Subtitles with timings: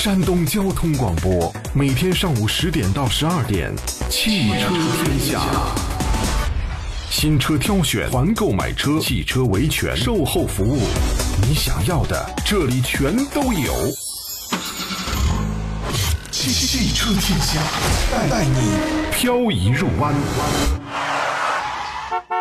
[0.00, 3.74] 山东交通广播，每天上午十点到十二点，
[4.08, 4.68] 汽车
[5.02, 5.42] 天下。
[7.10, 10.78] 新车挑选、团购买车、汽车维权、售后服务，
[11.42, 13.74] 你想要的这里全都有。
[16.30, 17.60] 汽车天下，
[18.30, 18.76] 带你
[19.10, 20.14] 漂移入弯。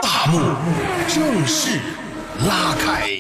[0.04, 0.40] 大幕
[1.08, 1.80] 正式
[2.48, 3.20] 拉开。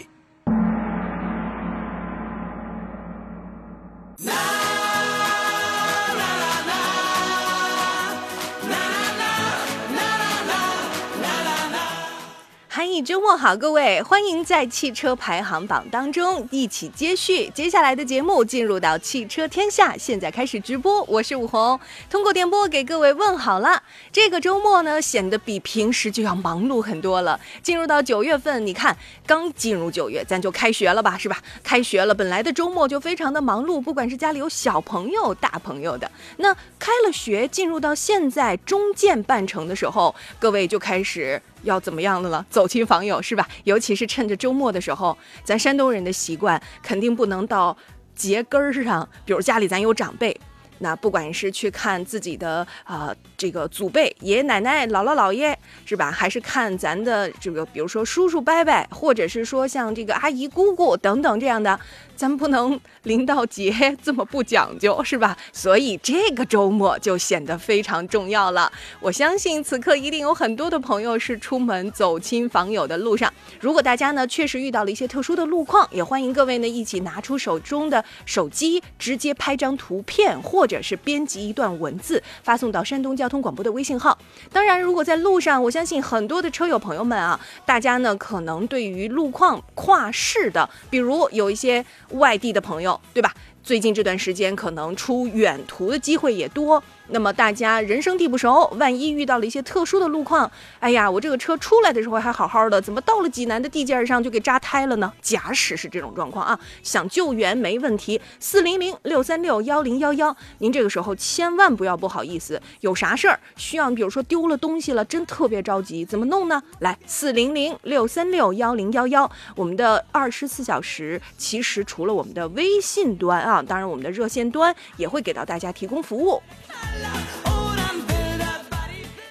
[13.38, 19.96] 好，各位，欢迎在汽车排行榜当中一起接续接下来的节目，进入到汽车天下。
[19.96, 21.80] 现在开始直播，我是武红，
[22.10, 23.84] 通过电波给各位问好了。
[24.12, 27.40] 这个周末呢，显得比平时就要忙碌很多了。
[27.62, 31.38] 进入到九月份，你看，刚进入九月，咱就开学了吧，是吧？
[31.64, 41.40] 开学了，本来的周末就非常的忙碌，不管是家里有小朋友、大朋友的，那开了学，进入到现在中建半程的时候，各位就开始。
[41.64, 42.46] 要怎么样的了？
[42.50, 43.48] 走亲访友是吧？
[43.64, 47.76] 尤其是趁着周末的时候，咱山东人的习惯肯定不能到
[48.16, 50.40] 节根儿上，比如家里咱有长辈，
[50.80, 56.12] 那不管是去看自己的啊这个祖辈、爷爷奶奶、姥姥姥爷是吧？
[56.12, 61.80] 还是看咱的这个，比如说叔叔伯伯，或者是说像这个阿姨姑姑等等这样的。
[62.18, 65.38] 咱不能临到节这么不讲究，是吧？
[65.54, 68.72] 所以这个周末就显得非常重要了。
[69.00, 73.32] 我相信此刻一定有很多的朋友是出门走亲访友的路上。
[73.60, 84.18] 如果大家呢确实遇到了一些特殊的路况，也欢迎各位呢一起拿出手中的手机，直接拍张图片，或或者是编辑一段文字发送到山东交通广播的微信号。
[84.52, 91.86] 当然，如果在路上，我相信很多的车友朋友们啊，大家呢可能对于路况跨市的，比如有一些。
[92.12, 93.34] 外地的朋友，对吧？
[93.64, 96.82] 最近这段时间可能出远途的机会也多。
[97.10, 105.12] 那么大家人生地不熟，万一遇到了一些特殊的路况，哎呀，我这个车出来的时候还好好的，怎么到了济南的地界上就给扎胎了呢？
[105.22, 116.62] 假使是这种状况啊，想救援没问题，四零零六三六幺零幺幺，您这个时候千万不要不好意思，有啥事儿需要，比如说丢了东西了，真特别着急，怎么弄呢？
[116.80, 126.42] 来，四零零六三六幺零幺幺，我们的二十四小时，其实除了我们的微信端啊，当然我们的热线端也会给到大家提供服务。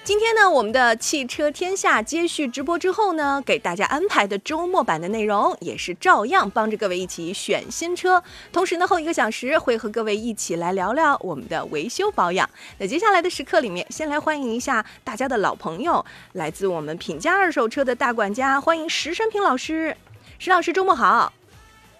[0.03, 8.23] 今天呢，我们的汽车天下接续直播之后呢，给大家安排的周末版的内容也是照样帮着各位一起选新车。
[8.53, 12.49] 同时呢，后一个小时会和各位一起来聊聊我们的维修保养。
[12.77, 19.95] 那接下来的时刻里面，先来欢迎一下大家的老朋友，来自我们品家二手车的大管家，欢迎石山平老师。
[20.39, 21.33] 石老师，周末好！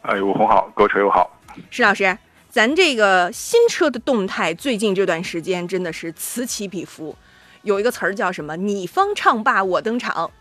[0.04, 1.30] 哎，吴红好，各位车友好。
[1.70, 2.18] 石老师。
[2.58, 7.16] 咱这个新车的动态，最近这段时间真的是此起彼伏，
[7.62, 8.56] 有一个词儿叫什么？
[8.56, 10.32] 你方唱罢我登场。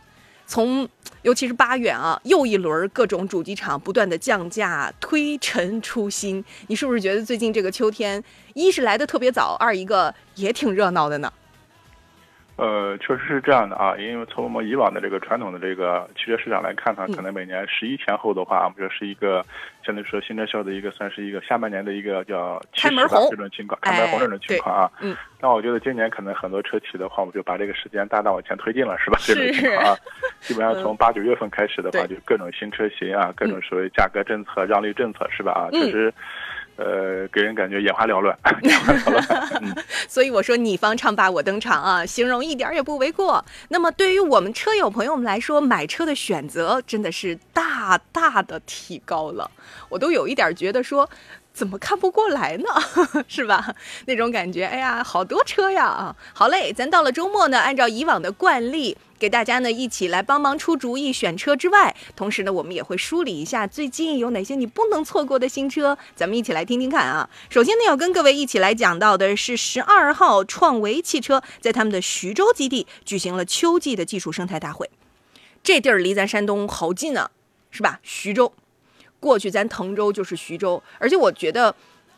[0.46, 0.88] 从
[1.20, 11.30] 尤其是八月啊，又一轮各种主机厂不断的降价、推陈出新，你是不是觉得最近这个秋天，一是来的特别早，二一个也挺热闹的呢？
[12.56, 19.44] 呃，确实是这样的啊，因为从我们以往的这个传统的这个汽车市场来看呢，可能每年十一前后的话，我们说是一个
[19.84, 24.90] 相对说新车销的一个算是一个下半年的一个叫开门红这种情况，开门红这种情况啊。
[25.02, 25.14] 嗯。
[25.38, 29.18] 那我觉得今年可能很多车企的话，我们就把这个时间大大往前推进了，是吧？
[29.20, 29.96] 这种情况啊，
[30.40, 35.52] 基本上从八九月份开始的话，就各种新车型啊，各种所谓价格政策、让利政策，是吧？
[35.52, 36.12] 啊，确实。
[36.76, 39.84] 呃，给人感觉眼花缭乱， 眼花缭乱。
[40.08, 43.44] 所以我说你方唱罢我登场啊，形容一点也不为过。
[43.68, 49.50] 那么对于我们车友朋友们来说，买车的选择真的是大大的提高了。
[49.88, 51.08] 我都有一点觉得说，
[51.52, 52.68] 怎么看不过来呢？
[53.26, 53.74] 是吧？
[54.04, 56.16] 那种感觉，哎呀，好多车呀啊！
[56.34, 58.96] 好嘞，咱到了周末呢，按照以往的惯例。
[59.18, 67.28] 给大家呢一起来帮忙出主意选车之外，同时呢我们也会梳理一下最近有哪些你不能错过的新车，咱们一起来听听看啊。
[67.48, 74.88] 首先呢要跟各位一起来讲到的是十二号创维汽车在他们的徐州基地举行了秋季的技术生态大会，
[75.62, 77.30] 这地儿离咱山东好近啊，
[77.70, 78.00] 是吧？
[78.02, 78.52] 徐州，
[79.18, 81.74] 过去咱滕州就是徐州，而且我觉得，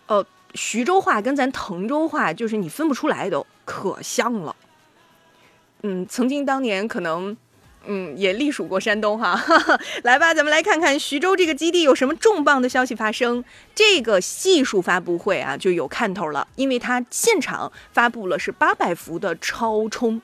[0.07, 0.25] 呃，
[0.55, 4.55] 徐州话跟咱滕州话就是你分不出来都可像了。
[5.83, 7.37] 嗯，曾经当年可能，
[7.87, 9.41] 嗯，也隶属过山东哈。
[10.03, 13.45] 来吧，咱们来看看徐州这个基地有什么重磅的消息发生。
[13.75, 20.21] 这个技术发布会啊，就有看头了，因为它现场发布了是八百伏的超充。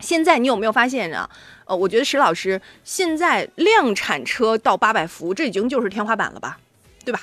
[0.00, 1.28] 现在你有没有发现啊？
[1.64, 6.58] 呃，我觉得石老师现在量产车到八百伏，这已经就是天花板了吧，
[7.04, 7.20] 对吧？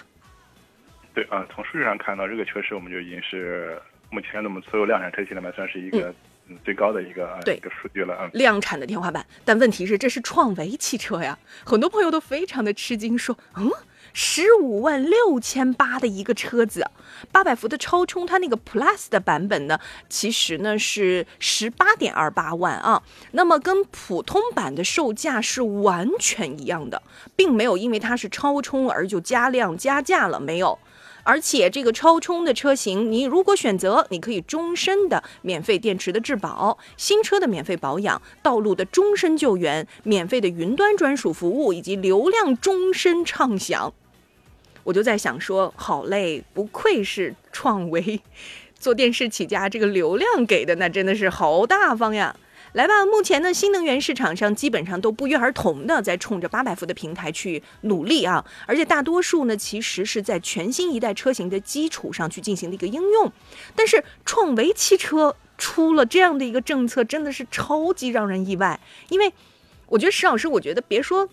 [1.14, 6.16] 对啊，从数据上看到，这个确实我们就已经是目前我们所有量产车型里面算是一个嗯
[6.64, 8.30] 最高的一个对一个数据了啊。
[8.34, 13.72] 量产的天花板，但问题是这是创维汽车呀，很多朋友都非常的吃惊，说嗯。
[14.18, 16.90] 十五万六千八的一个车子，
[17.34, 19.78] 八百伏的超充，它那个 Plus 的版本呢，
[20.08, 23.04] 其实呢是十八点二八万啊。
[23.32, 27.04] 那么跟普通版的售价是完全一样的，
[27.36, 30.80] 并没有因为它是超充而就加量加价了，没有。
[31.26, 43.92] 而且这个超充的车型，你如果选择，你可以终身的免费电池的质保，新车的免费保养，道路的终身救援，免费的云端专属服务，以及流量终身畅享。
[44.84, 48.22] 我就在想说，好嘞，不愧是创维，
[48.78, 52.36] 做电视起家，这个流量给的那真的是好大方呀！
[52.76, 63.32] 来吧，目前呢，新能源市场上基本上都不约而同的在冲着八百伏的平台去努力啊，而且大多数呢，其实是在全新一代车型的基础上去进行的一个应用。
[63.78, 69.32] 但是创维汽车出了这样的一个政策，真的是超级让人意外，因为
[69.88, 71.30] 我觉得石老师，我觉得别说。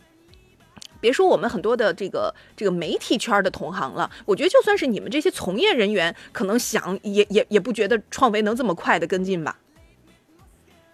[1.00, 9.58] 别说我们很多的这个这个媒体圈的同行了，我觉得就算是你们这些从业人员，可能想也也也不觉得创维能这么快的跟进吧。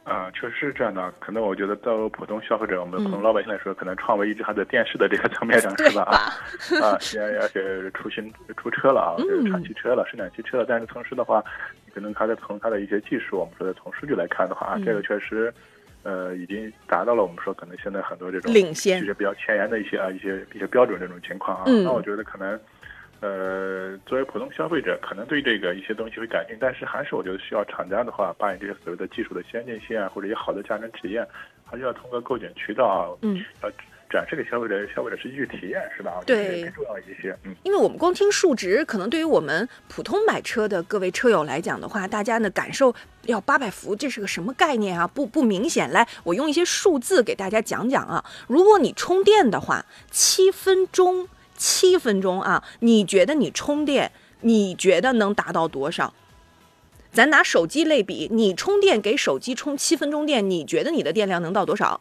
[0.09, 1.13] 啊，确实是这样的。
[1.19, 6.03] 可能我觉得，到普通消费者，我们普通老百姓来说，可能创维一直还在电视的这个层面上， 是吧？
[6.83, 10.65] 啊，现在而且出新出车了啊，就是产汽车了，生产汽车了。
[10.67, 11.45] 但是同时的话，
[11.95, 15.53] 可能它的从它的一些技术，我们说的从数据来看的话，这个确实。
[16.05, 21.65] 呃，已经达到了我们说可能现在很多这种领先，其实比较前沿的一些啊一些一些标准这种情况啊。
[21.67, 22.59] 那我觉得可能，
[23.21, 31.27] 呃，作为普通消费者，可能对这个一些东西会感兴趣，但是还是我觉得需要厂家的话，把你这些所谓的技术的先进性啊，或者一些好的驾乘体验，
[31.65, 33.71] 还是要通过购检渠道啊，嗯，要。
[34.11, 36.19] 展示给消费者，消费者实际去体验，是吧？
[36.25, 37.37] 对，更重要一些。
[37.45, 42.95] 嗯，因为我们光听数值，可能对于我们普通买车的各位车友来讲的话，大家呢感受
[43.27, 45.07] 要八百伏，这是个什么概念啊？
[45.07, 45.91] 不不明显。
[45.91, 48.25] 来，我用一些数字给大家讲讲啊。
[48.47, 54.11] 如果你充电的话，七分钟，七分钟啊，你觉得你充电，
[54.41, 56.15] 你觉得能达到多少？
[57.13, 62.01] 咱拿手机类比，你充电给手机充七分钟电，你觉得你的电量能到多少？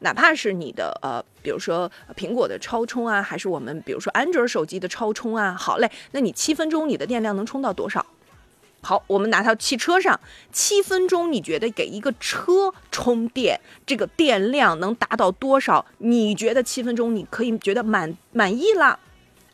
[0.00, 8.04] 哪怕是你的呃，比如说苹果的超充啊，还是我们比如说安卓手机的超充啊，好嘞，那你七分钟你的电量能充到多少？
[8.80, 10.18] 好，我们拿到汽车上，
[10.52, 15.84] 七分钟你觉得给一个车充电，这个电量能达到多少？
[15.98, 18.98] 你觉得七分钟你可以觉得满满意了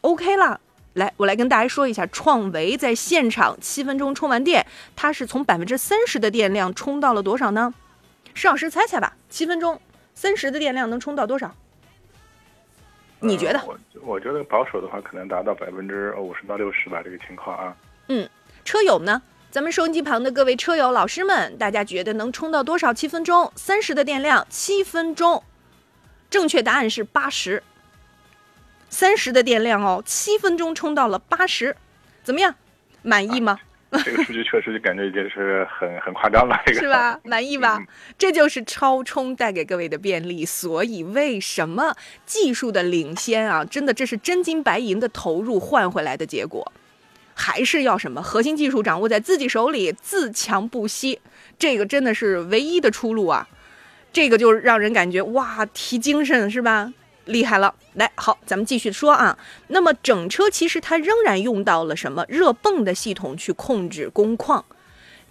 [0.03, 0.61] ，OK 了？
[0.93, 7.75] 来，我来跟大家说一下，创维在现场七分钟充完电，它是从百分之三十的电量充到了多少呢？
[8.35, 9.81] 石老师猜猜吧，七分钟。
[10.15, 11.53] 三十的电量能充到多少？
[13.19, 13.61] 你觉得？
[13.67, 17.77] 我我觉得保守的话，可能达到百分之五十到六十吧，这个情况啊。
[18.07, 18.29] 嗯，
[18.65, 19.23] 车友呢？
[19.51, 22.93] 咱们收音机旁的各位车友老师们，大家觉得能充到多少？
[22.93, 25.45] 七分钟，三十的电量，七分钟，
[26.29, 27.63] 正确答案是八十。
[28.89, 31.77] 三十的电量哦，七分钟充到了八十，
[32.25, 32.55] 怎么样？
[33.03, 33.61] 满意吗？
[34.05, 37.21] 这个数据确实就感觉已经是很 很夸张了，这个是吧？
[37.23, 37.81] 满意吧？
[38.19, 40.45] 这就是超充带给各位的便利。
[40.45, 41.95] 所以为什么
[42.27, 43.65] 技术的领先啊？
[43.65, 46.73] 真的，这是真金白银的投入换回来的结果。
[47.35, 51.21] 还是要什么核心技术掌握在自己手里，自强不息。
[51.59, 53.49] 这个真的是唯一的出路啊！
[54.13, 56.93] 这个就让人感觉哇，提精神是吧？
[57.25, 59.39] 厉害了，来好，咱们继续说啊。
[59.69, 64.65] 那么整车其实它仍然用到了什么热泵的系统去控制工况。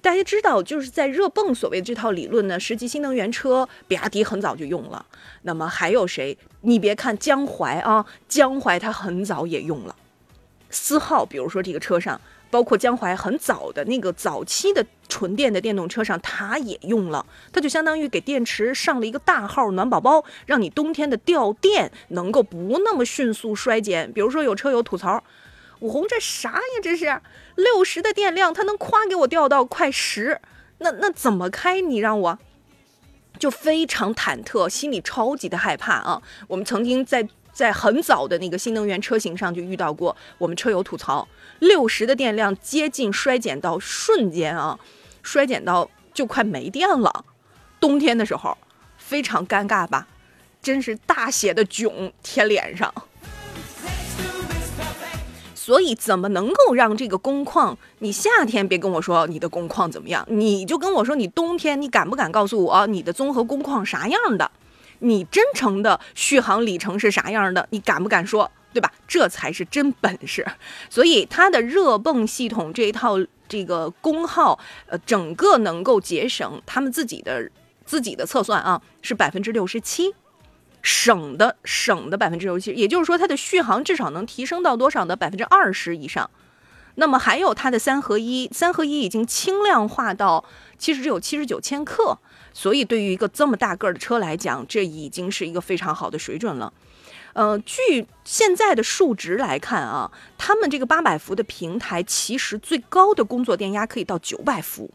[0.02, 5.06] 大家知道，就是在热泵所谓的这套理论呢，实际新能源车比亚迪很早就用了。
[5.44, 6.38] 那么还有谁？
[6.62, 9.96] 你别看江淮啊，江淮它很早也用了。
[10.74, 12.20] 思浩，比如说这个车上。
[12.52, 24.14] 包括江淮很早的那个早期的纯电的电动车上，它也用了，它就相当于给电池上了一个大号暖宝宝，让你冬天的掉电能够不那么迅速衰减。
[24.14, 25.24] 比如说有车友吐槽，
[25.80, 26.60] 武红这啥呀？
[26.84, 27.20] 这是
[27.56, 30.40] 六十的电量，它能夸给我掉到快十，
[30.78, 31.82] 那那怎么开？
[31.82, 32.38] 你让我
[33.40, 36.22] 就非常忐忑，心里超级的害怕啊！
[36.48, 37.28] 我们曾经在。
[37.54, 41.28] 在很早的那个新能源车型上就遇到过，我们车友吐槽，
[41.60, 44.80] 六十的电量接近衰减到瞬间啊，
[45.22, 47.24] 衰减到就快没电了，
[47.80, 48.58] 冬天的时候
[48.98, 50.08] 非常尴尬吧，
[50.62, 52.92] 真是大写的囧贴脸上。
[55.56, 57.78] 所以怎么能够让这个工况？
[58.00, 64.52] 你夏天别跟我说你的工况怎么样，你就跟我说你冬天你敢不敢告诉我你的综合工况啥样的？
[65.04, 67.68] 你真诚的续航里程是啥样的？
[67.72, 68.50] 你敢不敢说？
[68.74, 68.92] 对吧？
[69.08, 70.44] 这才是真本事。
[70.90, 73.18] 所以它的热泵系统这一套
[73.48, 74.58] 这个功耗，
[74.88, 77.52] 呃，整个能够节省他们自己的
[77.86, 80.16] 自己的测算啊，是百分之六十七，
[80.82, 85.16] 省的省的百分之六十七，也就是说它的续航至少能提升到多少呢？
[85.16, 86.30] 百分之二十以上。
[86.96, 90.46] 那么还有它的三合一，三合一已经轻量化到
[90.78, 92.18] 其实只有七十九千克，
[92.54, 96.72] 所以对于一个这么大个儿的车来讲，这已经是一个非常好的水准了。
[97.34, 104.92] 呃，据现在的数值来看啊，他们这个八百伏的平台其实最高的工作电压可以到九百伏，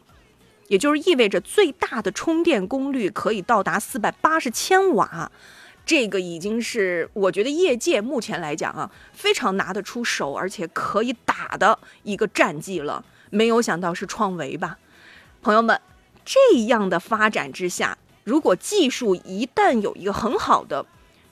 [0.69, 5.29] 也就是意味着最大的充电功率可以到达四百八十千瓦。
[5.85, 13.03] 这个已经是我觉得业界目前来讲啊，非常拿得出手，而且可以打的一个战绩了。
[13.31, 14.77] 没有想到是创维吧，
[15.41, 15.81] 朋友们，
[16.29, 20.85] 这样的发展之下，如果技术一旦有一个很好的、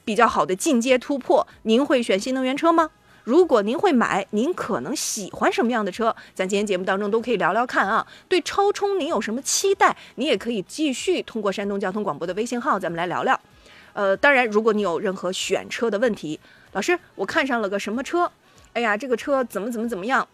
[0.04, 2.90] 比较好的进阶突破，您会选新能源车吗？
[3.24, 6.16] 如果您会买，您可能喜欢什么样的车？
[6.34, 8.08] 咱今天节目当中都可以聊聊看啊。
[8.28, 9.96] 对超充您有什么期待？
[10.16, 13.40] 你也可以继续通过山东交通广播的微信号，咱们来聊聊。
[13.94, 16.40] 呃，当然，如果你有任何选车的问题，
[16.72, 18.32] 老师，我看上了个什么车？
[18.74, 20.28] 哎呀，这个车怎么怎么怎么样，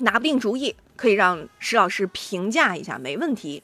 [0.00, 3.62] 拿不定主意，可以让石老师评价一下，没问题。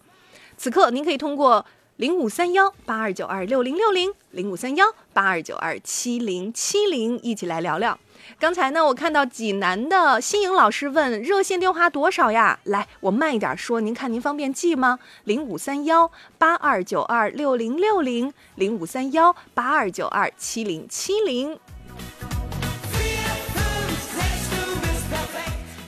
[0.62, 1.64] 此刻您可以通过
[1.97, 7.99] 零五三幺八二九二六零六零零五三幺八二九二七零七零一起来聊聊。
[8.38, 12.61] 刚才呢，我看到济南的新颖老师问热线电话多少呀？
[12.64, 14.99] 来，我慢一点说，您看您方便记吗？
[15.25, 21.59] 零五三幺八二九二六零六零，零五三幺八二九二七零七零。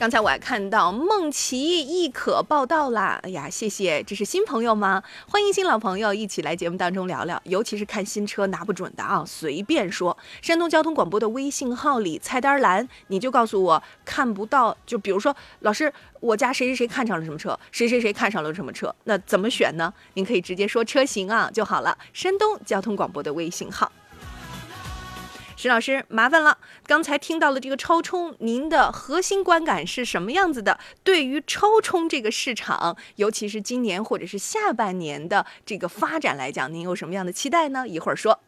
[0.03, 5.01] 刚才我还看到梦琪亦可报道啦，哎呀，谢谢，这是新朋友吗？
[5.29, 10.19] 欢迎新老朋友一起来节目当中聊聊，尤其是看新车拿不准的啊，随便说。
[10.41, 19.95] 山东交通广播的微信号里菜单栏，你就告诉我看不到，就比如说老师，我家谁谁谁看上了什么车，谁谁谁看上了什么车，那怎么选呢？
[20.15, 21.97] 您可以直接说车型啊就好了。
[22.13, 23.93] 山东交通广播的微信号。
[25.57, 26.59] 石老师，麻烦了。
[26.87, 30.79] 刚才听到了这个超充，您的核心观感是什么样子的？
[31.05, 37.87] 对于超充这个市场，尤其是今年或者是下半年的这个发展来讲，您有什么样的期待呢？
[37.87, 38.41] 一会儿说。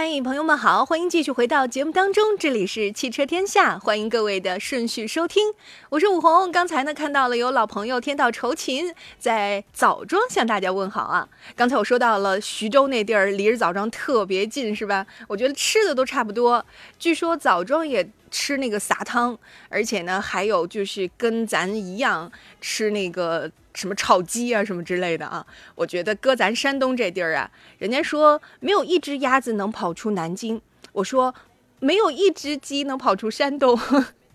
[0.00, 5.52] 嗨，朋友们好，欢迎继续回到节目当中，这里是汽车天下，欢迎各位的顺序收听，
[5.88, 6.52] 我是武红。
[6.52, 11.28] 刚才呢看到了有老朋友天道酬勤在枣庄向大家问好啊。
[11.56, 15.04] 刚才我说到了徐州那地儿离着枣庄特别近，是吧？
[15.26, 16.64] 我觉得吃的都差不多。
[17.00, 22.30] 据说枣庄也吃那个撒汤，而且呢还有就是跟咱一样
[22.60, 23.50] 吃那个。
[23.74, 25.46] 什么炒鸡啊，什么之类的啊？
[25.76, 31.32] 我觉得搁咱山东这地儿啊，人家说没有一只鸭子能跑出南京，我说
[31.78, 33.78] 没有一只鸡能跑出山东。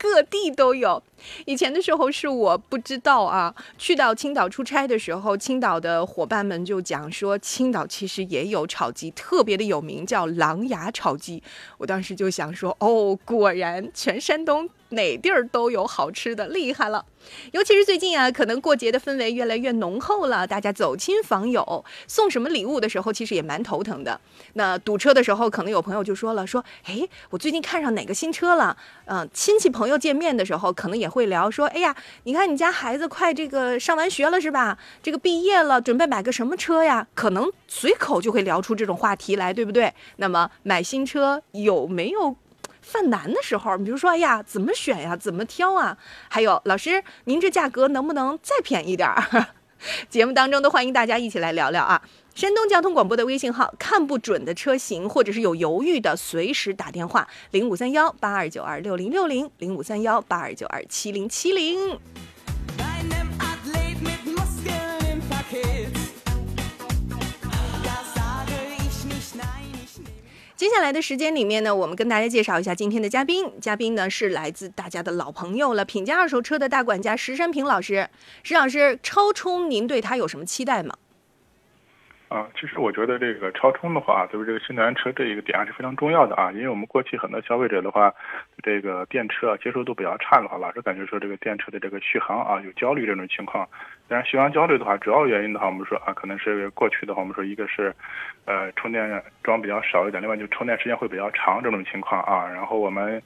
[0.04, 1.02] 各地都有，
[1.46, 3.56] 以前的时候是我不知道啊。
[3.78, 11.42] 去到青岛出差的时候，青岛的伙伴们就讲说，青岛其实也有炒鸡，特别的有名，叫狼牙炒鸡。
[11.78, 17.06] 我当时就想说，哦，果然全山东哪地儿都有好吃的，厉害了。
[17.54, 24.20] 尤其是最近啊，可能过节的氛围越来越浓厚了，大家走亲访友，送什么礼物的时候，其实也蛮头疼的。
[24.56, 28.76] 那堵车的时候，可能有朋友就说了，说，哎，我最近看上哪个新车了？
[29.06, 29.94] 嗯，亲戚朋友。
[30.04, 34.78] 见面的时候，可能也会聊说：“哎呀，你看你家孩子快这个上完学了是吧？
[35.02, 39.94] 这个毕业了，准备买个什么车呀？”可能随口就会聊出这种话题来，对不对？
[40.18, 42.36] 那么买新车有没有
[42.84, 43.76] 犯难的时候？
[43.80, 45.18] 比如说，哎呀，怎么选呀？
[45.18, 45.98] 怎么挑啊？
[46.30, 49.48] 还有，老师，您这价格能不能再便宜点儿？
[50.10, 52.02] 节目当中都欢迎大家一起来聊聊啊。
[52.36, 62.00] 山东交通广播的微信号，看不准的车型或者是有犹豫的，随时打电话零五三幺八二九二六零六零零五三幺八二九二七零七零。
[70.56, 78.08] 接下来的时间里面呢，我们跟大家介绍一下今天的嘉宾，嘉宾呢是来自大家的老朋友了，品家二手车的大管家石山平老师。
[78.44, 80.96] 石老师，超充您对他有什么期待吗？
[82.30, 86.52] 啊，其实我觉得这个超充的话，对于这个新能源车这一个点还是非常重要的啊。
[86.52, 88.14] 因为我们过去很多消费者的话，
[88.62, 93.68] 这个电车接受度比较差的话，老是感觉说这个电车的这个续航啊有焦虑这种情况。
[94.14, 97.92] 当然，续航焦虑的话，主要原因的话，我们说啊，可能是过去的话，我们说一个是，
[98.46, 102.48] 呃，充电桩比较少一点，另外就充电时间会比较长这种情况啊。
[102.48, 103.20] 然后我们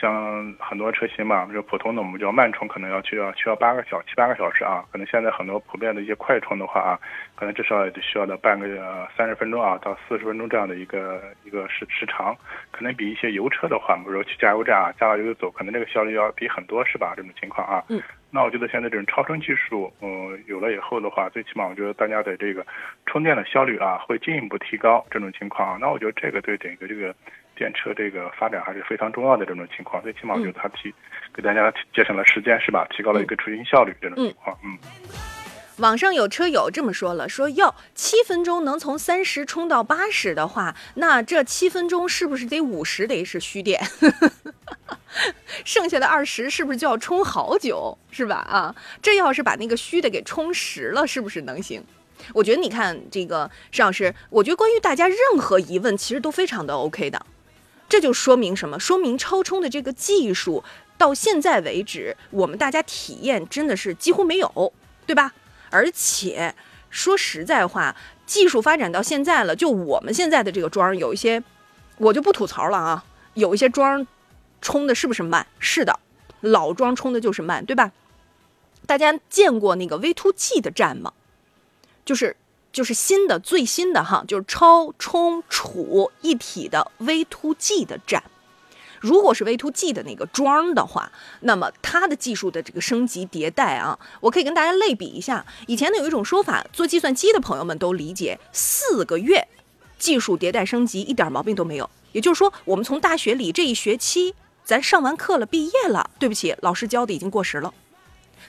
[0.00, 4.84] 像很多车型嘛，比如普通的我们叫慢充，可能要需要需要八个小七八个小时啊。
[4.92, 6.94] 可能现在很多普遍的一些快充的话啊，
[7.34, 12.32] 可能至少也得需要到半个三十分钟啊到四十分钟这样的一个一个时时长，
[12.70, 17.14] 可能比一些油车的话，比如说去加油站啊加了油就走，可能这个效率要低很多，是吧？
[17.16, 17.82] 这种情况啊。
[17.88, 18.00] 嗯。
[18.30, 22.66] 那我觉得现在这种超充技术，嗯，有了以后的话，最起码我觉得大家的这个
[23.06, 25.04] 充电的效率啊会进一步提高。
[25.10, 27.14] 这种情况，那我觉得这个对整个这个。
[27.58, 30.94] 电车这个发展还是非常重要的这种情况，最起码我觉得它提
[31.34, 32.86] 给大家节省了时间，是吧？
[32.88, 34.56] 提高了一个出行效率这种情况。
[34.62, 34.78] 嗯。
[35.78, 43.80] 网上有车友这么说了，说要七分钟能从三十充到八十的话，那这七分钟是不是得五十得是虚电？
[45.64, 47.96] 剩下的二十是不是就要充好久？
[48.10, 48.36] 是吧？
[48.36, 51.82] 啊，这要是把那个虚的给充实了，是不是能行？
[52.34, 57.24] 我觉得你看这个石老师，我觉得关于大家任何疑问，其实都非常的 OK 的。
[57.88, 58.78] 这就说明什么？
[58.80, 60.64] 说明超充的这个技术
[60.98, 64.72] 到现在为止，我们大家体验真的是几乎没有，
[65.06, 65.32] 对吧？
[65.70, 66.54] 而且
[66.90, 67.94] 说实在话，
[68.26, 71.42] 技术发展到现在了，就我们现在的这个桩有一些，
[71.96, 73.04] 我就不吐槽了啊。
[73.34, 74.06] 有一些桩
[74.60, 75.46] 充的是不是慢？
[75.58, 75.98] 是的，
[76.40, 77.92] 老桩充的就是慢，对吧？
[78.86, 81.12] 大家见过那个 V2G 的站吗？
[82.04, 82.36] 就是。
[82.70, 88.22] 就是新的最新的哈，就是超充储一体的 V2G 的站。
[89.00, 95.44] 如果是 V2G 的那个桩的话，那么它的技术的这个升级迭代啊，我可以跟大家类比一下。
[95.66, 99.46] 以前呢有一种说法，做计算机的朋友们都理解，四个月
[99.98, 101.88] 技术迭代升级一点毛病都没有。
[102.12, 107.72] 也就是说，我们从大学里这一学期咱上完课了，毕业了，对不起，老师教的已经过时了。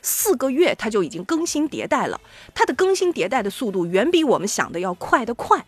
[0.02, 2.22] 四个月，它就已经更新迭代了。
[2.54, 5.66] 它的更新迭代的速度远比我们想的要快得快。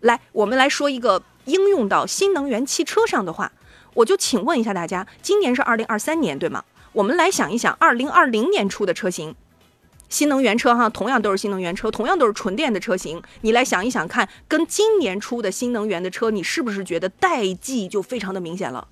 [0.00, 3.52] 来，我们来说一个应用到新能源汽车上的话，
[3.94, 6.64] 我就请问一下大家，今年是二零二三年，对吗？
[6.92, 9.34] 我们来想一想，二零二零年出的车型，
[10.08, 18.88] 新能源车哈，同样都是新能源车，同样都是纯电的车型，你来想一想看，跟今年出的新能源的车，你是不是觉得代际就非常的明显了？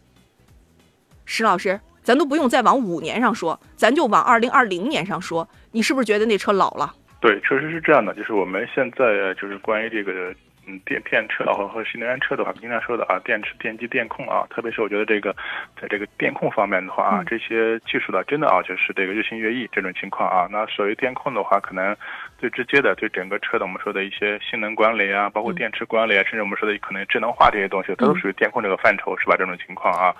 [1.24, 1.80] 石老师。
[2.04, 6.94] 咱都不用再往五年上说，咱就往二零二零年上说，你是不是觉得那车老了？
[7.20, 8.14] 对，确实是这样的。
[8.14, 10.34] 就是我们现在就是关于这个
[10.68, 15.34] 嗯电电车和和新能源车的话，经常说的啊，电池、电机、电控啊，特别是我觉得这个
[15.80, 20.46] 在这个电控方面的话啊，这些技术的真的啊，就是这个日新月异这种情况啊。
[20.50, 21.96] 那所谓电控的话，可能
[22.38, 29.34] 最直接的对整个车的我们说的一些性能管理啊，包括电池管理啊，甚至我们说的可能智能化这些东西，它都属于电控这个范畴，是吧？
[29.38, 30.14] 这种情况啊。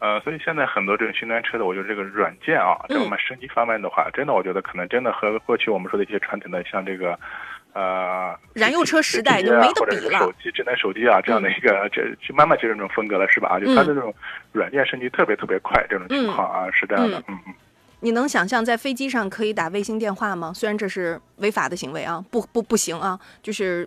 [0.00, 7.18] 呃，所以现在很多这种新能源车的，我觉得这个软件啊，在我们升级方面的话，真的我觉得可能真的和过去我们说的一些传统的像这个，
[7.72, 10.18] 呃，燃油车时代就没得比了。
[10.18, 13.50] 手机、智能手机啊，这样的一个，这就慢慢就是这种风格了，是吧？
[13.50, 14.14] 啊就它的这种
[14.52, 17.22] 软件升级特别特别快，这种情况啊，是这样的。
[17.28, 17.54] 嗯嗯。
[18.02, 20.52] 你能想象在飞机上可以打卫星电话吗？
[20.54, 23.86] 虽然这是违法的行为啊，不不不行啊，就是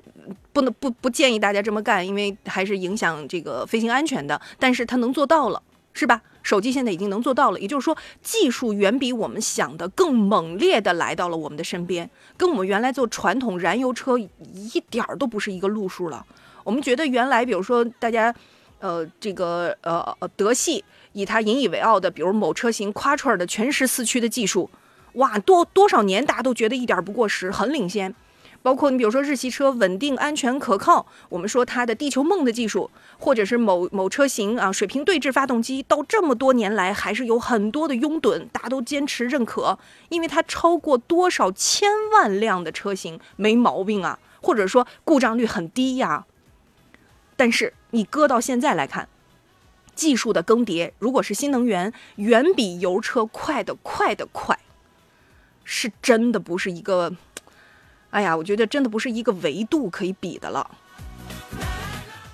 [0.54, 4.40] 不能不不建议大家这么干，因为还是影响这个飞行安全的。
[4.60, 5.62] 但是它能做到了。
[5.94, 6.22] 是吧？
[6.42, 16.26] 手机现在已经能做到了，也就是说，技术远比我们想的更猛烈的来到了我们的身边，跟我们原来做传统燃油车一点儿都不是一个路数了。
[16.66, 18.34] 我们觉得原来，比如说大家，
[18.80, 24.70] 呃，这个呃德系以它引以为傲的，比如某车型 quattro 的全时四驱的技术，
[25.14, 28.14] 哇，多多少年大家都觉得一点不过时，很领先。
[28.64, 46.26] 包括你比如说日系车稳定、安全、可靠，我们说它的地球梦的技术，或者是某某车型啊水平对置发动机，到这么多年来还是有很多的拥趸，大家都坚持认可，因为它超过多少千万辆的车型没毛病啊，或者说故障率很低呀。
[47.36, 49.10] 但是你搁到现在来看，
[49.94, 54.58] 技术的更迭，如果是新能源，远比油车快的快的快，
[55.66, 57.18] 是真的不是一个。
[58.14, 60.70] 哎呀，我觉得真的不是一个维度可以比的了。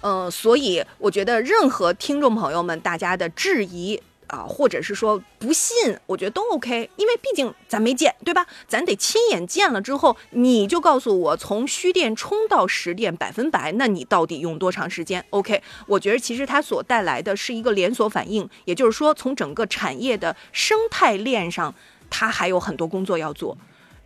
[0.01, 8.45] 嗯，所以我觉得任何听众朋友们大家的质疑啊，或者是说不信，我觉得都 OK，因为毕竟咱没见，对吧？
[8.67, 21.73] 咱得亲眼见了之后，你就告诉我从虚电充到实电百分百，那你到底用多长时间？OK，我觉得其实它所带来的是一个连锁反应，也就是说从整个产业的生态链上，
[22.09, 23.57] 它还有很多工作要做。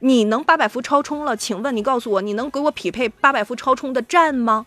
[0.06, 1.38] 你能八百伏超充了？
[1.38, 4.66] 请问你告诉我，你能给我匹配八百伏超充的站吗？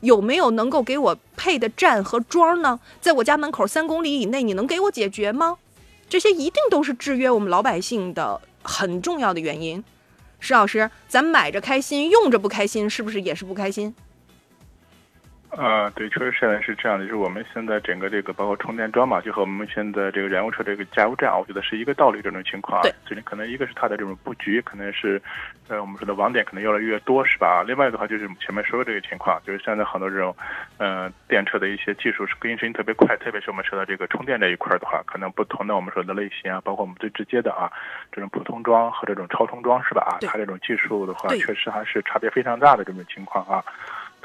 [0.00, 2.80] 有没有能够给我配的站和桩呢？
[3.00, 5.58] 在我家门口三公里以内，你能给我解决吗？
[6.08, 9.84] 这些一定都是制约我们老百姓的很重要的原因。
[10.40, 13.94] 石老师，咱买着开心，用着不开心，是不是也是不开心？
[15.58, 22.80] 呃，对，确实现在是这样的，就是我们现在整个这个包括充电桩嘛，就和我们现在这个燃油车这个加油站，我觉得是一个道理这种情况。
[22.82, 25.20] 对，就是可能一个是它的这种布局，可能是，
[25.66, 27.64] 呃，我们说的网点可能越来越多，是吧？
[27.66, 30.32] 另外的话就是前面说的这个情况，就是现在很多这种，
[30.76, 37.66] 呃，电车的一些技术是更新特别快，特别是我们说的这个充电这一块的话，可能不同的我们说的类型啊，包括我们最直接的啊，
[38.12, 40.02] 这种普通桩和这种超充桩，是吧？
[40.08, 43.58] 啊，它这种技术的话，确实还是差别非常大的这种情况啊。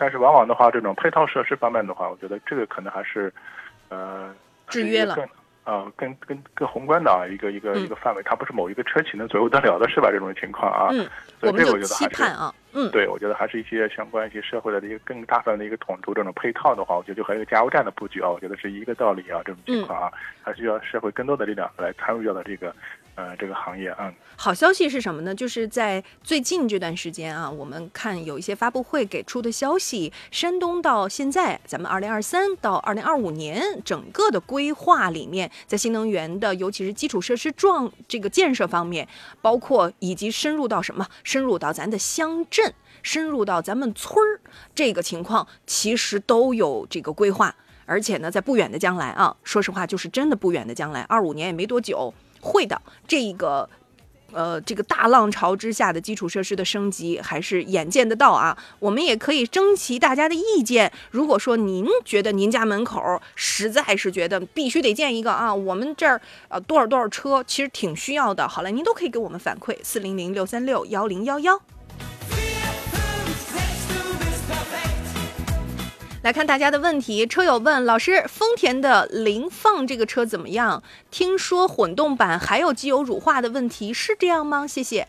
[0.04, 3.34] 但是往往的话，这种配套设施方面的话，我觉得这个可能还是，
[3.88, 4.36] 呃，
[4.68, 5.16] 制约了，
[5.64, 10.12] 啊，更更更宏观的啊，一个一个一个范围，它不是某一个车企能左右得了的，是吧？
[10.12, 11.08] 这种情况啊，嗯，
[11.40, 20.12] 所以这个我觉得还是啊，嗯，对，我觉得还是一些相关一些社会的一个更大范围的一个统筹这种配套的话，我觉得就和一个加油站的布局啊，我觉得是一个道理啊，这种情况啊，
[20.44, 22.76] 还需要社会更多的力量来参与到这个。
[23.16, 25.36] 呃，这个行业啊，好消息是什么呢？
[25.36, 39.08] 就是在最近这段时间啊，我们看有一些发布会给出的消息，山东到现在，咱们二零二三到二零二五年整个的规划里面，在新能源的，尤其是基础设施状这个建设方面，
[39.44, 42.74] 包括以及深入到什么，深入到咱的乡镇，
[43.04, 44.42] 深入到咱们村儿，
[44.74, 52.12] 这个情况其实都有这个规划，而且呢，在不远的将来啊，说实话，就是真的不远的将来，二五年也没多久。
[52.44, 53.70] 会的，这一个，
[54.34, 58.58] 呃，这个大浪潮之下的基础设施的升级还是眼见得到啊。
[58.80, 60.92] 我们也可以征集大家的意见。
[61.12, 63.02] 如果说您觉得您家门口
[63.36, 68.46] 实在是觉得必须得建一个啊，我们这儿呃多少多少车其实挺需要的。
[68.48, 71.62] 好了，您都可以给我们反馈四零零六三六幺零幺幺。
[76.24, 80.82] 来看大家的问题，车友问老师：丰田的凌放这个车怎么样？
[81.12, 84.66] 听说混动版还有机油乳化的问题，是这样吗？
[84.66, 85.06] 谢谢。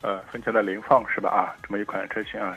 [0.00, 1.28] 呃，丰田的凌放是吧？
[1.28, 2.56] 啊，这么一款车型啊。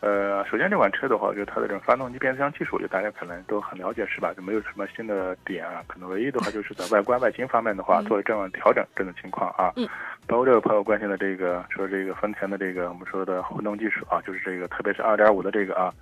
[0.00, 4.32] 呃，首先这款车的话，我觉得它的这种发动机变速箱技术，就大家可能都很了解是吧？
[4.34, 5.84] 就没有什么新的点啊。
[5.86, 9.70] 可能唯一的话就是在外观外形方面的话，做了这样调整这种情况啊。
[9.76, 9.86] 嗯。
[10.26, 15.92] 包括这位朋友关心的这个，说这个丰田的这个我们说的混动技术啊，就是这个特别是2.5的这个啊。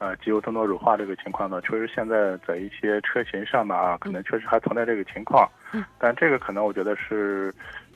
[0.00, 5.46] 呃，机油增多乳化这个情况呢，确实现在在一些车型上面啊，可能确实还存在这个情况。
[5.72, 5.84] 嗯。
[5.98, 7.52] 但这个可能我觉得是，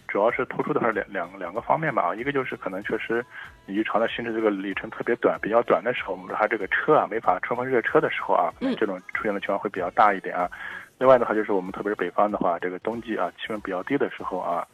[0.06, 3.24] 主要是突出的是两两两个方面吧啊，一个就是可能确实，
[3.64, 10.46] 你日常的行驶这个里程特别短、比较短的时候，我们说它这个车啊没法充分热车的时候啊，可能这种出现的情况会比较大一点啊。
[10.98, 14.66] 另外的话就是我们特别是北方的话，这个冬季啊气温比较低的时候啊，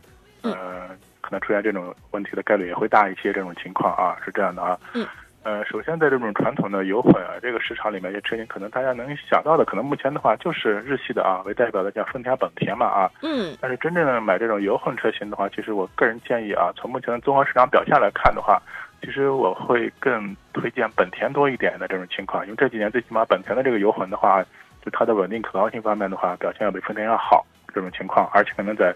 [0.43, 0.88] 呃，
[1.21, 3.33] 可能出现这种问题的概率也会大一些。
[3.33, 4.77] 这种情况啊，是这样的啊。
[4.95, 5.07] 嗯。
[5.42, 13.11] 呃，首先在这种传统的油混啊这个市场里面，一些车型可能大家能想到的，可能目前的话就是日系的啊为代表的，像丰田、本田嘛啊。
[13.22, 13.57] 嗯。
[13.59, 18.61] 但是真正的买这种油混车型的话，其实我个人建议啊，从目前的综合市场表现来看的话，
[19.00, 24.42] 其实我会更推荐本田多一点的这种情况，因为这几年最起码本田的这个油混的话，
[24.85, 28.94] 就它的稳定可靠性方面的话，表现要比丰田要好这种情况，而且可能在。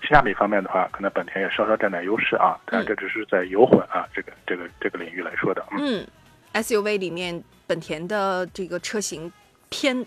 [0.00, 5.64] 性价比方面的话，可能本田也稍稍占点优势啊，但这只是在油混啊这个这个这个领域来说的。
[5.78, 6.06] 嗯
[6.54, 9.30] ，SUV 里面本田的这个车型
[9.68, 10.04] 偏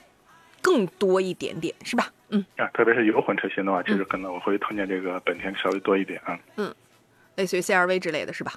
[0.62, 2.12] 更多一点点，是吧？
[2.30, 6.38] 嗯啊，特别是油混车型的话，其实可能我会推荐这个本田稍微多一点啊。
[6.58, 6.74] 嗯，
[7.36, 8.54] 类似于 CRV 之类的是吧？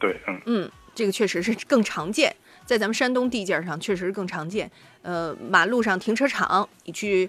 [0.00, 4.70] 对，嗯嗯，这个确实是更常见，在咱们山东地界上确实是更常见。
[5.02, 7.28] 呃，马路上停车场你去。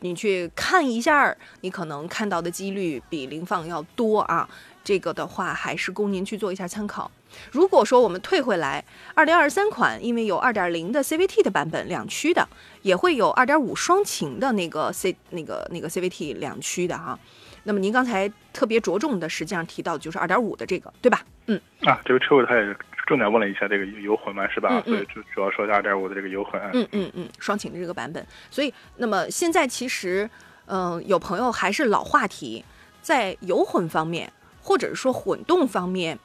[0.00, 4.48] 你去看一下，你可能看到的几率比零放要多啊。
[4.82, 7.10] 这个的话，还是供您去做一下参考。
[7.52, 8.82] 如果说我们退回来，
[9.14, 12.48] 二零二三款，因为有二点零的 CVT 的版本两驱的，
[12.80, 17.16] 也会有二点五双擎的那个 C 那个那个 CVT 两驱的哈。
[17.64, 21.22] 那么您刚才特别着重的，实际上提到的就是二点五的这个，对吧？
[21.46, 22.74] 嗯啊，这个车位它也
[23.10, 24.80] 重点问了一下这个油混嘛，是吧？
[24.86, 26.60] 所以主主要说二点五的这个油混。
[26.72, 28.24] 嗯嗯嗯，双擎的这个版本。
[28.52, 30.30] 所以，那么现在其实，
[30.66, 32.64] 嗯，有朋友还是老话题，
[33.02, 36.16] 在油混方面，或者是说混动方面，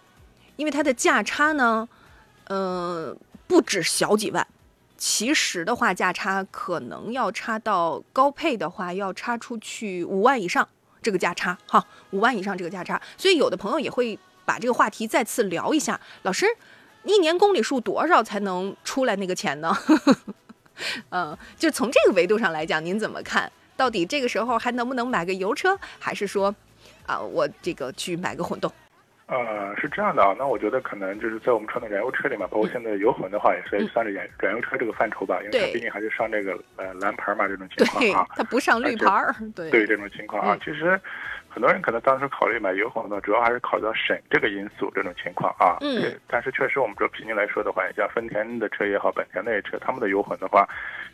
[0.57, 1.89] 因为它的价差呢，
[2.49, 3.17] 呃，
[3.47, 4.45] 不止小几万，
[4.95, 10.69] 其实的话，价差可能要差到高配的话，要差出去五万以上。
[11.01, 16.01] 这个价差哈，五万以上这个价差，所以有的朋友也会把这个话题再次聊一下。
[16.23, 16.47] 老师，
[17.05, 19.73] 一年公里数多少才能出来那个钱呢？
[21.09, 23.49] 嗯，就从这个维度上来讲，您怎么看？
[23.77, 26.53] 到底这个时候还能不能买个油车，还是说，
[27.05, 28.71] 啊，我这个去买个混动？
[29.27, 39.69] 呃，是这样的啊，那我觉得可能就是在我们传统燃油车里面，包括现在油混的话，也是算是燃燃油车这个范畴吧，因为它毕竟还是上这个呃蓝牌嘛，这种情况啊，它不上绿牌儿，对。
[39.71, 40.99] 对这种情况啊，其实
[41.55, 45.77] 很多人可能当时考虑买油混的，主要还是考虑到省这个因素这种情况啊。
[45.79, 46.13] 嗯。
[46.27, 50.67] 但是确实，我们说平均来说的话，像丰田的车也好，本田那些车，他们的油混的话，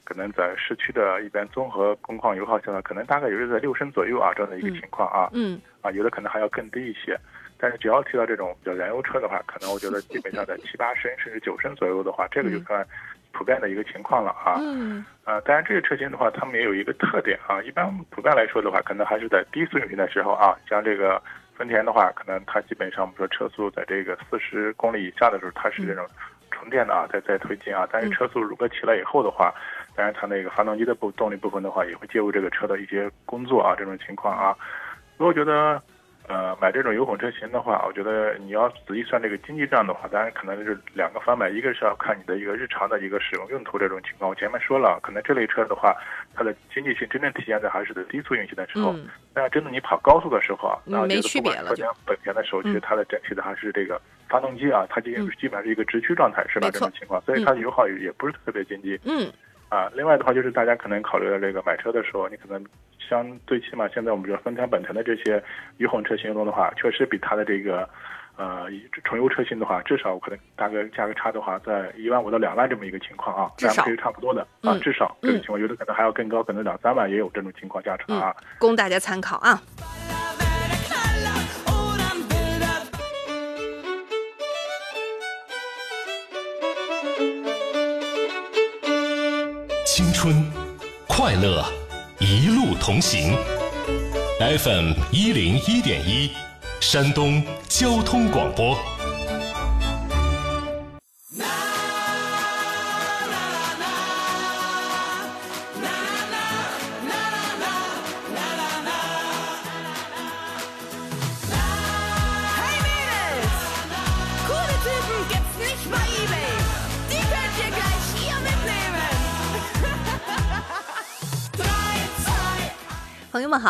[0.03, 5.29] 可能在市区的一般综合工况油耗下呢，可能大概也是在六升左右啊这样的一个情况啊。
[5.33, 5.61] 嗯。
[5.81, 7.15] 啊，有的可能还要更低一些。
[7.59, 12.83] 但是只要提到这种比较燃油车的话，可能我觉得基本上在七八升甚至九升左右的话，这个就算
[13.31, 14.57] 普遍的一个情况了啊。
[14.59, 15.05] 嗯。
[15.23, 17.61] 呃，当然这个车型的话，它们也有一个特点啊。
[17.61, 21.21] 一般普遍来说的话，可能还是在低速运行的时候啊，像这个
[21.55, 26.05] 丰田的话，可能它基本上我们说车速在这个四十公里以下的时候，它是这种
[26.49, 27.87] 纯电的啊，在在推进啊。
[27.91, 29.53] 但是车速如果起来以后的话，
[29.95, 34.55] 当然它那个发动机的部动力部分的话，也会介入这个车的一些工作啊，这种情况啊。
[35.17, 35.81] 我觉得。
[36.27, 44.29] 呃，买这种油混车型的话，我觉得你要仔细算这个经济账的话，当然可能是两个方面，一个是要看你的一个日常的一个使用用途这种情况。
[44.29, 45.95] 我前面说了，可能这类车的话，
[46.33, 48.95] 它的经济性真正体现在还是在低速运行的时候。
[49.33, 51.67] 但是真的你跑高速的时候啊，那没区别了。
[51.67, 56.69] 丰田、本田的手机，它的整体的还是这个发动机啊，它基基本上是一个直驱状态，是吧？
[56.71, 58.99] 这种情况，所以它的油耗也不是特别经济。
[59.05, 59.31] 嗯。
[59.71, 62.63] 啊，另外的话就是大家可能考虑到这个买车的时候，你可能。
[63.09, 65.43] 相最起码现在我们说丰田、本田的这些
[65.79, 67.89] 油混车型中的话，确实比它的这个
[68.37, 68.67] 呃
[69.03, 79.61] 纯油车型的话，至少可能大概价格差的话，在一万五到两万这么一个情况啊，至少是差不多的啊，至少这种情况，有的可能还要更高，可能两三万也有这种情况价差啊，供大家参考啊。
[91.21, 91.63] 快乐。
[92.17, 93.37] 一路同行
[94.39, 96.31] ，FM 一零一点一，
[96.79, 98.75] 山东交通广播。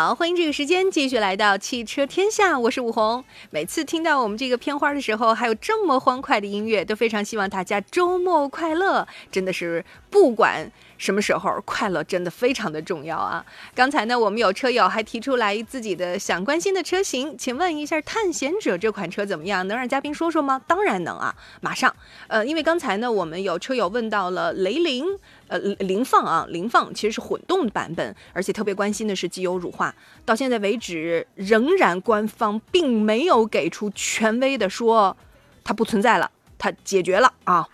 [0.01, 3.23] 好，欢迎这个时间继续来到汽车天下，我是武红。
[3.51, 9.07] 每次听到我们这个片花的时候，还有这么欢快的音乐，都非常希望大家周末快乐。
[9.31, 13.43] 真的是不管什么时候，快乐真的非常的重要啊！
[13.73, 19.65] 刚才呢，我们有车友还提出来自己的想关心的车型，请问一下，探险者这款车怎么样？
[19.67, 20.61] 能让嘉宾说说吗？
[20.67, 21.95] 当然能啊，马上。
[22.27, 25.05] 呃，因为刚才呢，我们有车友问到了雷凌。
[25.47, 29.93] 呃，凌放啊，凌放其实是混动版本，而且特别关心的是机油乳化。
[30.23, 35.17] 到现在为止，仍然官方并没有给出权威的说
[35.63, 37.67] 它不存在了，它解决了啊。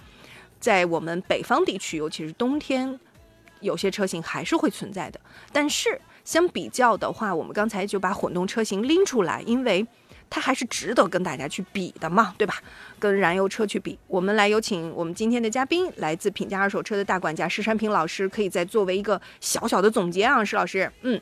[0.59, 2.99] 在我们北方地区，尤其是冬天，
[3.61, 5.19] 有些车型还是会存在的。
[5.51, 9.85] 但是相比较的话，我们刚才就把混动车型拎出来，因为。
[10.29, 12.61] 它还是值得跟大家去比的嘛，对吧？
[12.99, 21.17] 跟燃油车去比，我们来有请我们今天的嘉宾，来自品价二手车的大管家施山平老师，可以再作为一个小小的总结啊，施老师，嗯，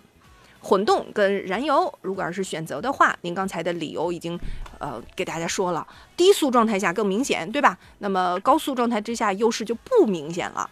[0.65, 4.35] 混动跟燃油，如果要是选择的话，您刚才的理由已经
[4.79, 5.85] 呃给大家说了，
[6.17, 7.77] 低速状态下更明显，对吧？
[7.99, 10.67] 那么高速状态之下优势就不明显了。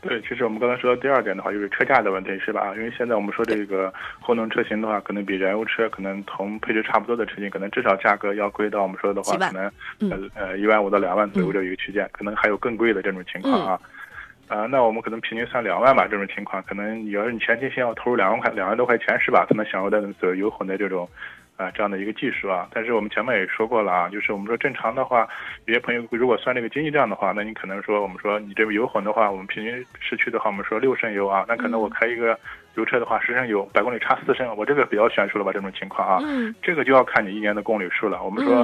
[0.00, 2.72] 对，其实我们刚才说的第二点的话，就是车价的问题，是吧？
[2.76, 9.64] 因为现在我们说这个混动车型的话，可能比燃油车可能同配置差不多的车型，可能至少价格要贵到我们说的话，可能
[10.08, 13.80] 呃呃一万五到两万左右这一个区间，可能还有更贵的这种情况啊。
[14.48, 19.46] 啊，那我们可能平均算两万吧，这种情况，可能你要是你前期先要投入两万块两万多块钱，是吧？
[19.48, 21.08] 才能享受到所油混的这种。
[21.56, 25.26] 啊，这样的一个技术啊，但是我们前面也说过了啊，就是我们说正常的话，
[25.64, 32.38] 有些朋友如果算这个经济账的话，那你可能说我们说你这个油混的话，我们平均市区的话，我们说六升油啊，那可能我开一个
[32.74, 35.50] 油车的话，十升油，百公里差四升，我这个比较悬殊了吧？
[35.50, 36.20] 这种情况啊，
[36.60, 38.22] 这个就要看你一年的公里数了。
[38.22, 38.62] 我们说。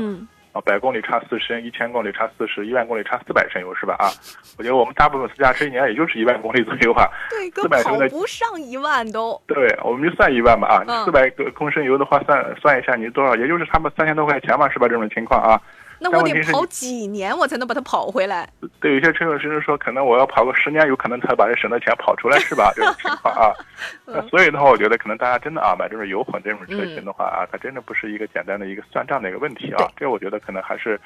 [0.53, 3.97] 啊，百公里差四升，一千公里差四十，一万公里差四百升油是吧？
[3.99, 4.13] 啊，
[4.59, 9.41] 我觉得我们大部分私家车一年也就是一万公里左右啊，对，四百升的不上一万都。
[9.47, 14.87] 对，我们就算一万吧啊，四百公升油的话，算算一下你多少，也就是差不多三千多块钱嘛，是吧？
[14.87, 15.61] 这种情况啊。
[16.03, 18.49] 那我得跑几年，我才能把它跑回来？
[18.81, 22.73] 对，有些车友甚至说，可能我要跑个十年，有可能才把这省的钱跑出来，是吧？
[22.77, 23.55] 这种情况啊。
[24.29, 29.89] 所以的话，我觉得可能大家真的啊，买这种油混这种车型的话啊，它真的不是一个简单的一个算账的一个问题啊。
[29.97, 31.01] 这我觉得可能还是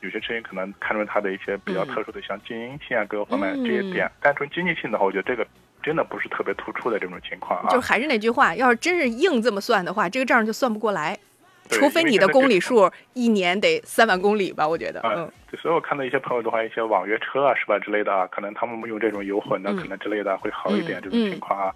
[0.00, 4.10] 有些车型可能看中它的一些比较特殊的，像静音性啊各个方面这些点。
[4.20, 5.46] 单纯经济性的话，我觉得这个
[5.82, 7.68] 真的不是特别突出的这种情况啊。
[7.70, 11.18] 就还是那句话，要是真是硬这么算的话，这个账就算不过来。
[11.72, 15.00] 除非你的公里数一年得三万公里吧，我觉得。
[15.04, 21.74] 嗯，所以我看到一些朋友的话，一些网约车啊，是吧之类的啊，可能他们用这种油混的，可能之类的会好一点这种情况啊。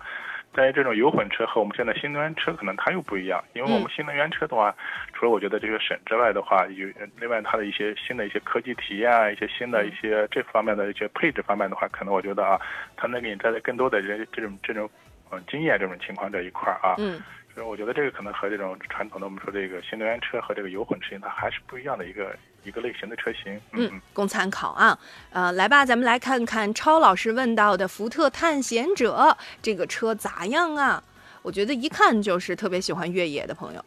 [0.59, 4.75] 但是这种油混车和我们现在新能源车可能它又不一样，因为我们新能源车的话，
[5.13, 6.89] 除了我觉得这个省之外的话，有
[7.21, 12.59] 另外它的一些新的一些科技体验啊，一些新的一些这方面的一些配置方面的话，可能我觉得啊，
[12.97, 14.89] 它能给你带来更多的这这种这种
[15.31, 16.95] 嗯经验这种情况这一块儿啊。
[16.99, 17.21] 嗯。
[17.57, 23.59] 所以我觉得这个可能和这种传统的我们说这个新能源车和这个油混车型它还是不一样的一个一个类型的车型。
[23.73, 24.99] 嗯，供参考啊。
[25.33, 31.03] 呃，来吧，咱们来看看超老师问到的福特探险者这个车咋样啊？
[31.41, 33.83] 我觉得一看就是特别喜欢越野的朋友。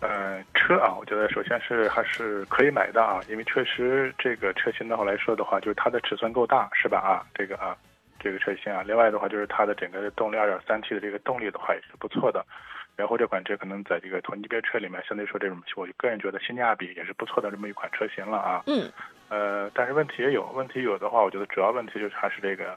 [0.00, 6.98] 呃，车啊，我觉得首先是还是可以买的啊，因为确实这个车型的话来说的话，就是它的尺寸够大，是吧？
[6.98, 7.76] 啊，这个啊，
[8.24, 12.44] 这个车型啊，另外的话就是它的整个的动力二点三 T 的这个动力的话也是不错的。
[12.96, 18.62] 然后这款车可能在这个同级别车里面，相对说这种，我个人觉得性价比也是不错的这么一款车型了啊。
[18.66, 18.90] 嗯。
[19.28, 22.76] 呃，但是问题也有，问题有的话，我觉得主要问题就是还是这个。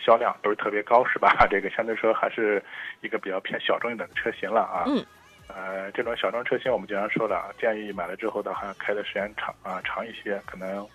[0.00, 1.34] 销量不是特别高，是吧？
[1.50, 2.62] 这个相对说还是
[3.00, 4.84] 一个比较偏小众一点的车型了啊。
[4.86, 5.04] 嗯。
[5.48, 10.86] 呃，这种小众车型我们经常说的，建议买了之后的话，开的时间长啊长一些，可能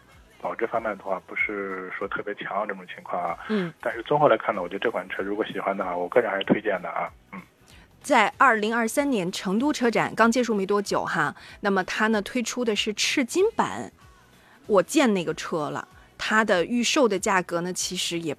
[0.43, 3.37] 保值方面的话不是说特别强这种情况啊。
[3.47, 3.73] 嗯。
[3.81, 7.09] 但是综合来看呢，我觉得这款车如果喜欢的话，我个人还是推荐的啊。
[7.31, 7.41] 嗯。
[8.01, 13.91] 在二零二三年成都车展刚结束没多久哈，那么它呢推出的是赤金版，
[14.67, 18.35] 我见那个车了，它的预售的价格呢其实也。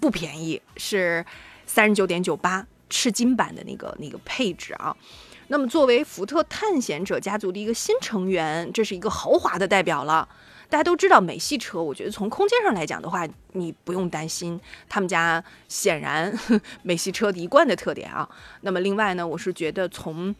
[0.00, 1.24] 不便宜，是
[1.64, 4.96] 三十九点九八赤金版的那个那个配置啊。
[5.46, 10.28] 那么作为福特探险者家族的一个新成员，这是一个豪华的代表了。
[10.72, 14.58] 大家都知道美系车，我觉得从空间上来讲的话，你不用担心。
[14.88, 16.32] 他们家显然
[16.82, 18.26] 美系车的一贯的特点啊。
[18.62, 20.34] 那么另外呢，我是觉得从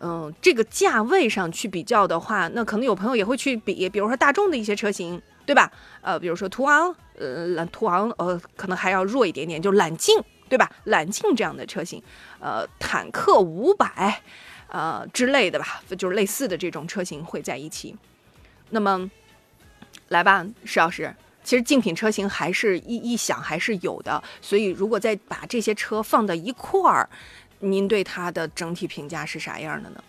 [0.00, 5.22] 嗯这个价位上去比较的话，那可能有朋友也会去比，比如说大众的一些车型。
[5.46, 5.70] 对吧？
[6.00, 10.68] 呃，比如说途昂，呃，揽途昂，呃，可能还要弱一点点，就揽境，对吧？
[10.86, 12.02] 揽境这样的车型，
[12.40, 14.20] 呃，坦克五百，
[14.66, 17.94] 呃之类的吧，就是类似的这种车型会在一起。
[18.70, 19.08] 那么，
[20.08, 27.08] 来吧，石老师，其实竞品车型还是一一想还是有的，所以如果再把这些车放到一块儿，
[27.60, 30.02] 您对它的整体评价是啥样的呢？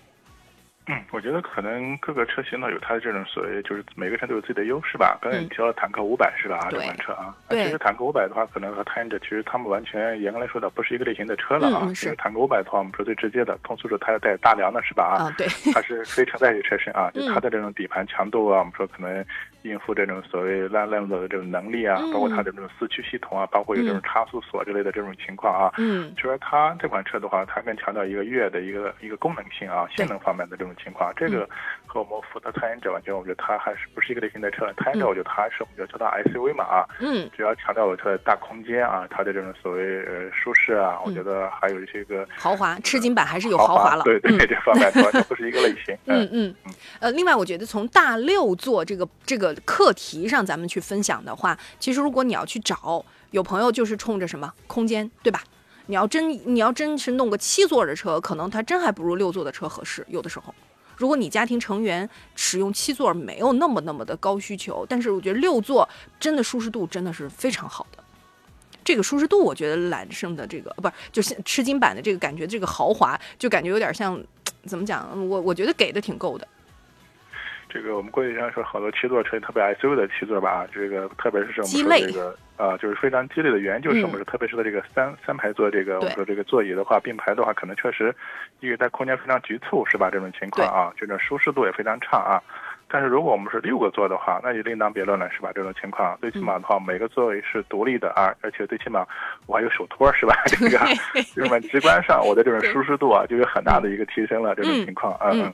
[0.87, 5.17] 嗯，我觉得可能各个车型呢有它的这种所谓，就是每个车都有自己的优势吧。
[5.21, 6.67] 刚才你提到坦克五百是吧？
[6.71, 11.81] 这款车啊，其实坦克五百的话，可能和探险者其实他们完全严格来说的不是一个类型的车了啊。
[12.03, 15.17] 因为坦克五百的话，我们说最直接的，通俗说它要带大梁的是吧？
[15.19, 19.25] 啊，对，它是非承载式车身啊，就它的这种底盘强度啊，我们说可能。
[19.63, 25.73] 应付这种所谓烂烂走的这种能力啊，包括它的这种四驱系统啊，包括有这种差速锁之类的这种情况啊。
[25.77, 31.13] 嗯，就说它这款车的话，它更强调一个越野的一个一个功能性啊，性能方面的这种情况。
[31.15, 31.47] 这个
[31.85, 34.65] 和我们福特探险者完全，我觉得它还是不是一个类型的车。
[34.77, 36.85] 探险者我觉得它还是我们叫它 SUV 嘛啊。
[36.99, 44.03] 嗯，主要强调了它的大空间啊，它的这种所谓呃舒适啊，我觉得还有一些个豪华，赤金版还是有豪华了。
[44.05, 45.93] 对对，这方面 完全不是一个类型。
[46.05, 46.73] 嗯嗯嗯。
[46.99, 50.37] 呃，另外我觉得从大六座这个这个课题上。
[50.47, 55.41] 咱们去分享的话，其实如果你要去找有朋友，就是冲着什么空间，对吧？
[55.87, 60.05] 你要真你要真是弄个七座的车，可能它真还不如六座的车合适。
[60.07, 60.53] 有的时候，
[60.97, 65.87] 如果你家庭成员使用七座没有那么那么的高需求，但是我觉得六座
[66.19, 68.03] 真的舒适度真的是非常好的。
[68.83, 74.19] 这个舒适度，我觉得揽胜的这个不是就是吃金版的这个感觉，这个豪华就感觉有点像
[74.65, 75.07] 怎么讲？
[75.29, 76.47] 我我觉得给的挺够的。
[77.77, 88.11] 这个我们过去上说好多七座车，特别 SUV 的七座吧，这个特别是我们说这个啊，就是非常激烈的原因就是我们说，特别是在这个三三排座这个我们说这个座椅的话，并排的话，可能确实
[88.61, 90.09] 因为它空间非常局促，是吧？
[90.09, 92.41] 这种情况啊，这种舒适度也非常差啊。
[92.89, 95.51] 但是如果我们是六个座的话，那就另当别论了，是吧？
[95.53, 99.05] 这种情况最起码的话，每个座位是独立的啊，而且最起码
[99.45, 100.33] 我还有手托，是吧？
[100.47, 100.79] 这个
[101.35, 104.55] 这么直观上，我的这种舒适度啊，就有很大的一个提升了。
[104.55, 105.53] 这种情况，嗯。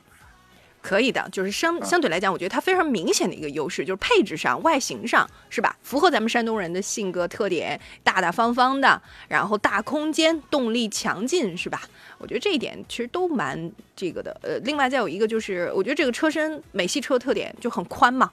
[0.84, 5.74] 可以的，就是相相对来讲，我觉得它非常明显的一个优势，就是配置上、外形上，是吧？
[5.82, 11.80] 符合咱们山东人的性格特点，大大方方的，然后大空间，动力强劲，是吧？
[12.18, 14.38] 我觉得这一点其实都蛮这个的。
[14.42, 18.30] 呃，另外再有一个就是，我觉得这个车身美系车特点就很宽嘛，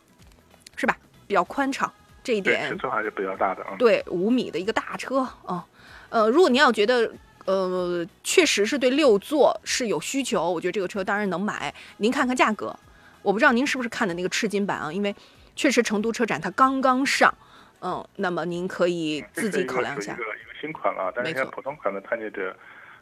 [0.75, 0.97] 是吧？
[1.27, 1.89] 比较宽敞，
[2.21, 3.75] 这一点尺寸还是比较大的啊。
[3.79, 5.65] 对，五米的一个大车啊，
[6.09, 7.09] 呃，如果您要觉得。
[7.51, 11.73] 呃，确实是对六座是有需求，我觉得这个车当然能买。
[11.97, 12.73] 您看看价格，
[13.21, 14.91] 我不知道您是不是看的那个赤金版啊？
[14.91, 15.13] 因为
[15.55, 17.33] 确实成都车展它刚刚上，
[17.81, 20.13] 嗯，那么您可以自己考量一下。
[20.13, 22.55] 一个一个新款了，但是像普通款的探险者，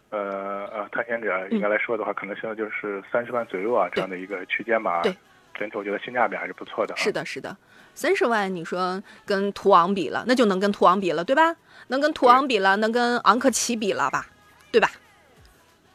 [0.09, 5.01] 呃呃，探险者应该来说的话，可能现在就是三十万左右啊这样的一个区间吧。
[5.03, 5.15] 对。
[5.55, 6.95] 整体我觉得性价比还是不错的。
[6.95, 7.57] 是的，是的，
[7.93, 11.53] 三十万你说跟途昂比了，那就能跟途昂比了，对吧？
[11.87, 14.25] 能跟途昂比了，能跟昂科旗比了吧？
[14.71, 14.91] 对吧？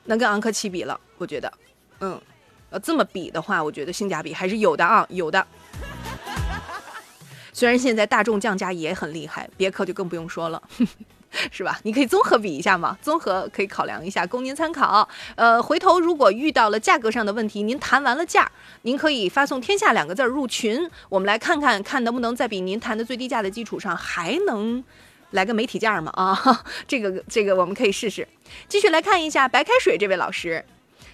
[0.04, 1.52] 能跟昂科旗比了，我觉得，
[2.00, 2.20] 嗯，
[2.70, 5.46] 要这么比的话，我觉得性价比还是有的啊，有的。
[7.52, 10.62] 虽然现在大众降价也很厉害，别克就更不用说了。
[11.50, 11.80] 是吧？
[11.82, 15.08] 你可以综合比一下嘛，综合可以考量一下，供您参考。
[15.34, 18.48] 呃，回头如果遇到了价格上的问题，您谈完了价，
[18.82, 24.84] 您可以发送“天下”两个字入群，我们来看看看能不能在比您谈的最低价的基础上，还能
[25.30, 26.10] 来个媒体价嘛？
[26.14, 28.26] 啊， 这个这个我们可以试试。
[28.68, 30.64] 继续来看一下白开水这位老师，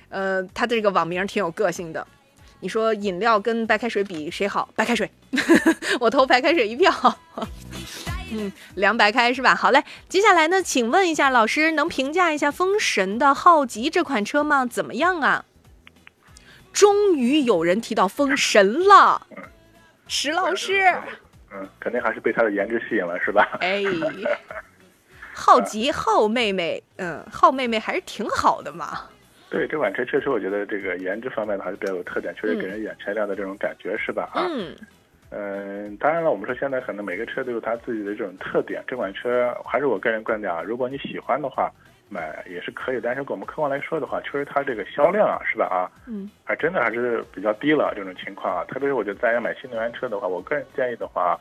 [0.09, 2.07] 呃，他的这个网名挺有个性的。
[2.63, 4.69] 你说饮料跟白开水比谁好？
[4.77, 5.11] 白开水，
[6.01, 6.93] 我投白开水一票。
[8.33, 9.55] 嗯，凉白开是吧？
[9.55, 14.67] 好嘞，接下来呢，请问一下老师，能评价一下风神的浩吉这款车吗？
[14.67, 15.45] 怎么样啊？
[16.73, 19.27] 终于有人提到风神了，
[20.07, 20.95] 石老师。
[21.53, 23.59] 嗯，肯定还是被它的颜值吸引了，是吧？
[23.61, 23.83] 哎，
[25.35, 29.09] 浩吉浩妹妹，嗯，浩妹妹还是挺好的嘛。
[29.49, 34.31] 对这款车，确实我觉得这个颜值方面的还是比较有特点，确实给人眼前亮的这种感觉，是吧？
[34.37, 34.77] 嗯。
[35.33, 38.83] 嗯，当然了，我们说现在可能每个车都有它自己的这种特点。
[38.87, 41.71] 这款车还是我个人观点啊，如果你喜欢的话，
[42.11, 43.01] 买也是可以。
[43.03, 45.89] 但是我们客观来说的话，确实它这个销量啊，是吧啊？
[46.07, 48.65] 嗯，还真的还是比较低了这种情况啊。
[48.69, 51.41] 特别是我觉得大家买新能源车的话，我个人建议的话，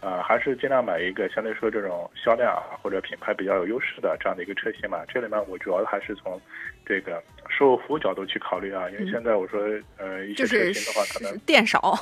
[0.00, 5.04] 呃，还是尽量买一个相对说这种销量啊或者品牌比较有优势的这样的一个车型嘛。
[5.06, 6.40] 这里面我主要还是从
[6.84, 9.60] 这个售后服务角度去考虑啊，因为现在我说
[9.98, 11.94] 呃一些车型的话，可能店少。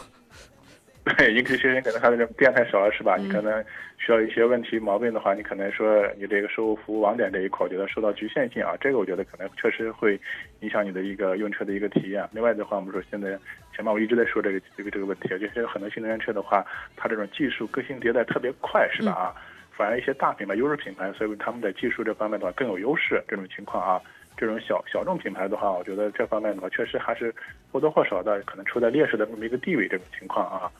[1.04, 3.16] 对，一个学生可能他的这店太少了，是吧？
[3.18, 3.62] 你可能
[3.98, 8.74] 需要一些问题毛病的话，你可能说你这个售后服务网点这一块，我觉得受到局限性啊。
[8.80, 10.18] 这个我觉得可能确实会
[10.60, 12.26] 影响你的一个用车的一个体验。
[12.32, 13.38] 另外的话，我们说现在
[13.74, 16.64] 前面我一直在说这个这个这个问题，就是很多新能源车的话，
[16.96, 19.12] 它这种技术更新迭代特别快，是吧？
[19.12, 19.34] 啊，
[19.76, 23.22] 反而一些大品牌、优势品牌，所以他们在技术这方面的话更有优势。
[23.28, 24.00] 这种情况啊，
[24.38, 27.32] 这种小小众品牌的话，我觉得这方面的话，确实还是
[27.70, 29.86] 或多或少的可能处在劣势的这么一个地位。
[29.86, 30.72] 这种情况啊。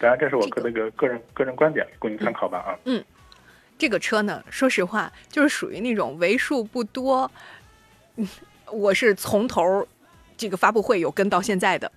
[0.00, 2.78] 当然，这是我个那个个人个人观点，供您参考吧啊。
[2.86, 3.04] 嗯，
[3.76, 7.30] 这个车呢，说实话，就是属于那种为数不多，
[8.16, 8.26] 嗯，
[8.72, 9.86] 我是从头
[10.38, 11.92] 这个发布会有跟到现在的。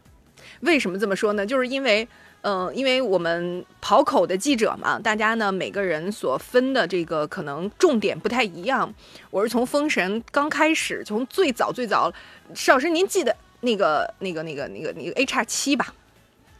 [0.60, 1.46] 为什么这么说呢？
[1.46, 2.06] 就是因为，
[2.42, 8.94] 嗯，因为我们跑口的记者嘛，大家呢每个人所分的这个可能重点不太一样。
[9.32, 12.12] 我是从封神刚开始，从最早最早，
[12.54, 15.94] 邵老师您记得那个那个那个那个那个 A 叉七吧？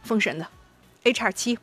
[0.02, 0.46] 封神的。
[1.04, 1.58] H 二七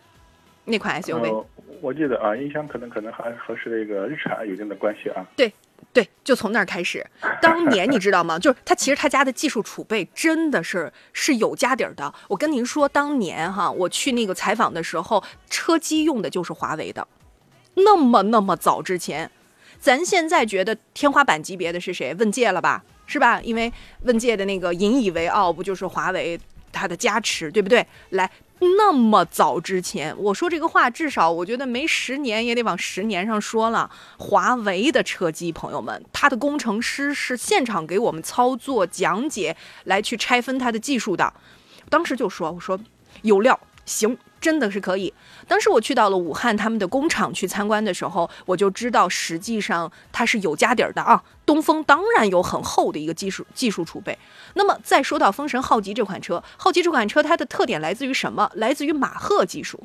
[0.66, 1.46] 那款 SUV，
[1.82, 5.26] 我记得啊，音箱可能可能还和是那个日产有一定的关系啊。
[5.36, 5.52] 对
[5.92, 7.06] 对，就从那儿开始。
[7.42, 8.38] 当年你知道吗？
[8.40, 12.14] 就是他其实他家的技术储备真的是是有家底儿的。
[12.28, 17.08] 我跟您说，当年哈我去那个采访的时候，车机用的就是华为的。
[17.74, 19.32] 那么那么早之前，
[19.80, 22.14] 咱现在觉得天花板级别的是谁？
[22.14, 22.84] 问界了吧？
[23.08, 23.42] 是吧？
[23.42, 23.74] 因为
[24.04, 26.40] 问界的那个引以为傲不就是华为
[26.72, 27.86] 它的加持，对不对？
[28.10, 28.30] 来。
[28.78, 33.90] 那么早之前，我说这个话，至少我觉得没十年也得往十年上说了。
[34.20, 41.34] 华为的车机，朋友们，它的工程师是现场给我们操作讲解，来去拆分它的技术的。
[41.90, 42.80] 当时就说，我说
[43.24, 44.16] 有料，行。
[44.42, 45.14] 真的是可以。
[45.48, 51.24] 当时我去到了武汉他们的工厂去参观的时候，我就知道实际上它是有家底儿的啊。
[51.46, 54.18] 东风当然有很厚的一个技术技术储备。
[54.56, 58.52] 那么再说到风神浩吉这款车，浩吉这款车它的特点来自于什么？
[58.56, 59.84] 来自于马赫技术。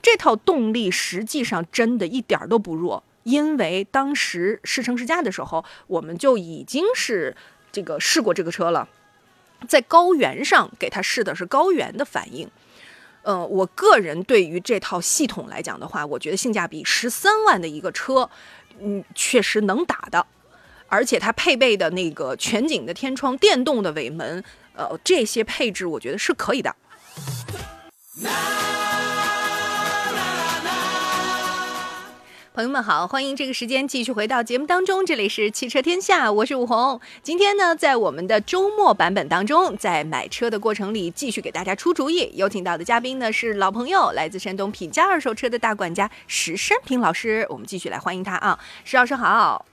[0.00, 7.36] 这套动力实际上真的一点儿都不弱，因为当时试乘试驾的时候，我们就已经是
[7.72, 8.88] 这个试过这个车了，
[9.66, 12.48] 在高原上给它试的是高原的反应。
[13.26, 18.30] 呃，我个人对于这套系统来讲的话，我觉得性价比十三万的一个车，
[18.78, 20.24] 嗯，确实能打的，
[20.86, 24.44] 而且它配备的那个全景的天窗、电动的尾门，
[24.76, 26.76] 呃，这些配置我觉得是可以的。
[32.56, 36.98] 朋友们好，欢迎这个时间继续回到节目当中，这里是汽车天下，我是武红。
[37.22, 42.30] 今天呢，在我们的周末版本当中，在买车的过程里，继续给大家出主意。
[42.32, 49.66] 有请到的嘉宾呢是老朋友，来自山东品家二手车的大管家石山平老师，我们继续来欢迎他啊，石老师好。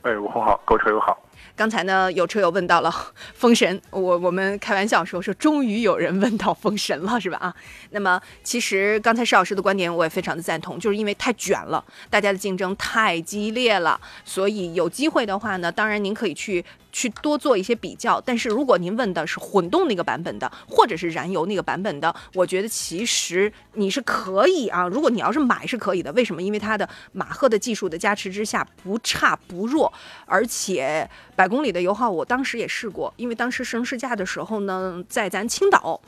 [0.00, 1.18] 哎，武红好，购车友好。
[1.56, 2.92] 刚才呢，有车友问到了
[3.34, 7.38] 封神，我我们开玩笑说说，终于有人问到封神了，是吧？
[7.38, 7.54] 啊，
[7.90, 16.64] 那么其实刚才石老师的观点我也非常的赞同，就是因为太卷了，大家的竞争太激烈了，所以有机会的话呢，当然您可以去
[16.94, 18.18] 去多做一些比较。
[18.20, 24.86] 但是如果您问的是混动那个版本的，或者是燃油那个版本的，我觉得其实你是可以啊。
[24.86, 26.40] 如果你要是买是可以的，为什么？
[26.40, 29.92] 因为它的马赫的技术的加持之下不差不弱，
[30.24, 36.00] 而且百公里的油耗我当时也试过，因为当时试试驾的时候呢，在咱青岛。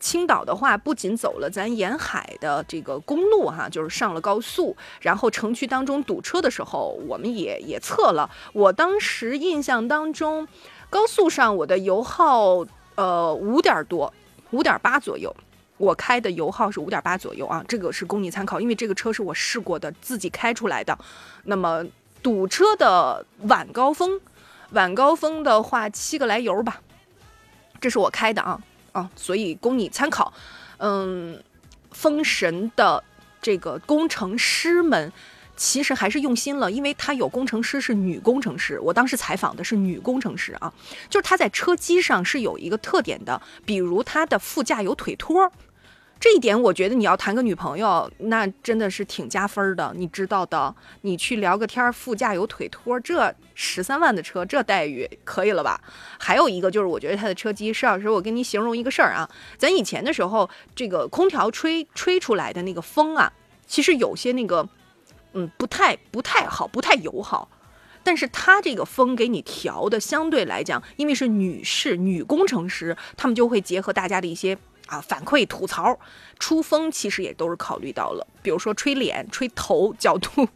[0.00, 8.28] 青岛的话，不仅走了咱沿海的这个公路哈，就是上了高速，然后城区当中堵车的时候，我们也也测了。
[8.54, 10.48] 我当时印象当中，
[10.88, 14.12] 高速上我的油耗呃五点多，
[14.50, 15.36] 五点八左右。
[15.76, 20.98] 我开的油耗是五点八左右啊，这个是供你参考，因为这个车是我试过的，自己开出来的。
[21.44, 21.84] 那么
[22.22, 24.20] 堵车的晚高峰，
[24.72, 26.80] 晚高峰的话七个来油吧，
[27.80, 28.60] 这是我开的啊。
[28.92, 30.32] 啊，所以供你参考。
[30.78, 31.42] 嗯，
[31.90, 33.02] 封神的
[33.42, 35.12] 这个工程师们
[35.56, 38.80] 其实还是用心了，因为他有工程师是女工程师。
[38.80, 40.72] 我当时采访的是女工程师啊，
[41.08, 45.52] 就是她在车机上是有一个特点的，比如她的副驾有腿托。
[46.20, 50.72] 这一点，我觉得你要谈个女朋友，那真的是挺加分的，你知道的。
[51.00, 55.80] 你去聊个天，副驾有腿托，这十三万的车，这待遇可以了吧？
[56.18, 63.32] 还有一个就是，我觉得它的车机，施老师，我跟您形容一个事儿啊，咱以前的时候，这个空调吹吹出来的那个风啊，
[63.66, 64.68] 其实有些那个，
[65.32, 67.48] 嗯，不太不太好，不太友好。
[68.02, 74.58] 但是它这个风给你调的相对来讲，因为是女士女工程师，他们就会结合大家的一些。
[74.90, 75.96] 啊，反馈吐槽，
[76.40, 80.48] 出风其实也都是考虑到了，比如说吹脸、吹头角度，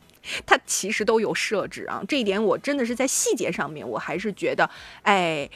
[0.44, 2.02] 它其实都有设置啊。
[2.08, 4.68] 这一点我真的是在细节上面，我还是觉得，
[5.02, 5.48] 哎，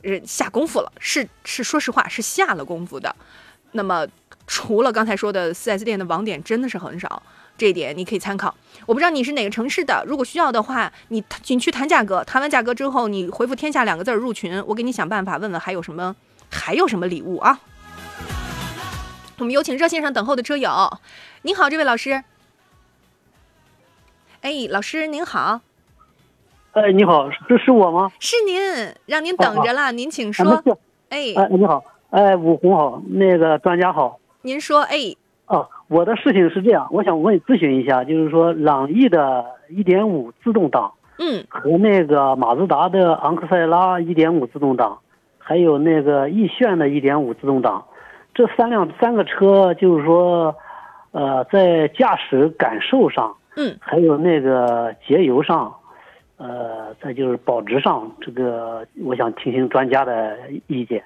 [0.00, 3.14] 人下功夫了，是是，说实话是下了功夫的。
[3.72, 4.06] 那么
[4.46, 7.20] 除了刚才说的 4S 店的网点真的是很少，
[7.58, 8.54] 这一点你可以参考。
[8.86, 16.14] 我不知道你是哪个城市的，如果需要的话，你你去谈价格，谈完价格之后，你回复“天下”两个字入群，我给你想办法问问还有什么，
[16.48, 17.60] 还有什么礼物啊？
[19.38, 20.70] 我们有请热线上等候的车友。
[21.42, 22.22] 您好，这位老师。
[24.42, 25.60] 哎，老师您好。
[26.72, 28.12] 哎，你好，这是我吗？
[28.20, 28.60] 是您，
[29.06, 30.62] 让您等着了，您请说。
[31.08, 34.20] 哎，哎，你好，哎，武红好，那个专家好。
[34.42, 35.14] 您说，哎。
[35.46, 45.00] 哦，我的事情是这样，我想问咨询一下，就是说朗逸的1.5自动挡，嗯，和那个马自达的昂克赛拉1.5自动挡，
[45.38, 47.84] 还有那个奕炫的1.5自动挡。
[48.32, 50.54] 这三辆三个车，就是说，
[51.12, 55.74] 呃，在驾驶感受上，嗯，还有那个节油上，
[56.36, 61.02] 呃，再就是保值上，这个我想听听专家的意见。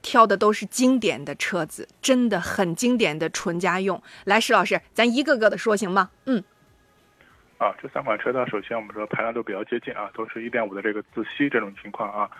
[0.00, 4.00] 挑的都是经典的车子，真的很经典的纯家用。
[4.24, 6.10] 来，石老师，咱一个个的说行吗？
[6.26, 6.42] 嗯。
[7.58, 12.30] 啊，这三款车呢，首先我们说排量都比较接近啊，都是一点五的这个自吸这种情况啊。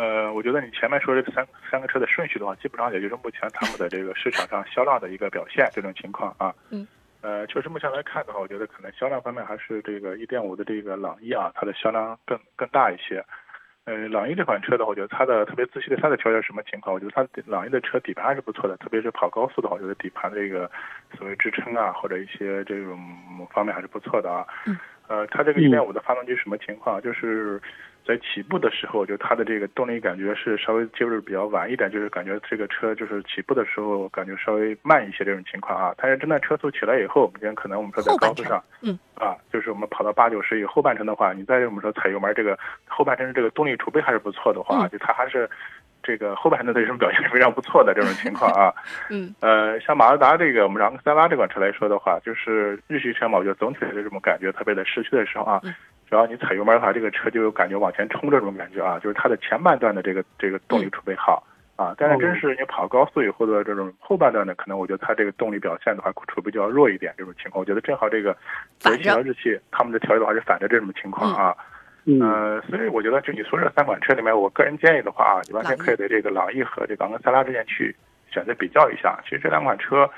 [0.00, 6.54] 呃，我觉得你前面说这三三个车的顺序的话，基本上也就是目前他们的这个市场上销量的一个表现这种情况啊。
[6.70, 6.88] 嗯。
[7.20, 13.22] 呃，确实目前来看的话，我觉得可能销量方面还是这个一点五的这个朗逸啊，它的销量更更大一些。
[13.84, 16.94] 呃，朗逸这款车的话，我觉得它的特别自吸的它的条件什么情况？
[16.94, 20.70] 我觉得它朗逸的车底盘还是不错的，特别是跑高速的话，我觉得底盘这个
[21.18, 22.98] 所谓支撑啊，或者一些这种
[23.52, 24.46] 方面还是不错的啊。
[24.64, 24.78] 嗯。
[25.08, 27.02] 呃，它这个一点五的发动机什么情况？
[27.02, 27.60] 就是。
[28.06, 35.94] 在起步的时候，就它的这个动力感觉是稍微接入比较晚一点，就是感觉这个车就是起步的时候感觉稍微慢一些这种情况啊。
[35.96, 45.48] 但是真的车速起来以后，我们可能我们说在高速上，嗯，啊，就是我们跑到八九十以后半程的话，你再我们说踩油门，这个后半程这个动力储备还是不错的话，就它还是
[46.02, 48.74] 这个后半程的这种表现是非常不错的这种情况啊。
[49.10, 55.60] 嗯，呃，像马自达这个我们昂克赛拉这款车来说的话，就是日系车嘛，我觉得总体的这种感觉，特别在市区的时候啊。
[56.10, 61.40] 只要你踩油门的话，这个车就有感觉往前冲这种感觉啊，就是它的前半段的这个这个动力储备好
[61.76, 67.60] 啊，但是真是你跑高速以后的这种后半段呢，可能我觉得它这个动力表现的话储备就要弱一点这种情况。
[67.60, 68.36] 我觉得正好这个
[68.82, 71.56] 德系和日系他们的调教的话是反着这种情况啊，
[72.20, 77.94] 呃，所以我觉得就你说这三款车里面，我个人建议的话啊，你完全可以在这个朗逸和这个昂克赛拉之间去
[78.32, 79.16] 选择比较一下。
[79.22, 80.10] 其实这两款车，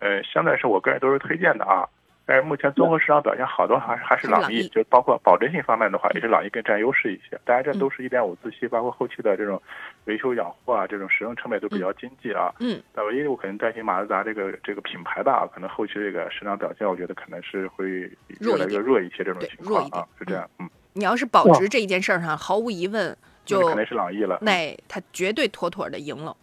[0.00, 1.86] 呃，相对来说我个人都是推荐的啊。
[2.26, 7.40] 但是目前综合市场表现好的还还是朗逸，就包括保值性方面的话，也是朗逸更占优势一些。
[7.44, 9.62] 当然，这都是一点五自吸，包括后期的这种
[10.06, 12.52] 维修养护啊，这种使用成本都比较经济啊。
[12.58, 12.82] 嗯。
[12.92, 18.10] 但唯一我可能担心马自达这个这个品牌吧，可能后期这个市场表现，我觉得可能是会
[18.40, 20.50] 越来越弱一些这种情况啊，是这样。
[20.58, 20.68] 嗯。
[20.94, 24.38] 你要是保值这一件事儿上，毫无疑问就肯定是朗逸了。
[24.42, 26.36] 那它绝对妥妥的赢了。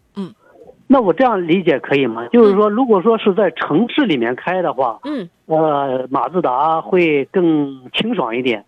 [0.94, 0.96] 嗯。
[0.96, 2.28] 那我这样理解可以吗？
[2.28, 8.64] 就是说，如果说是在城市里面开的话，嗯，呃，马自达会更清爽一点。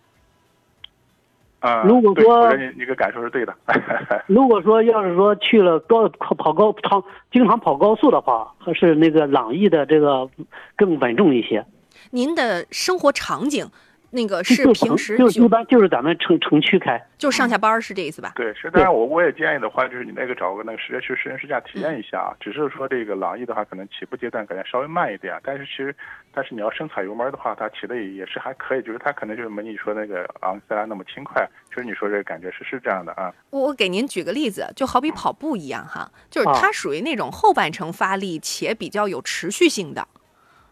[1.60, 3.54] 啊，如果说你你个感受是对的。
[4.26, 7.02] 如果说要是说去了高跑高常
[7.32, 10.28] 经常跑高速的话，还是那个朗逸的这个
[10.76, 11.64] 更稳重一些。
[12.10, 13.66] 您的生活场景。
[14.10, 18.32] 那个是平时就一般就是咱们城城区开，就上下班是这意思吧？
[18.36, 22.30] 对，是当然我我也建议的话，就是你那个找个那个实际去试乘试驾体验一下啊。
[22.40, 25.94] 只是说这个朗逸的话，可能起步阶段感觉稍微慢一点，但是其实
[26.32, 31.46] 但是你要深踩油门的话，它骑的也是还可以，就是它可能就是没你说那个昂克赛拉那么轻快。
[31.70, 33.32] 就是你说这个感觉是是这样的啊。
[33.50, 40.06] 我我给您举个例子，就好比跑步一样哈，就是它属于那种后半程发力且比较有持续性的。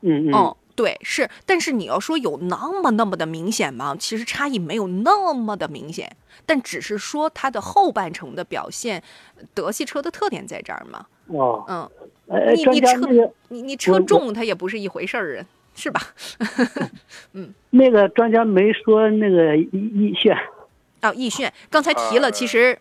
[0.05, 0.55] 嗯嗯。
[0.77, 3.95] 对，是，但是你要说有那么那么的明显吗？
[3.97, 9.01] 其实差异没有那么的明显，但只是说它的后半程的表现，
[9.55, 11.07] 德系车的特点在这儿嘛。
[11.29, 11.89] 哦，嗯，
[12.57, 15.47] 你你车你你车重它也不是一回事儿啊，
[15.77, 16.01] 是吧？
[17.35, 20.37] 嗯，那个专家没说那个逸逸炫，
[21.03, 22.77] 哦，逸炫刚才提了，其实。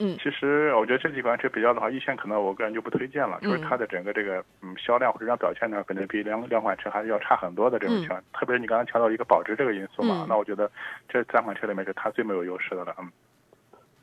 [0.00, 8.22] 嗯，其实我觉得这几款车比较的话，一线可能我个人就不推荐了，就是它的整个这个嗯销量或者让表现呢，可能比两两款车还是要差很多的这种情况。
[8.32, 10.70] 特别是你刚刚强调一个保值这个因素嘛，那我觉得
[11.08, 12.94] 这三款车里面是它最没有优势的了。
[13.00, 13.10] 嗯。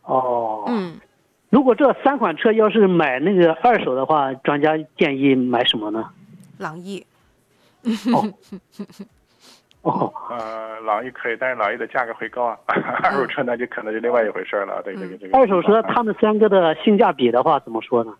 [0.03, 0.65] 哦。
[0.67, 0.99] 嗯。
[1.49, 6.09] 如果这三款车要是买那个二手的话，专家建议买什么呢？
[6.57, 7.05] 朗逸。
[8.13, 8.33] 哦。
[9.85, 12.57] 哦，呃，朗逸可以，但是朗逸的价格会高啊。
[13.03, 14.81] 二手车那就可能就另外一回事了。
[14.83, 15.37] 对这个这个。
[15.37, 18.11] 二手车他们三个的性价比的话，怎么说呢？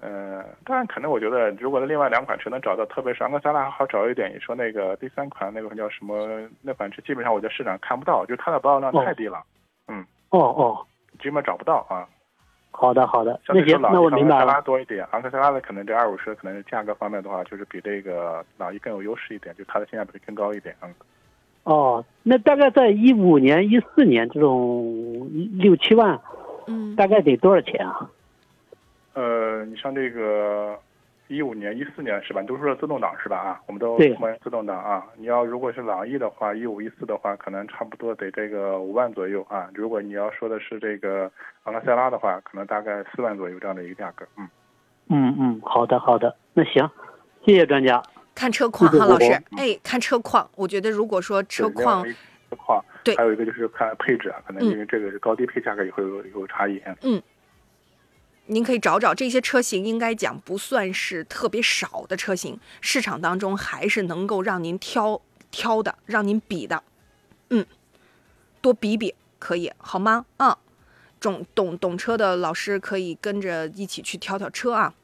[0.00, 4.34] 呃，当然可能我觉得，如果那另外两款车能找到，特别是昂克赛拉还好找一点。
[4.34, 6.28] 你说那个第三款那个叫什么？
[6.60, 9.40] 那款车基本上我在市场看不到，就它的保有量太低了。
[9.86, 10.04] 嗯。
[10.30, 10.84] 哦哦。
[11.22, 12.08] 基本找不到啊。
[12.72, 13.38] 好的，好的。
[13.48, 14.46] 那行，那我明白了。
[14.46, 20.74] 昂克赛拉多一点，昂克赛拉的可能这二手车可能价格方面的话，就是比这个朗逸更有优势一点，就它的性价比更高一点。
[20.82, 20.92] 嗯。
[21.64, 26.20] 哦，那大概在一五年、一四年这种六七万，
[26.66, 28.10] 嗯，大概得多少钱啊？
[29.14, 30.76] 呃，你像这个。
[31.32, 32.42] 一五年、一四年是吧？
[32.42, 33.38] 都说了自动挡是吧？
[33.38, 35.06] 啊，我们都买自动挡啊。
[35.16, 39.70] 你要如果是朗逸的话，一五一四的话，可能差不多得这个五万左右啊。
[39.72, 41.30] 如果你要说的是这个
[41.64, 44.26] 昂克赛拉的话，可能大概四万左右这样的一个价格。
[44.36, 44.48] 嗯，
[45.08, 46.88] 嗯嗯，好的好的，那行，
[47.44, 48.02] 谢谢专家。
[48.34, 56.80] 看车况哈，老师，哎，看车况，我觉得如果说车况，车况，对，还有一个就是看配置啊，可能因为这个是高低配价格也会有有差异。
[57.02, 57.20] 嗯。
[58.52, 66.82] 您可以找找这些车型，应该讲不算是特别少的车型，市场当中还是能够让您挑挑的，让您比的，
[67.48, 67.64] 嗯，
[68.60, 70.26] 多比比可以好吗？
[70.36, 70.58] 啊，
[71.18, 74.94] 懂懂懂车的老师可以跟着一起去挑挑车啊。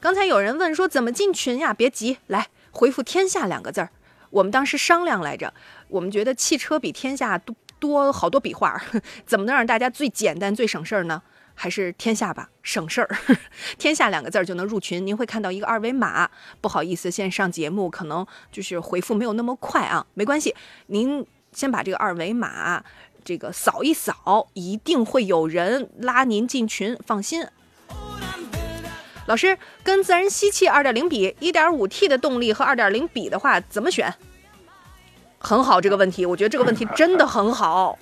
[0.00, 1.74] 刚才有人问说怎么进群呀？
[1.74, 3.90] 别急，来回复“天下”两个字儿。
[4.30, 5.52] 我们当时商量来着，
[5.88, 8.80] 我们觉得汽车比天下多多好多笔画，
[9.26, 11.22] 怎么能让大家最简单、最省事儿呢？
[11.60, 13.16] 还是天下吧，省事儿。
[13.76, 16.30] 天下两个字儿就能入群，您会看到一个二维码。
[16.62, 20.54] 不好意思，现在上节目可能就是回复没有那么快啊，没关系，
[20.86, 22.82] 您先把这个二维码
[23.22, 27.46] 这个扫一扫，一定会有人拉您进群，放心。
[29.26, 34.14] 老师，跟自然吸气二点零比，一点五 T 的动力和二点零比的话，怎么选？
[35.38, 37.98] 很好，这个问题，我觉得这个问题真的很好。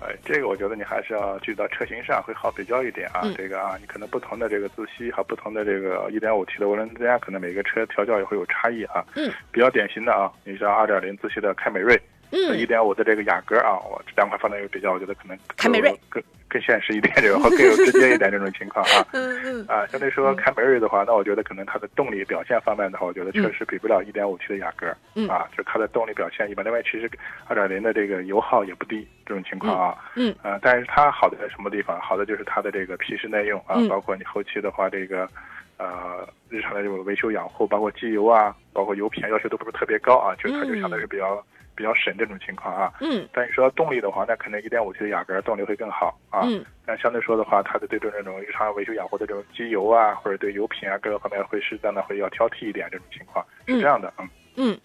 [0.00, 3.22] 哎，这个我觉得你还是要聚到车型上会好比较一点啊。
[3.36, 9.04] 这个啊，你可能不同的这个自吸和不同的这个 1.5T 的涡轮增压，可能每个车调教也会有差异啊。
[9.14, 16.22] 嗯，比较典型的啊，你像2.0自吸的凯美瑞，嗯，1.5的这个雅阁啊，我这两款放在一个比较，我觉得可能凯美瑞更。
[16.48, 19.04] 更现实一点，然后更有直接一点这种情况啊。
[19.12, 19.66] 嗯嗯。
[19.68, 24.92] 啊，相对说凯美瑞的话，那我觉得可能它的动力表现方面的话，我觉得确实比不了一点五 T 的雅阁。
[25.14, 25.28] 嗯。
[25.28, 26.64] 啊，就它的动力表现一般。
[26.64, 27.10] 另外，其实
[27.46, 29.96] 二点零的这个油耗也不低，这种情况啊。
[30.16, 30.34] 嗯。
[30.42, 32.00] 啊，但是它好的在什么地方？
[32.00, 35.28] 好的就是它的这个皮实耐用啊，包括你后期的话，这个
[35.76, 41.44] 呃日常的这种维修养护，包括机油啊，包括油品要求都不是特别高啊，就它就相对是比较。
[41.78, 54.80] 比较省这种情况啊，嗯，但你说动力的话，那可能一点五 T 的雅阁动力会更好啊，嗯，但相对说的话，它的对这种日常维修养护的这种机油啊，或者对油品啊各个方面会适当的会要挑剔一点这种情况，是这样的，嗯嗯，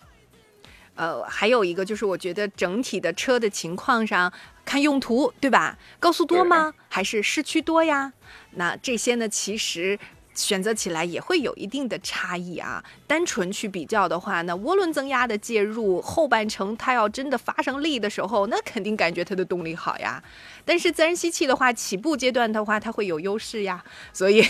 [0.93, 4.31] 呃，还有一个就是我觉得整体的车的情况上
[4.63, 5.75] 看用途对吧？
[5.99, 6.71] 高速多吗？
[6.89, 8.13] 还是市区多呀？
[8.51, 9.97] 那这些呢，其实。
[10.33, 12.83] 选择起来也会有一定的差异啊。
[13.07, 20.23] 单纯去比较的话，那涡轮增压的介入后半程，它要真的发生力的时候，那肯定感觉它的动力好呀。
[20.65, 23.83] 但是自然吸气的话，起步阶段的话，它会有优势呀。
[24.11, 24.43] 所以，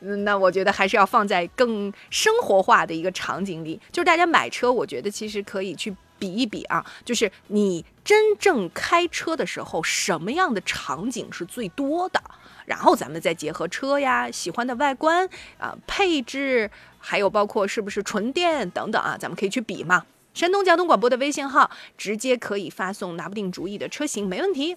[0.00, 5.94] 那我觉得还是要放在更生活化的一个场景里，就是大家买车，我觉得其实可以去。
[6.16, 12.22] 比一比啊，就是你真正开车的时候，什么样的场景是最多的？
[12.66, 20.04] 然后咱们再结合车呀、喜欢的外观啊、配置，还有包括是不是纯电等等啊，咱们可以去比嘛。
[20.32, 24.76] 山东交通广播的微信号直接可以发送拿不定主意的车型，没问题。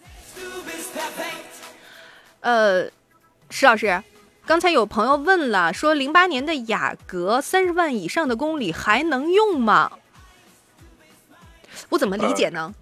[2.41, 2.83] 呃，
[3.49, 4.03] 石老师，
[4.45, 9.93] 刚才有朋友问了，说零八年的雅阁三十万以上的公里还能用吗？
[11.89, 12.73] 我怎么理解呢？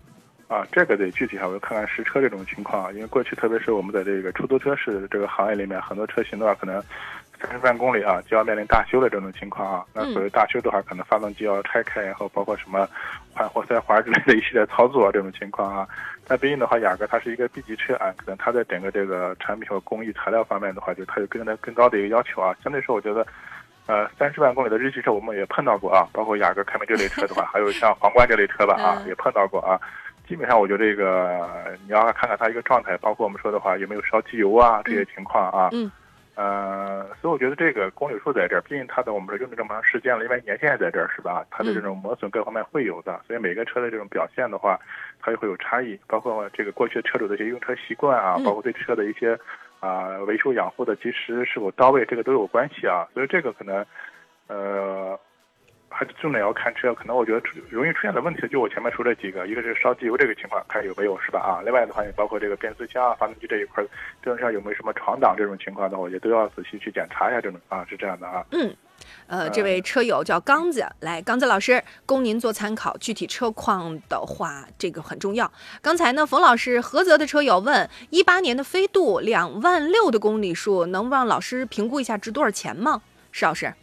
[0.47, 6.81] 啊，这个得具体还要看看实车这种情况，因为过去特别是我们在这个出租车是这个行业里面，很多车型的话可能。
[7.37, 9.85] 三十万公里啊，就要面临大修的这种情况啊。
[9.93, 12.87] 那所谓大修的话，可能发动机要拆开，然后包括什么
[13.33, 15.85] 换活塞环之类的一系列操作这种情况啊。
[16.29, 22.55] 那毕竟的话，雅阁它是一个 B 级车啊，可能它在整个这个产品和工艺材料方面的话，就它有更的更高的一个要求啊。
[22.63, 23.27] 相对说，我觉得，
[23.85, 29.77] 呃，三十万公里的日系车我们也碰到过啊，包括雅阁、凯美这类车的话，还有像皇冠这类车吧啊，也碰到过啊。
[30.27, 35.69] 基本上我觉得这个你要看看它一个状态，包括我们说的话有没有烧机油啊这些情况啊。
[35.73, 35.91] 嗯。
[36.37, 41.45] 呃，所以我觉得这个公里数在这儿，毕竟它的我们这用的这么长时间了，因为年限也在这儿，是吧？
[41.49, 44.77] 它的这种磨损各方面会有的，所以每个车的这种表现的话，
[45.21, 49.39] 它也会有差异，包括这个过去车主的一些用车习惯啊，包括对车的一些
[49.79, 53.07] 啊维修养护的及时是否到位，这个都有关系啊。
[53.13, 53.85] 所以这个可能，
[54.47, 55.17] 呃。
[55.97, 61.63] 还重点要看车，可能我觉得容易出现的问题就我前面说这几个，一个是烧机油这个情况看有没有是吧啊？
[61.63, 63.81] 另外的话也包括这个变速箱啊、发动机这一块，
[64.21, 68.45] 车上有没有什么闯挡这种情况的，我觉得都要仔细去检查一下这种啊，是这样的啊。
[68.51, 68.75] 嗯，
[69.27, 72.97] 呃，这位车友叫刚子，来，刚子老师供您做参考。
[72.97, 75.49] 具体车况的话，这个很重要。
[75.81, 83.01] 刚才呢，冯老师菏泽的车友问，一八年的飞度两万六的公里数，能让老师评估一下值多少钱吗？
[83.31, 83.73] 石老师。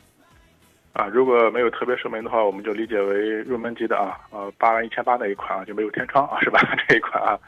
[0.93, 6.61] 啊，如果没有特别说明的话，我们就理解为入门级的啊，呃，八万一千八那一款啊，就没有天窗啊，是吧？
[6.87, 7.39] 这一款啊，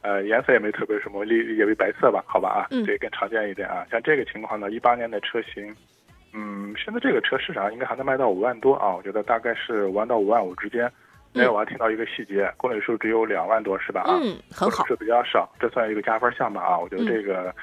[0.00, 3.84] 呃，颜色也没特别什么，理理解为白色吧，好吧啊，这更常见一点啊。
[3.90, 5.76] 像这个情况呢，一八年的车型，
[6.32, 10.90] 嗯，现在这个车市场应该还能卖到五万多啊，我觉得大概是五万到五万五之间。
[11.32, 14.00] 因为我还听到一个细节，公里数只有两万多，是吧？
[14.00, 17.54] 啊嗯，很好，是比较少，这算一个加分项吧啊，我觉得这个。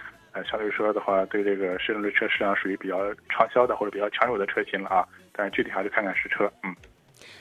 [0.45, 5.07] 相对说的话，对这个适用的车实际上属于比较畅销的或者比较抢手的车型了啊。
[5.31, 6.51] 但是具体还是看看实车。
[6.63, 6.75] 嗯，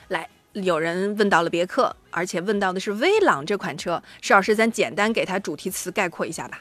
[0.08, 6.60] 来，有人问到了别克，而且问到的是威朗这款车，石老师咱简单给它主题词概括一下吧。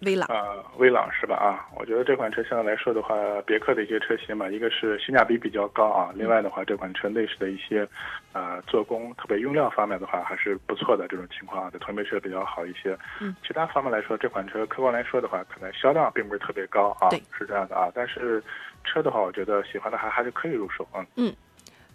[0.00, 0.06] 嗯。
[0.06, 1.34] 威朗啊，威朗是吧？
[1.34, 7.86] 啊，我觉得这款车相对来说的话，别克的一些车型嘛，一个是性价比比较高啊，另外的话，这款车内饰的一些
[8.32, 12.96] 啊做工，特别用料方面的话还是不错的这种情况啊，对同配车比较好一些。
[13.20, 17.90] 嗯，其他方面来说，这款车客观来说的话，可能销量并不是特别高啊，是这样的啊。
[17.92, 18.40] 但是
[18.84, 21.04] 车的话，我觉得喜欢的还还是可以入手啊。
[21.16, 21.34] 嗯，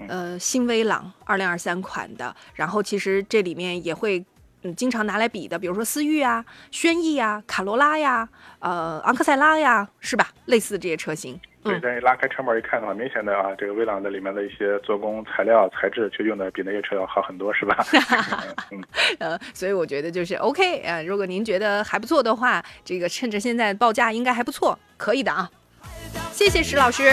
[0.09, 4.25] 呃，新威朗二零二三款的，然后其实这里面也会。
[4.63, 8.27] 嗯，经常拿来比的，比如说思域啊、轩逸啊、卡罗拉呀、
[8.59, 10.29] 呃昂克赛拉呀，是吧？
[10.45, 11.39] 类似这些车型。
[11.63, 17.85] 对，但是拉开车门一看的话，明显的啊，这个威朗的里面的一些做工、材料、材质，却用的比那些车要好很多，是吧？
[18.71, 18.83] 嗯，
[19.19, 25.49] 呃，所以我觉得就是 OK 啊，如果您觉得还不错的话，这个趁着现在报价应该还不错，可以的啊。
[26.33, 27.03] 谢谢石老师。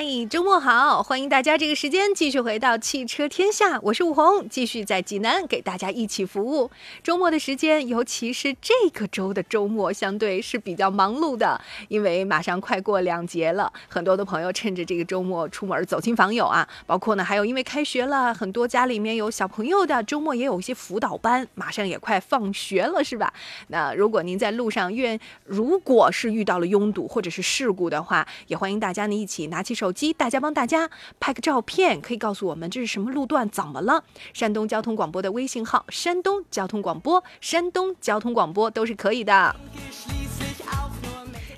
[0.00, 1.02] 嗨，周末好！
[1.02, 6.70] 欢迎大家这个时间继续回到汽车天下，我是武红，继续在济南给大家一起服务。
[7.02, 23.34] 周末的时间，尤其是这个周的周末，相对是比较忙碌的，因为马上快过两节了，很多的朋友趁着这个周末出门走亲访友啊，包括呢还有因为开学了，很多家里面有小朋友的，周末也有一些辅导班，马上也快放学了，是吧？
[23.66, 29.74] 那如果您在路上愿，如果是遇到了拥堵或者是事故的话，也欢迎大家呢一起拿起。
[29.78, 34.04] 手手机，大家帮大家拍个照片，可以告诉我们这是什么路段，怎么了？
[34.34, 39.56] 山东交通广播的微信号，山东交通广播，山东交通广播都是可以的。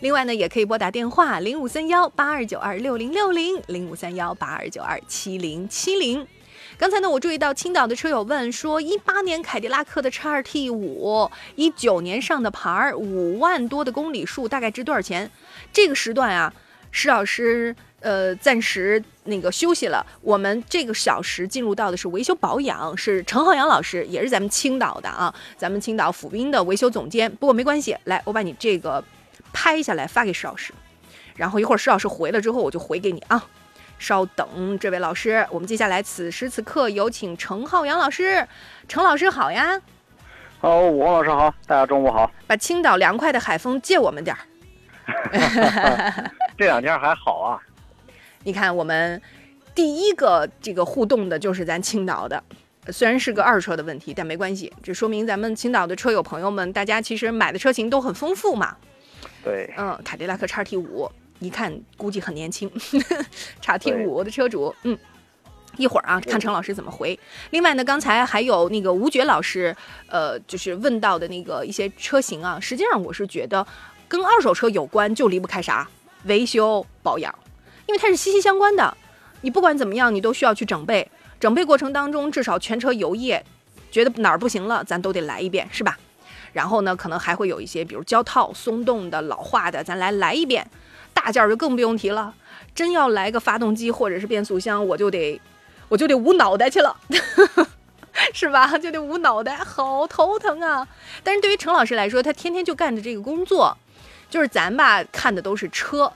[0.00, 6.24] 另外呢，也可以拨打电话零五三幺八二九二六零六零零五三幺八二九二七零七零。
[6.78, 15.28] 刚才呢，我注意到青岛的车友问说，一八年凯迪拉克的叉 T 五，一九年上的牌儿，五万多的公里数，大概值多少钱？
[15.72, 16.54] 这个时段啊，
[16.92, 17.74] 施老师。
[18.00, 20.04] 呃，暂时那个休息了。
[20.22, 27.30] 我们这个小时进入到的是维修保养，是陈浩洋老师，也是咱们青岛的啊，咱们青岛府滨的维修总监。
[27.36, 29.02] 不过没关系，来，我把你这个
[29.52, 30.72] 拍下来发给石老师，
[31.36, 33.44] 然后一会儿石老师回了之后，我就回给你啊。
[33.98, 38.48] 稍等，这位老师，我们接下来此时此刻有请程浩洋老师。
[38.88, 39.78] 程老师好呀！
[40.58, 42.30] 好，王老师好，大家中午好。
[42.46, 44.40] 把青岛凉快的海风借我们点儿。
[46.56, 47.60] 这两天还好啊。
[48.44, 49.20] 你看，我们
[49.74, 52.42] 第一个这个互动的就是咱青岛的，
[52.88, 58.76] 虽然是个二车的问题，但没关系，这说明咱们青岛的车友朋友们，大家其实买的车型都很丰富嘛。
[59.44, 61.10] 对，嗯，凯迪拉克叉 T 五。
[61.38, 62.70] 一看估计很年轻，
[63.62, 64.98] 叉 T 五的车主，嗯，
[65.78, 67.18] 一会儿啊，看陈老师怎么回。
[67.48, 69.74] 另外呢，刚才还有那个吴觉老师，
[70.08, 73.66] 呃，就是问到的那个一些车型啊，实际上我是觉得
[74.06, 75.88] 跟二手车有关，就离不开啥
[76.24, 77.34] 维修保养，
[77.90, 78.96] 因为它是息息相关的。
[79.40, 81.10] 你不管怎么样，你都需要去整备，
[81.40, 83.44] 整备过程当中至少全车油液，
[83.90, 85.98] 觉得哪儿不行了，咱都得来一遍，是吧？
[86.52, 90.64] 然后呢，可能还会有一些，比如胶套松动的、老化的，咱来来一遍。
[91.12, 92.32] 大件儿就更不用提了，
[92.76, 95.40] 真要来个发动机或者是变速箱，我就得，
[95.88, 96.96] 我就得捂脑袋去了，
[98.32, 98.78] 是吧？
[98.78, 100.86] 就得捂脑袋，好头疼啊！
[101.24, 103.76] 但是对于陈老师来说，他天天就干着这个工作，
[104.30, 106.12] 就是咱吧看的都是车，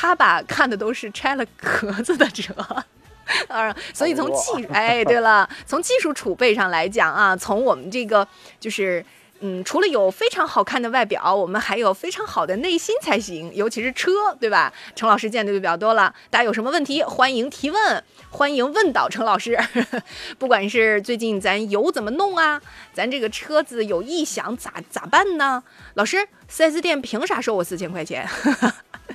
[0.00, 2.54] 他吧看的都是拆了壳子的车，
[3.48, 8.26] 啊，所以从技，哎，对了，从技术储备上来讲啊，从我们这个
[8.60, 9.04] 就是。
[9.40, 14.72] 嗯，除了有非常好看的外表，我们还有非常好的内心才行，尤其是车，对吧？
[14.96, 19.56] 陈老师见的就比较多了，大家有什么问题欢迎提问，欢迎问到陈老师。
[20.40, 22.60] 不管是最近咱油怎么弄啊，
[22.92, 25.62] 咱这个车子有异响咋咋办呢？
[25.94, 28.28] 老师，4S 店凭啥收我四千块钱？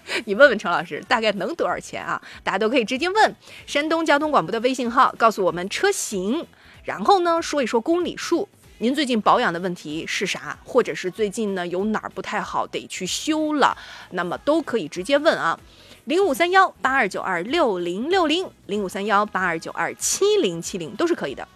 [0.26, 2.22] 你问问陈老师，大概能多少钱啊？
[2.44, 3.36] 大家都可以直接问
[3.66, 6.46] 山东交通广播的微信号，告诉我们车型，
[6.84, 8.50] 然后呢说一说公里数。
[8.80, 10.58] 您最近保养的问题是啥？
[10.66, 13.78] 或者是最近呢有哪儿不太好得去修了？
[14.12, 15.58] 那么都可以直接问啊，
[16.06, 21.48] 零五三幺八二九二六零六零，零五三幺八二九二七零七零都是可以的。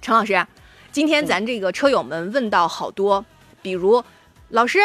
[0.00, 0.46] 陈老师，
[0.92, 3.24] 今天咱这个车友们问到好多，
[3.60, 4.02] 比如
[4.50, 4.78] 老师，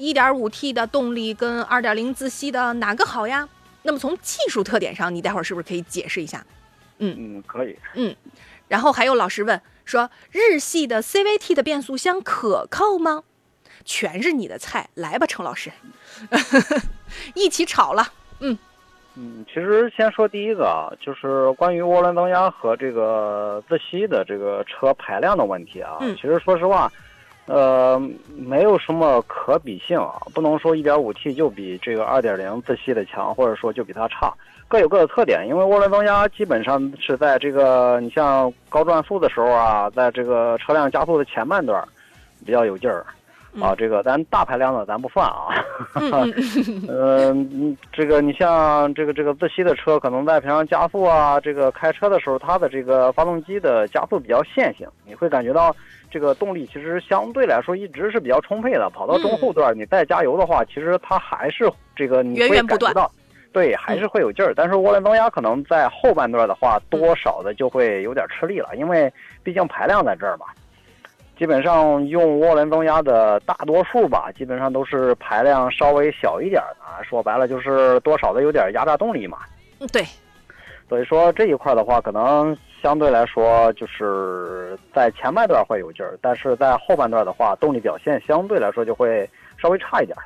[0.00, 3.46] 一点五 T 的动力跟二点零自吸的哪个好呀？
[3.82, 6.42] 那么从技术特点上，你待会儿是不是可以解释一下？
[7.00, 7.78] 嗯嗯，可以。
[7.94, 8.16] 嗯，
[8.66, 9.60] 然后还有老师问。
[9.84, 13.24] 说日系的 CVT 的变速箱可靠吗？
[13.84, 15.70] 全是你的菜，来吧，程老师，
[17.34, 18.06] 一起炒了。
[18.38, 18.56] 嗯
[19.16, 25.98] 嗯，其实先说第一个啊，就是关于涡轮增压和这个自吸的这个车排量的问题啊。
[26.00, 26.14] 嗯。
[26.16, 26.90] 其实说实话，
[27.50, 28.00] 呃，
[28.36, 34.32] 没有什么可比性啊，不能说 1.5T 就比这个2.0自吸的强，或者说就比它差。
[34.68, 41.84] 各有各的特点，因为涡轮增压基本上是在这个你像高转速的时候啊，在这个车辆加速的前半段
[42.46, 43.04] 比较有劲儿
[43.60, 43.74] 啊。
[43.76, 45.48] 这个咱大排量的咱不算啊。
[45.96, 55.74] 嗯， 这个你像这个这个自吸的车，可能在平常加速啊，这个开车的时候，它的这个发动机的加速比较线性，你会感觉到
[56.10, 58.90] 这个动力其实相对来说一直是比较充沛的。
[58.90, 63.10] 跑到中后段你再加油的话，其实它还是这个你会感觉到。
[63.52, 70.46] 对，还是会有劲儿，但是涡轮增压可能在后半段的话，多少的就会有点吃力了，因为毕竟排量在这儿嘛。
[71.36, 79.38] 基本上用涡轮增压的大多数吧，基本上都是排量稍微小一点的，说白了就是多少的有点压榨动力嘛。
[79.80, 80.04] 嗯，对。
[80.88, 90.16] 所以说这一块的话，可能相对来说就是在前半段会有劲儿，但是在后半段的话，动力表现相对来说就会稍微差一点。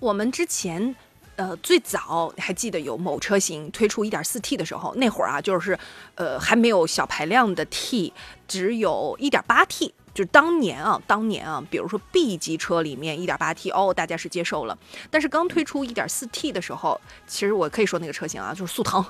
[0.00, 0.94] 我们之前。
[1.36, 5.78] 呃，最早还记得有某车型推出 1.4T 的时候，那会儿啊，就是，
[6.14, 8.12] 呃，还没有小排量的 T，
[8.46, 14.76] 只有一点八 T，就是当年啊，当年啊，比如说 B 级车里面一点八 T，哦，大家是接受了。
[15.10, 19.02] 但是刚推出 1.4T 的时候，其实我可以说那个车型啊，就是速腾，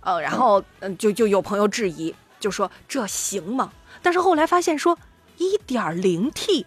[0.00, 3.72] 呃，然后嗯，就就有朋友质疑，就说这行吗？
[4.02, 4.98] 但是后来发现说
[5.38, 6.66] 一点零 T。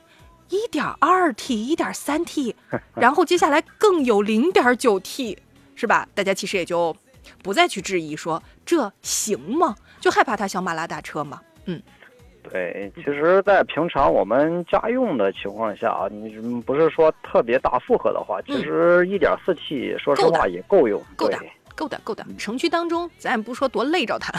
[0.51, 2.55] 一点二 T，一点三 T，
[2.97, 5.37] 然后接下来更有零点九 T，
[5.75, 6.07] 是吧？
[6.15, 6.95] 大家其实也就
[7.43, 9.75] 不再去质疑说这行吗？
[10.01, 11.39] 就害怕它小马拉大车嘛。
[11.65, 11.79] 嗯，
[12.41, 21.37] 对，其实，在平常我们家用的情况下啊，你不是说特别大负荷的话，其实一点四 T 说实话也够用，够的，
[21.75, 22.25] 够的，够的。
[22.39, 24.33] 城区当中，咱也不说多累着它，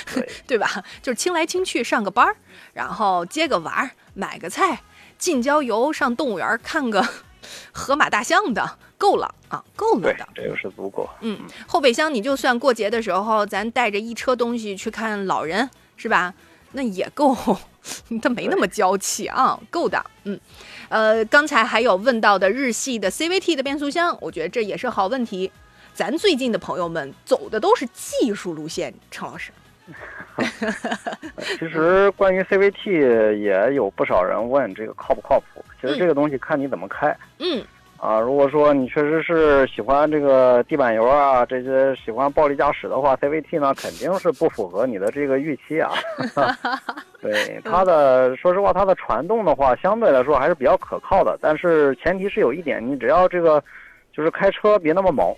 [0.46, 0.82] 对吧？
[1.02, 2.36] 就是清来清去上个班儿，
[2.72, 4.82] 然后接个娃儿，买个菜。
[5.18, 7.06] 近郊游上动物园看个
[7.72, 11.08] 河马大象的够了啊，够了的，这个是足够。
[11.20, 16.34] 嗯，后备箱你就算过节的时候咱带着一车东西去看老人是吧？
[16.72, 17.36] 那也够，
[18.22, 20.04] 他没那么娇气啊，够的。
[20.24, 20.40] 嗯，
[20.88, 25.52] 呃，刚才还有问到的日系的 CVT 的变速箱，我觉得这也是好问题。
[25.94, 29.52] 咱最近的朋友们走的都是技术路线，陈老师。
[31.58, 35.64] 其实关于 CVT 也有不少人问这个靠不靠谱。
[35.80, 37.16] 其实这个东西看你怎么开。
[37.38, 37.62] 嗯。
[37.98, 45.92] 啊，如果说你确实是喜欢这个地板油啊，这些喜欢暴力驾驶的话，CVT 呢肯定是不符合你的这个预期啊。
[47.22, 51.38] 对它的，说实话，它的传动的话，相对来说还是比较可靠的。
[51.40, 53.62] 但是前提是有一点，你只要这个，
[54.12, 55.32] 就是开车别那么猛。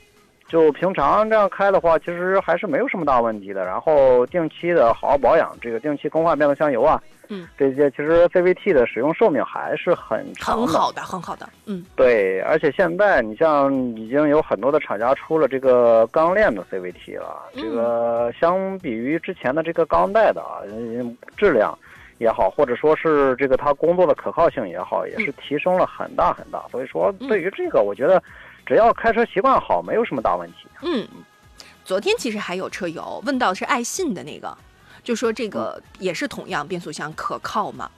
[0.47, 3.65] 就平常这样开的话，其实还是没有什么大问题的。
[3.65, 12.41] 然后定期的好好保养，这个定期更换变速箱油啊，嗯，这些其实 CVT 的使用寿命还是很长的，很好的，很好的，嗯，对。
[12.43, 20.61] 而且现在你像已经有很多的厂家出了这个钢链的 CVT 了，这个相比于之前的这个钢带的啊，
[21.37, 21.77] 质量
[22.19, 26.63] 也好，或者说是这个它工作的可靠性也好，也是提升了很大很大。
[26.71, 28.23] 所以说，对于这个，我觉得。
[28.67, 30.67] 只要开车习惯好，没有什么大问题。
[30.83, 31.07] 嗯，
[31.85, 34.57] 昨天其实还有车友问到是爱信的那个，
[35.03, 37.91] 就说这个也是同样变速箱可靠吗？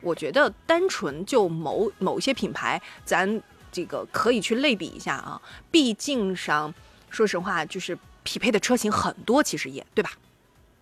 [0.00, 3.40] 我觉得单纯就某某些品牌，咱
[3.70, 5.40] 这个可以去类比一下啊。
[5.70, 6.72] 毕竟上，
[7.10, 10.10] 说实话，就是匹配的车型很多，其实也对吧？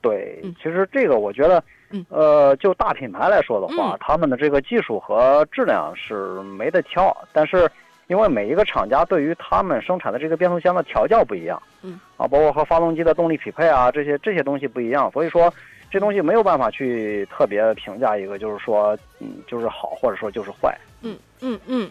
[0.00, 1.64] 对，其实这个我觉得，
[2.10, 7.68] 呃，就大品牌来说的话，他们的这个技术和质量是没得挑，但是。
[8.08, 15.52] 因为每一个厂家对于他们生产的这个变速箱的调教不一样，嗯，啊，包括和发动机的动力匹配啊，这些这些东西不一样，所以说
[15.90, 20.76] 这东西没有办法去特别评价一个，就是说，嗯，就是好或者说就是坏。
[21.02, 21.90] 嗯嗯嗯，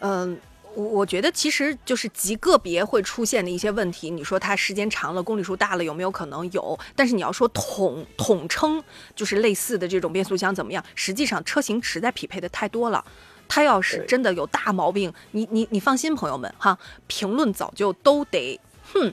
[0.00, 0.40] 嗯，
[0.74, 6.78] 我我觉得其实就是极个别会出现的一些问题，你说它时间长了，公里数大了，有没有可能有？
[6.94, 8.82] 但是你要说统统称
[9.16, 10.84] 就是类似的这种变速箱怎么样？
[10.94, 13.02] 实际上车型实在匹配的太多了。
[13.48, 18.60] 他要是真的有大毛病，你你你放心，朋友们哈，评论早就都得，
[18.92, 19.12] 哼，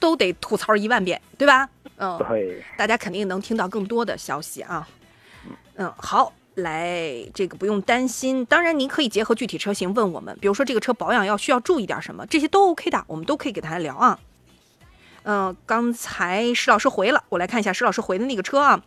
[0.00, 1.68] 都得吐槽一万遍，对吧？
[1.98, 4.88] 嗯，对，大家肯定能听到更多的消息啊。
[5.76, 8.44] 嗯，好，来，这个不用担心。
[8.46, 14.18] 当然，您可以结合具体车型问我们，比如说这个车保养要需要注意点什么，这些都 OK 的，我们都可以给大家聊啊。
[15.24, 18.82] 嗯，刚才石老师回了，我来看一下石老师回的那个车啊。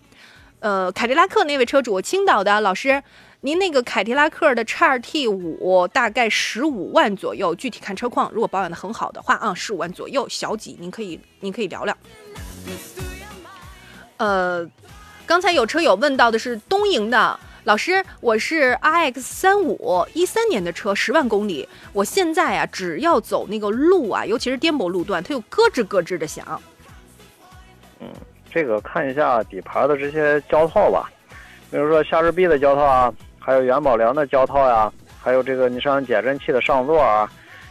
[0.59, 3.03] 呃，凯迪拉克那位车主，青岛的老师。
[3.41, 8.29] 您那个凯迪拉克的叉 T 五大概十五万左右，具体看车况。
[8.33, 11.95] 如果保养的很好的话啊，十五万左右，小几，您可以您可以聊聊。
[14.17, 14.69] 呃，
[15.25, 26.61] 刚才有车友问到的是东营的老师，我是 RX 三五一三年的车，十万公里，我现在啊只要走那个路啊，尤其是颠簸路段，它就咯吱咯吱的响。
[28.01, 28.09] 嗯，
[28.51, 31.09] 这个看一下底盘的这些胶套吧，
[31.71, 33.13] 比如说夏日臂的胶套啊。
[33.49, 37.27] 还有元宝梁的胶套呀，还有这个你上减震器的上座啊，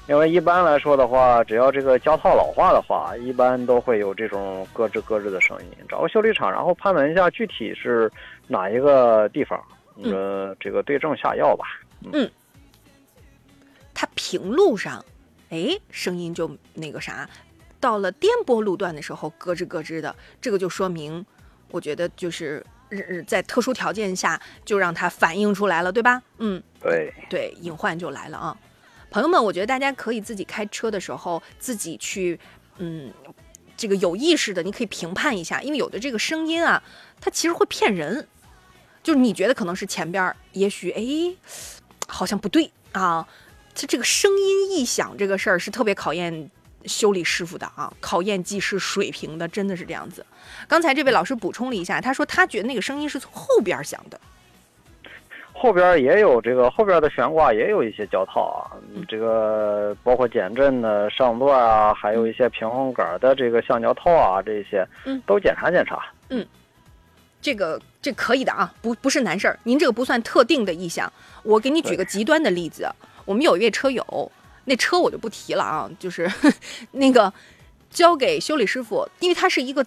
[0.09, 5.67] 因为一般来说的话，只要这个胶套老化的话，一般都会有这种咯吱咯吱的声音。
[5.89, 8.11] 找个修理厂，然后判断一下具体是
[8.49, 9.63] 哪一个地方，
[10.03, 11.65] 呃，这个对症下药吧。
[12.13, 12.29] 嗯，
[13.95, 15.05] 它平路上，
[15.51, 17.31] 哎，声音就那个啥，
[17.79, 21.25] 到了颠簸路段的时候咯吱咯吱的，这个就说明，
[21.71, 22.67] 我觉得就是。
[22.89, 26.23] 日在特殊条件下就让它反映出来了，对吧？
[26.39, 28.57] 嗯，对对，隐患就来了啊！
[29.11, 32.39] 朋友们，我觉得大家可以自己开车的时候自己去，
[32.79, 33.13] 嗯，
[33.77, 36.83] 这个有意识的，你可以评判一下，因为有的这个声音啊，
[37.21, 38.27] 它其实会骗人，
[39.03, 41.03] 就是你觉得可能是前边，也许哎，
[42.07, 43.27] 好像不对啊，
[43.75, 46.51] 它这个声音异响这个事儿是特别考验。
[46.89, 50.25] 修理师傅的啊，考验技师水平的，真的是这样子。
[50.67, 54.19] 刚才这位老师补充了一下，他说他觉得那个声音是从后边响的。
[55.53, 58.79] 后边也有这个后边的悬挂也有一些胶套啊，
[59.09, 66.01] 这个包括减震的上座啊，还有一些平衡杆的这个橡胶套啊，这些嗯都检查检查。
[66.29, 66.47] 嗯，
[67.43, 69.59] 这个这可以的啊，不不是难事儿。
[69.65, 71.13] 您这个不算特定的异响，
[71.43, 72.89] 我给你举个极端的例子，
[73.25, 74.31] 我们有一位车友。
[74.69, 76.31] 那车我就不提了啊，就是
[76.93, 77.33] 那个
[77.91, 79.85] 交给修理师傅，因为他是一个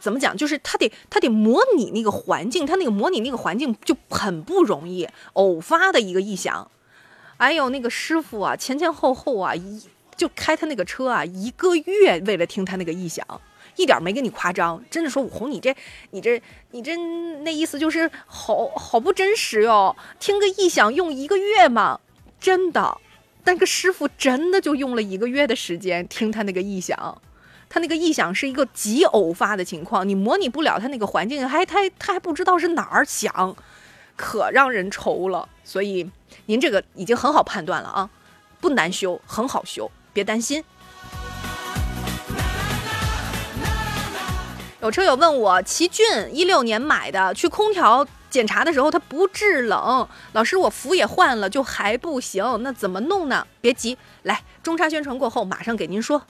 [0.00, 6.68] 怎么讲，就是他得他得模拟那个环境，他那个模拟那个环境就很不容易，偶发的一个异响。
[7.36, 9.82] 哎呦，那个师傅啊，前前后后啊，一
[10.16, 13.26] 就开他那个车啊，一个月为了听他那个异响，
[13.76, 15.74] 一点没跟你夸张，真的说武红，你这
[16.10, 16.42] 你这
[16.72, 16.96] 你这
[17.42, 22.00] 那意思就是好好不真实哟，听个异响用一个月吗？
[22.38, 22.98] 真的。
[23.44, 27.20] 但个师傅真的就用了一个月的时间听他那个异响。
[27.68, 33.54] 他那个异响是一个极偶发的情况你模拟不了他那个环境还他他还不知道是哪儿响
[34.16, 35.48] 可让人愁了。
[35.62, 36.10] 所以
[36.46, 38.10] 您这个已经很好判断了啊
[38.60, 40.64] 不难修很好修别担心。
[44.82, 53.46] 有车友问我奇骏一六年买的去空调检查的时候它不制冷，老师我服也换了，就还不行，那怎么弄呢？
[53.60, 56.22] 别急，来中差宣传过后马上给您说。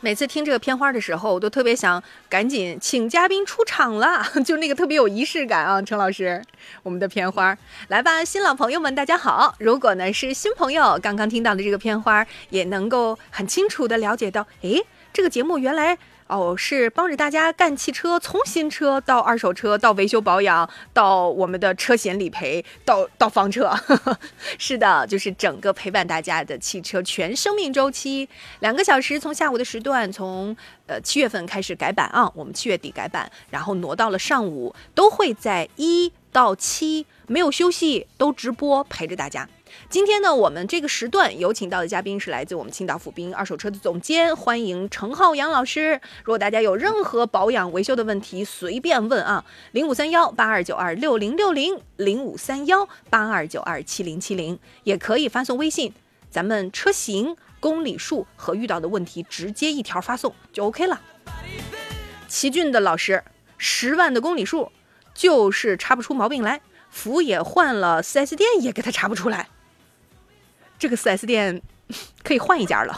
[0.00, 5.80] 每次听这个片花的时候，我都特别想赶紧请嘉宾出场了， 就那个特别有仪式感啊！
[5.80, 6.42] 陈老师，
[6.82, 7.56] 我们的片花
[7.86, 9.54] 来吧，新老朋友们大家好。
[9.60, 15.96] 如果呢是新朋友，刚刚听到的这个片花，也能够很清楚的了解到，诶，这个节目原来。
[16.32, 23.70] 哦，是帮着大家干汽车，从新车到二手车，到维修保养，到我们的车险理赔，到到房车，
[24.56, 28.26] 是的，就是整个陪伴大家的汽车全生命周期。
[28.60, 30.56] 两个小时，从下午的时段，从
[30.86, 39.46] 呃七月份开始改版啊，我们七月底改版，然后挪到了上午，都会在一到七没有休息，都直播陪着大家。
[39.88, 46.00] 今天呢，我们这个时段有请到的嘉宾是来自我们青岛府滨二手车的总监，欢迎程浩洋老师。
[46.24, 55.92] 如果大家有任何保养维修的问题，随便问啊，零五三幺八二九二六零六零，零五三幺八二九二七零七零，也可以发送微信，
[56.30, 61.00] 咱们车型、公里数和遇到的问题直接一条发送就 OK 了。
[62.28, 63.22] 奇骏的老师，
[63.58, 64.72] 十万的公里数
[65.12, 69.48] 就是查不出毛病来，服也换了，4S 店也给他查不出来。
[70.82, 71.62] 这个 4S 店
[72.24, 72.92] 可以换一家了。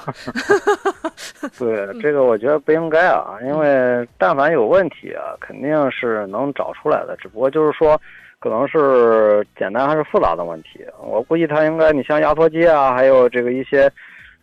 [1.58, 7.14] 对，这个我觉得不应该啊，因为但凡有问题啊，肯定是能找出来的。
[7.20, 8.00] 只不过就是说，
[8.38, 10.82] 可能是简单还是复杂的问题。
[10.98, 13.92] 我估计他应该，你像压缩机啊，还有这个一些，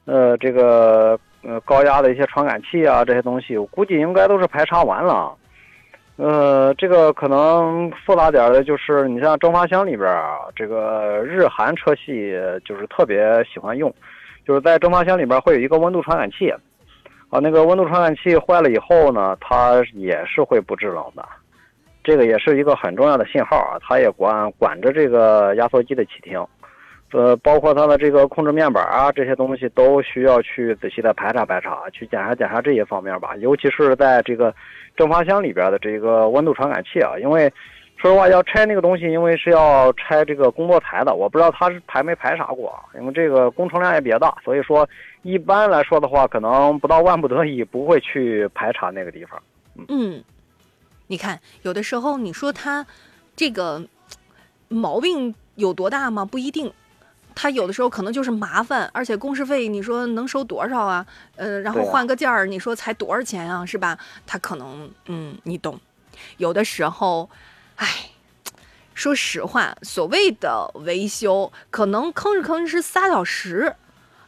[0.05, 5.35] 呃，这个呃高压的一些传感器啊这些东西，我估计应该都是排查完了。
[6.21, 13.91] 呃，这个可能复杂点的就是，你像蒸发箱里边啊，这个日韩车系就是特别喜欢用，
[14.45, 16.51] 就是在蒸发箱里边会有一个温度传感器，
[17.31, 21.27] 啊，那个温度传感器坏了以后呢，它也是会不制冷的，
[22.03, 26.39] 这个也是一个很重要的信号啊，它也管管着这个压缩机的启停，
[27.11, 34.53] 呃，包括它的这个控制面板啊这些东西都需要去仔细的排查排查，去检查检查这些方面吧，尤其是在这个。
[34.97, 37.49] 蒸发箱里边的这个温度传感器啊，因为
[37.95, 44.87] 说实话要拆那个东西，因为是要拆这个工作台的，我不知道它是排没排查过啊，因为这个工程量也比较大，所以说
[45.21, 49.41] 一般来说的话，可能不到万不得已不会去排查那个地方。
[49.87, 50.21] 嗯，
[51.07, 52.85] 你看有的时候你说它
[53.33, 53.81] 这个
[54.67, 56.25] 毛病有多大吗？
[56.25, 56.69] 不一定。
[57.33, 61.05] 他有的时候可能就是麻烦，而且工时费你说能收多少啊？
[61.35, 63.65] 呃，然后换个件儿，你说才多少钱啊？
[63.65, 63.97] 是吧？
[64.27, 65.79] 他可能，嗯，你懂。
[66.37, 67.29] 有的时候，
[67.77, 67.87] 哎，
[68.93, 73.75] 说实话，所谓的维修，可能吭哧吭哧是仨小时，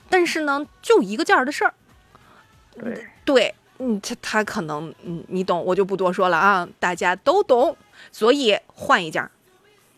[0.09, 1.73] 但是呢，就一个件儿的事儿。
[2.73, 7.77] 对，对，嗯，他他可能，嗯，你懂，我就不多说了啊，大家都懂。
[8.11, 9.29] 所以换一件儿，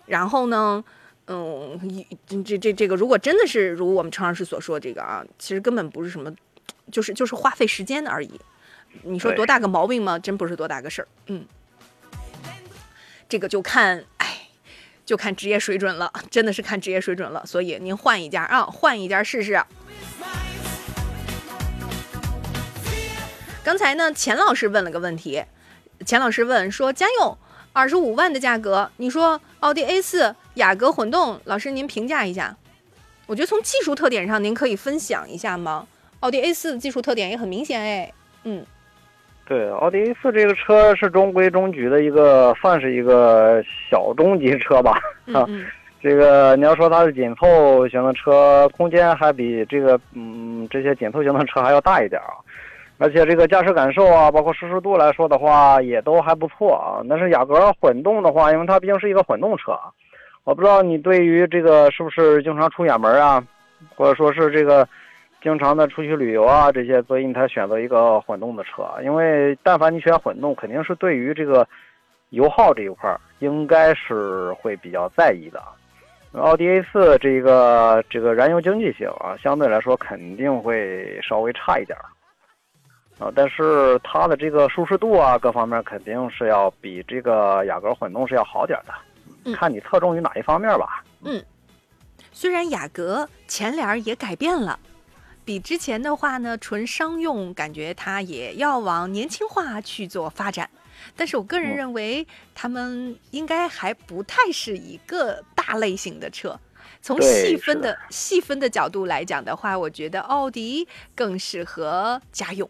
[0.05, 0.83] 然后呢？
[1.27, 6.31] 嗯，一这这这个，如果真的是如我们程老师所说这个啊，其实根本不是什么，
[6.91, 8.39] 就是就是花费时间而已。
[9.01, 10.19] 你说多大个毛病吗？
[10.19, 11.07] 真不是多大个事儿。
[11.25, 11.43] 嗯，
[13.27, 14.49] 这个就看，哎，
[15.03, 17.43] 就看职业水准了，真的是看职业水准了。
[17.43, 19.59] 所以您换一家啊，换一家试试。
[23.63, 25.43] 刚才呢，钱老师问了个问题，
[26.05, 27.35] 钱老师问说，家用
[27.73, 30.35] 二十五万的价格，你说奥迪 A 四。
[30.55, 32.55] 雅阁混动，老师您评价一下。
[33.27, 35.87] 我觉得从技术特点上，您可以分享一下吗？
[36.21, 38.11] 奥迪 A 四的技术特点也很明显哎。
[38.43, 38.65] 嗯，
[39.45, 44.97] 对，奥迪 A 四这个车是中规中矩的一个，算是一个小中级车吧。
[45.33, 45.45] 啊，
[46.01, 52.39] 这个你要说它是紧凑型的车，空间还比这个嗯这些紧凑型的车还要大一点啊。
[52.97, 57.03] 而且这个驾驶感受啊，包括舒适度来说的话，也都还不错啊。
[57.09, 59.77] 但是雅阁混动的话，因为它毕竟是一个混动车。
[60.45, 63.43] 我不知道你对于这个是不是经常出远门啊，
[63.95, 64.87] 或者说是这个
[65.41, 68.87] 经常的出去旅游啊这些，所以你才选择一个混动的车。
[69.03, 71.67] 因为但凡你选混动，肯定是对于这个
[72.29, 75.59] 油耗这一块儿应该是会比较在意的。
[76.33, 82.05] 奥迪 A 四这个这个燃油经济性啊，相对来说肯定会稍微差一点儿
[83.25, 88.93] 啊，但是它的这个舒适度啊各方面肯定是要比这个雅阁混动是要好点的。
[89.53, 91.03] 看你侧重于哪一方面吧。
[91.21, 91.43] 嗯，
[92.31, 94.79] 虽然雅阁前脸也改变了，
[95.43, 100.69] 比之前的话呢，纯商用，感觉它也要往年轻化去做发展。
[101.15, 106.59] 但是我个人认为，他们应该还不太是一个大类型的车。
[107.01, 112.67] 从细分的细分的角度来讲的话，我觉得奥迪更适合家用。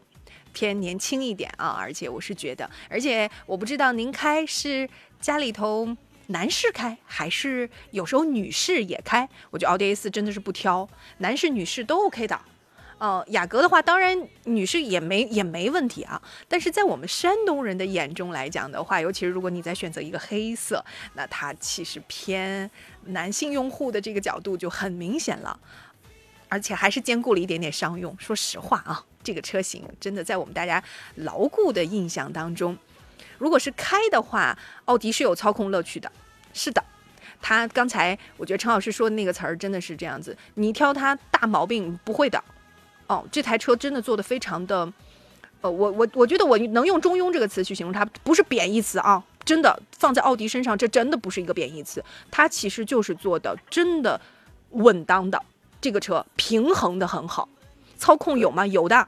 [0.51, 4.89] 偏年轻一点啊，而且我是觉得，而且我不知道您开是
[5.19, 5.95] 家里头
[6.27, 10.87] 男士开还是有时候女士也开，我觉得奥迪 A 四真的是不挑，
[11.19, 12.39] 男士女士都 OK 的。
[12.97, 16.21] 呃，雅阁的话，当然女士也没也没问题啊。
[16.47, 20.83] 但是在我们山东人的眼中来讲的话，尤其是如果你再选择一个黑色，
[21.13, 22.71] 那它其实偏
[23.07, 25.59] 男性用户的这个角度就很明显了，
[26.47, 28.15] 而且还是兼顾了一点点商用。
[28.17, 30.81] 说实话啊，这个车型真的在我们大家
[31.15, 32.77] 牢固的印象当中，
[33.37, 36.11] 如果是开的话，奥迪是有操控乐趣的。
[36.53, 36.83] 是的，
[37.41, 42.41] 他刚才我觉得陈老师说的那个词儿真的是这样子，你挑它大毛病不会的。
[43.07, 44.91] 哦，这台车真的做的非常的，
[45.61, 54.19] 呃，我我我觉得我能用中庸这个词去形容它，不是贬义词啊，真的放在奥迪身上，这真的不是一个贬义词，它其实就是做的真的
[54.71, 55.39] 稳当的，
[55.79, 57.47] 这个车平衡的很好，
[57.97, 58.65] 操控有吗？
[58.65, 59.07] 有的，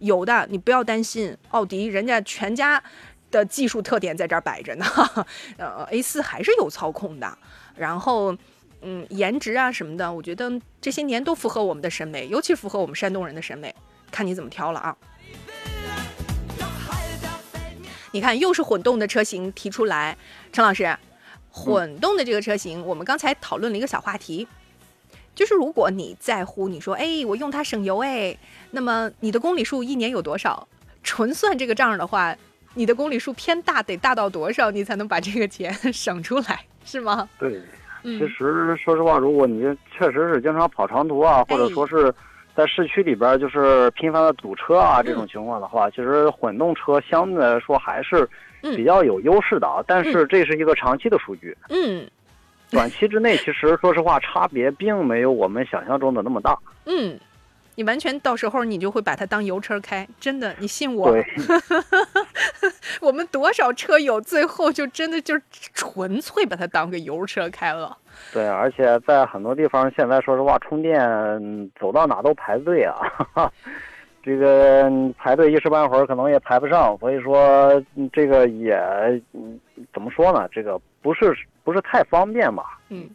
[0.00, 2.82] 有的，你不要担心，奥迪人家全家
[3.30, 4.86] 的技术特点在这儿摆着呢，
[5.58, 7.38] 呃，A 四还是有操控的，
[7.76, 8.36] 然后。
[8.82, 10.50] 嗯，颜值啊什么的，我觉得
[10.80, 13.74] 这些年都符合我们的审美，尤其符合我们山东人的审美，
[14.10, 14.96] 看你怎么挑了啊。
[18.12, 20.16] 你看，又是混动的车型提出来，
[20.50, 20.96] 陈老师，
[21.50, 24.48] 混动的这个车型，我们刚才讨论了一个小话题，
[25.34, 28.34] 就是如果你在乎，你说，哎，我用它省油，哎，
[28.70, 30.66] 那么你的公里数一年有多少？
[31.04, 32.34] 纯算这个账的话，
[32.74, 37.28] 你的公里数偏大，得大到多少，你才能把这个钱省出来，是吗？
[37.38, 37.60] 对。
[38.02, 42.10] 其实，说实话，如果你确实是经常跑长途啊，或者说是
[42.54, 48.26] 在市区里边就是频繁的堵车啊这种情况的话，其实混动车相对来说还是
[48.62, 49.84] 比较有优势的啊。
[49.86, 52.08] 但是这是一个长期的数据，嗯，
[52.70, 57.20] 短期之内其实说实话差别并没有我们想象中的那么大，嗯。
[57.80, 61.16] 你完全到时候你就会把它当油车开，真的，你信我。
[63.00, 65.34] 我们多少车友最后就真的就
[65.72, 67.96] 纯粹把它当个油车开了。
[68.34, 71.00] 对，而且在很多地方现在说实话充电
[71.80, 72.94] 走到哪都排队啊，
[74.22, 77.82] 这个排队一时半会儿可能也排不上，所以说
[78.12, 78.78] 这个也
[79.94, 80.46] 怎么说呢？
[80.52, 81.34] 这个不是
[81.64, 82.78] 不是太方便吧？
[82.90, 83.08] 嗯。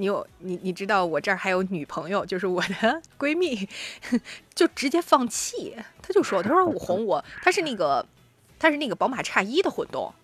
[0.00, 3.68] 你有你你知道我这儿还有女朋友，就是我的 闺蜜，
[4.54, 5.74] 就直接放弃。
[6.00, 8.06] 她就说：“她说我红我，她是那个，
[8.60, 10.14] 她是那个宝马叉一的混动，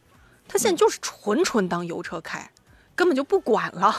[0.47, 2.53] 她现在就是纯纯当油车开，
[2.95, 3.93] 根本就不管了。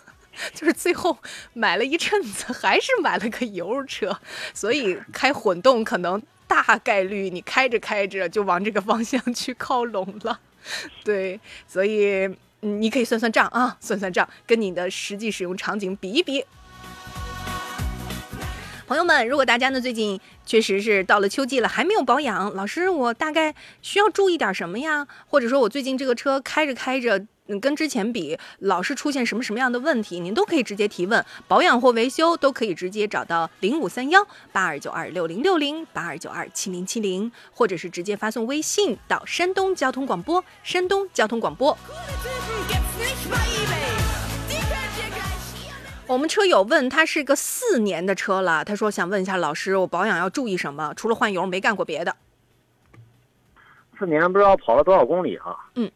[0.54, 1.18] 就是最后
[1.52, 4.18] 买了一阵子，还是买了个油车。
[4.54, 10.40] 所以开混动可能大概率你开着开着就往这个方向去靠拢了。
[11.04, 16.44] 对，所以。”你可以算算账啊，算算账，跟你的实际使用场景比一比。
[18.88, 25.06] 朋友们，如果大家呢最近确实是到了秋季了，还没有保养，老师，我大概需要注意点什么呀？
[25.26, 27.26] 或者说我最近这个车开着开着。
[27.50, 41.76] 嗯，跟之前比，老是出现什么什么样的问题，您都可以直接提问，保养或维修都可以直接找到零五三幺八二九二六零六零八二九二七零七零，或者是直接发送微信到山东交通广播，山东交通广播。
[46.08, 50.90] 我们车友问他是个四年的车了，他说想问一下老师，我保养要注意什么？
[50.96, 52.16] 除了换油，没干过别的。
[53.98, 55.54] 四年不知道跑了多少公里啊？
[55.74, 55.90] 嗯。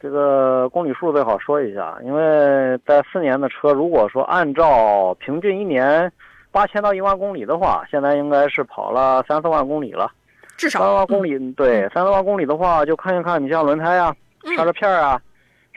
[0.00, 6.12] 这个公里数最好说一下，因为在四年的车，如果说按照平均一年
[6.50, 10.10] 八千到一万公里的话，现在应该是跑了三四万公里了。
[10.56, 14.14] 至少三万公里，对，三四万公里的话，就看一看你像轮胎啊、
[14.56, 15.20] 刹车片啊、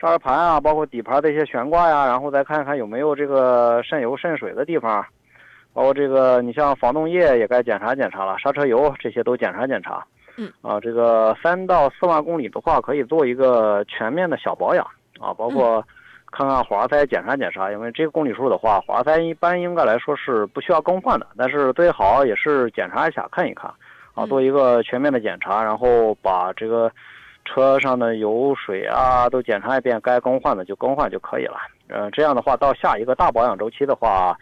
[0.00, 5.04] 刹车盘啊，包括底盘的一些悬挂呀，然后再看一看有没有这个渗油渗水的地方，
[5.74, 10.02] 包括这个你像防冻液也该检查检查了，刹车油这些都检查检查。
[10.36, 10.50] 嗯。
[10.62, 14.86] 啊，这个三到四万公里的话，可以做一个全面的小保养。
[15.20, 15.84] 啊，包括
[16.32, 23.70] 看看火花塞检查检查，因为这个公里数的话，火花塞一般应该来说是不需要更换的，但是最好也是检查一下看一看。
[24.14, 26.90] 啊，做一个全面的检查，然后把这个
[27.52, 31.56] 车上的油水啊都检查一遍，该更换的就更换就可以了。
[31.88, 34.38] 嗯，这样的话到下一个大保养周期的话，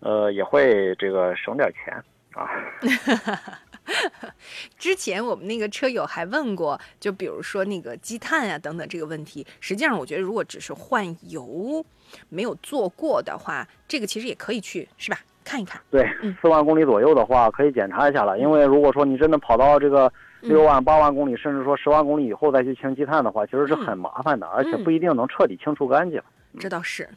[0.00, 1.94] 呃，也会这个省点钱
[2.34, 2.50] 啊。
[4.76, 9.46] 之前我们那个车友还问过，就比如说那个积碳呀等等这个问题。
[9.60, 11.84] 实际上，我觉得如果只是换油，
[12.28, 15.18] 没有做过的话，这个其实也可以去，是吧？
[15.42, 15.80] 看一看。
[15.90, 16.06] 对，
[16.42, 18.38] 四万公里左右的话，可以检查一下了。
[18.38, 26.22] 因为如果说你真的跑到这个六万、八万公里，甚至说十万公里以后再去清积碳的话，其实是很麻烦的，而且不一定能彻底清除干净。
[26.58, 27.08] 这倒是，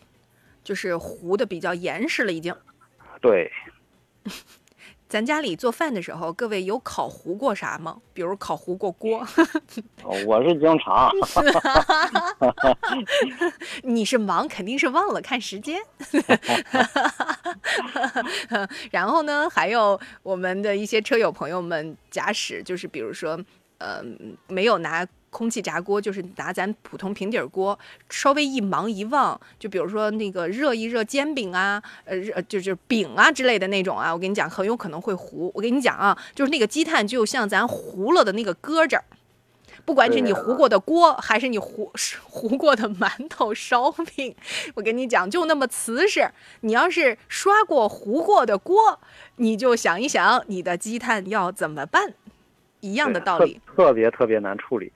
[0.64, 2.53] 就是糊的比较严实了，已经。
[3.22, 3.52] 对。
[5.12, 7.98] 咱家里做饭的时候，各位有烤糊过啥吗？
[8.14, 9.28] 比如烤糊过锅？
[10.26, 11.12] 我是经常。
[13.84, 15.82] 你是忙，肯定是忘了看时间。
[18.90, 23.38] 然后呢，还有我们的一些车友朋友们，假使就是比如说，
[23.80, 24.02] 呃，
[24.48, 25.06] 没有拿。
[25.32, 27.78] 空气炸锅就是拿咱普通平底锅，
[28.10, 35.49] 稍微一忙一忘，就比如说那个热一热煎饼啊，呃热就是饼啊之类的那种啊，我跟你讲很有可能会糊。
[35.56, 39.03] 我跟你讲啊，就是那个积碳就像咱糊了的那个搁儿，
[39.86, 41.91] 不管是你糊过的锅，还是你糊
[42.24, 44.36] 糊过的馒头烧饼，
[44.76, 46.30] 我跟你讲就那么瓷实。
[46.60, 48.99] 你要是刷过糊过的锅，
[49.38, 52.14] 你就想一想你的积碳要怎么办，
[52.82, 54.91] 一样的道理，特别特别难处理。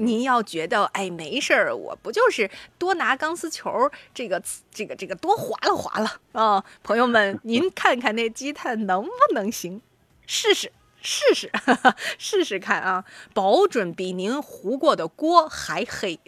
[0.00, 6.64] 您要觉得哎没事儿，我不就是多拿钢丝球这个这个这个多划拉划拉啊？
[6.82, 9.82] 朋友们，您看看那积碳能不能行？
[10.26, 10.72] 试试
[11.02, 11.50] 试试
[12.18, 13.04] 试试看啊，
[13.34, 16.18] 保准比您糊过的锅还黑，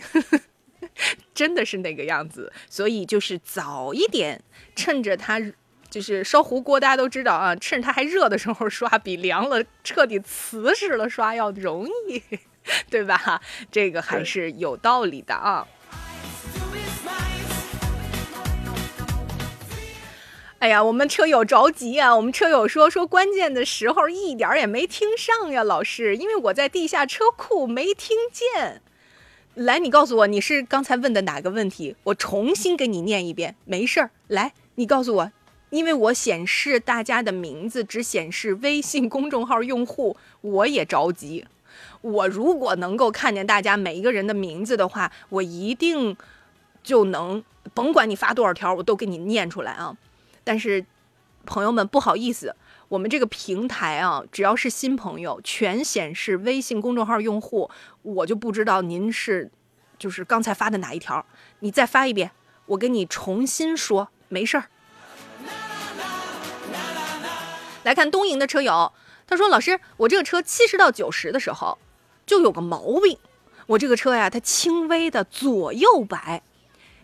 [1.35, 2.53] 真的是那个样子。
[2.69, 4.43] 所以就是早一点，
[4.75, 5.41] 趁着它
[5.89, 12.23] 就是烧糊锅，大家都知道啊，趁着它还热的时候刷，比凉了彻底瓷实了刷要容易。
[12.91, 13.41] 对吧？
[13.71, 15.67] 这个还是有道理的啊。
[20.59, 22.15] 哎呀，我们车友着急啊！
[22.15, 28.81] 我们车友说说关键的时候一点也没听上呀，老师，因为我在地下车库没听见。
[29.55, 31.97] 来，你告诉我你是刚才问的哪个问题？
[32.05, 34.11] 我重新给你念一遍，没事儿。
[34.29, 35.33] 来，你告诉我，
[35.71, 41.45] 因为我显示大家的名字只显示微信公众号用户，我也着急。
[42.03, 46.17] 我如果能够看见大家每一个人的名字的话，我一定
[46.83, 47.43] 就能，
[47.75, 49.97] 甭管你发多少条，我都给你念出来啊。
[50.43, 50.85] 但是，
[51.47, 52.57] 朋友们不好意思，
[52.89, 57.71] 我们这个平台啊，只要是新朋友，全显示微信公众号用户，
[58.03, 59.51] 我就不知道您是
[59.97, 61.25] 就是刚才发的哪一条，
[61.61, 62.33] 你再发一遍，
[62.67, 64.65] 我给你重新说，没事儿。
[67.85, 68.93] 来看东营的车友，
[69.27, 71.79] 他说：“老师，我这个车七十到九十的时候。”
[72.25, 73.19] 就有个毛病，
[73.67, 76.43] 我这个车呀，它轻微的左右摆。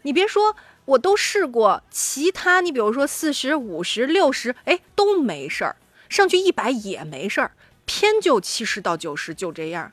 [0.03, 5.77] 你别说，我都试过其他，你比如说四十五十六十，哎，都没事儿，
[6.09, 7.51] 上去一百也没事儿，
[7.85, 9.93] 偏就七十到九十就这样。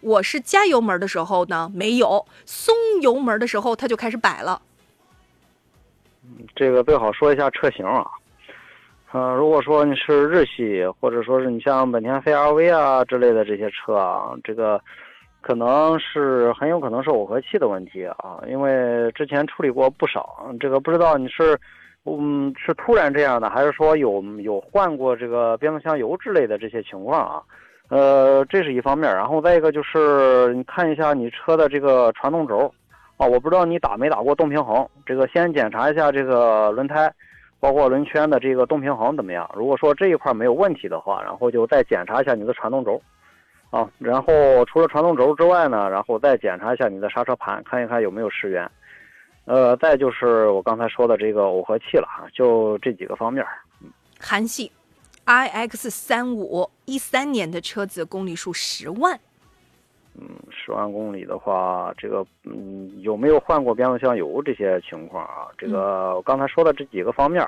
[0.00, 4.62] 我是加油门的时候呢没有，松油门的时候它就开始摆了。
[6.54, 8.06] 这个最好说一下车型啊。
[9.12, 14.78] 嗯，如果说你是日系，或者说是你像本田 CRV 啊之类的这些车啊，这个
[15.40, 20.46] 可能是很有可能是耦合器的问题啊，因为之前处理过不少。
[20.60, 21.58] 这个不知道你是，
[22.04, 27.42] 嗯，是突然这样的，还是说有有换过这个变速箱油之类的这些情况啊？
[27.88, 32.70] 呃，这是一方面，然后再一个就是你看一下你车的这个传动轴
[33.16, 37.10] 啊，我不知道你打没打过动平衡，这个先检查一下这个轮胎。
[37.60, 39.50] 包括轮圈的这个动平衡怎么样？
[39.54, 43.02] 如果说这一块没有问题的话，然后就再检查一下你的传动轴，
[43.70, 48.70] 啊，然后除了传动轴之外呢，然后再检查一下你的刹车盘，看一看有没有失缘。
[49.44, 53.44] 呃，再就是我刚才说的这个耦合器了哈，就这几个方面。
[54.20, 54.70] 韩系
[55.26, 59.18] ，iX 三五一三年的车子，公里数十万。
[60.68, 65.48] 嗯，十万公里的话，这个嗯有没有换过变速箱油这些情况啊？
[65.56, 67.42] 这个我刚才说的这几个方面，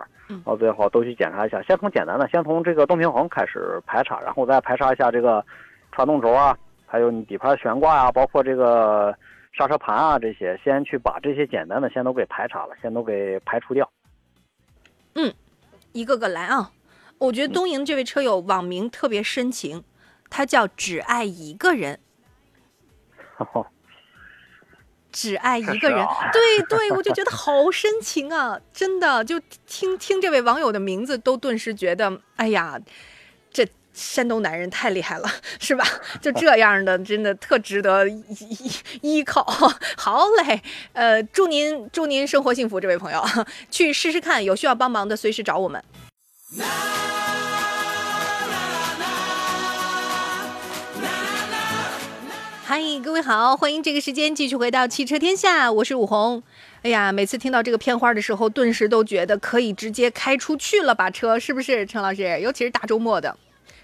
[0.44, 1.60] 哦最好都去检查一下。
[1.62, 5.44] 先从简单的，先从这个动平衡开始排查，然后再排查一下这个
[5.92, 6.56] 传动轴啊，
[6.86, 9.14] 还有你底盘悬挂啊，包括这个
[9.52, 13.88] 刹车盘啊这些，先去把这些简单的先都给排查了，先都给排除掉。
[15.14, 15.32] 嗯，
[15.92, 16.70] 一个个来啊！
[17.18, 19.84] 我觉得东营这位车友网名特别深情，
[20.30, 21.98] 他叫只爱一个人。
[25.12, 28.56] 只爱一个人， 对对，我就觉得好深情啊！
[28.72, 32.78] 真的，就听听这位网友的名字，都顿时觉得，哎呀，
[33.52, 35.84] 这山东男人太厉害了， 是吧？
[36.22, 38.70] 就这样的，真的特值得依
[39.02, 39.42] 依靠。
[39.98, 40.62] 好嘞，
[40.92, 43.20] 呃，祝您祝您生活幸福，这位朋友，
[43.68, 45.82] 去试试看，有需要帮忙的随时找我们。
[52.70, 56.40] 嗨，各位好，欢迎这个时间继续回到汽车天下，我是武红。
[56.82, 61.84] 哎呀，每次听到这个片花的时候，顿时都觉得可以直接开出去了，把车是不是？
[61.84, 63.36] 陈老师，尤其是大周末的，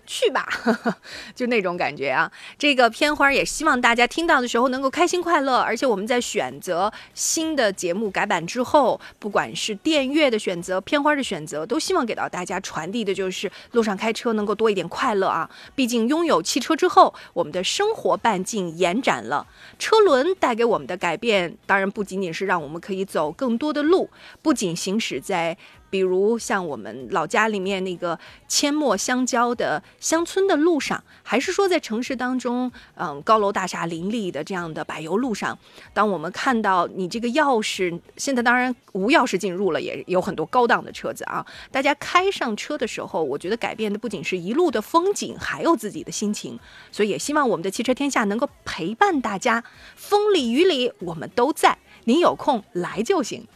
[0.06, 0.46] 去吧，
[1.34, 2.30] 就那种感觉啊。
[2.58, 5.58] 这个片花也希望大家听到的时候能够开心快乐。
[5.58, 15.50] 而且我们在选择新的节目改版之后，不管是电乐的选择、片花的选择，都希望给到大家传递的就是路上开车能够多一点快乐啊。
[15.74, 19.46] 毕竟拥有汽车之后，我们的生活半径延展了，
[19.78, 24.08] 车轮带给我们的改变，当然不仅仅是让我们可以走更多的路，
[24.40, 25.56] 不仅行驶在。
[25.96, 35.58] 比如像我们老家里面那个阡陌相交的乡村的路上，还是说在城市当中，嗯，高楼大厦林立的这样的柏油路上，
[35.94, 41.46] 当我们看到你这个钥匙，现在当然无钥匙进入了，也有很多高档的车子啊。
[41.70, 46.60] 大家开上车的时候，我觉得改变的不仅是一路的风景，还有自己的心情。
[46.92, 49.64] 所以也希望我们的汽车天下能够陪伴大家，
[49.94, 53.46] 风里雨里我们都在，您有空来就行。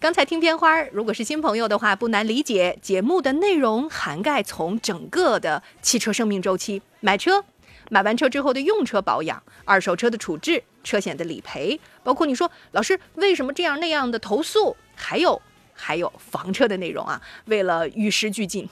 [0.00, 2.78] 刚才听片花儿，如果是新朋友的话，不难理解。
[2.80, 7.44] 节目的内容涵盖从整个的汽车生命周期：买车、
[7.90, 15.42] 买完车之后的用车保养、二手车的处置、车险的理赔，包括你说老师为什么这样那样的投诉，还有。
[15.80, 18.68] 还有房车的内容啊，为了与时俱进，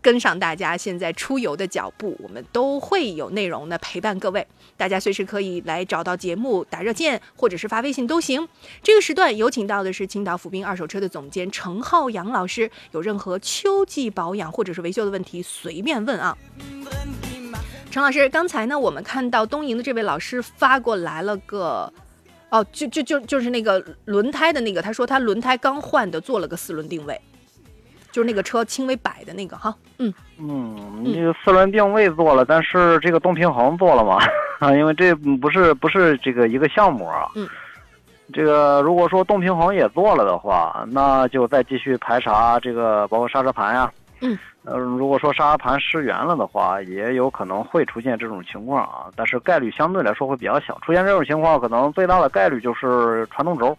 [0.00, 4.46] 跟上大家现在出游的脚步，我们都会有内容呢陪伴各位。
[4.76, 8.48] 大家随时可以来找到节目打热线，或者是发微信都行。
[8.82, 16.38] 这个时段有请到的是青岛府滨二手车的总监程浩洋老师，有任何秋季保养或者是维修的问题，随便问啊。
[17.90, 21.92] 程老师，刚才呢我们看到东营的这位老师发过来了个。
[22.52, 27.18] 哦，就就就就是那个轮胎的那个，他说他轮胎刚换的，做了个四轮定位，
[28.10, 34.18] 就是那个车轻微摆的那个哈，嗯嗯，那个四轮定位做了，但是这个动平衡做了吗？
[34.60, 37.48] 啊， 因为这不是不是这个一个项目啊，嗯，
[38.34, 43.90] 这个如果说动平衡也做了的话，那就再继续排查这个包括刹车盘呀。
[44.24, 50.78] 嗯，呃，如果说刹车盘失圆了的话，也有可能会出现这种情况啊，但是概率相对来说会比较小。
[50.80, 53.76] 出现这种情况，可能最大的概率就是传动轴。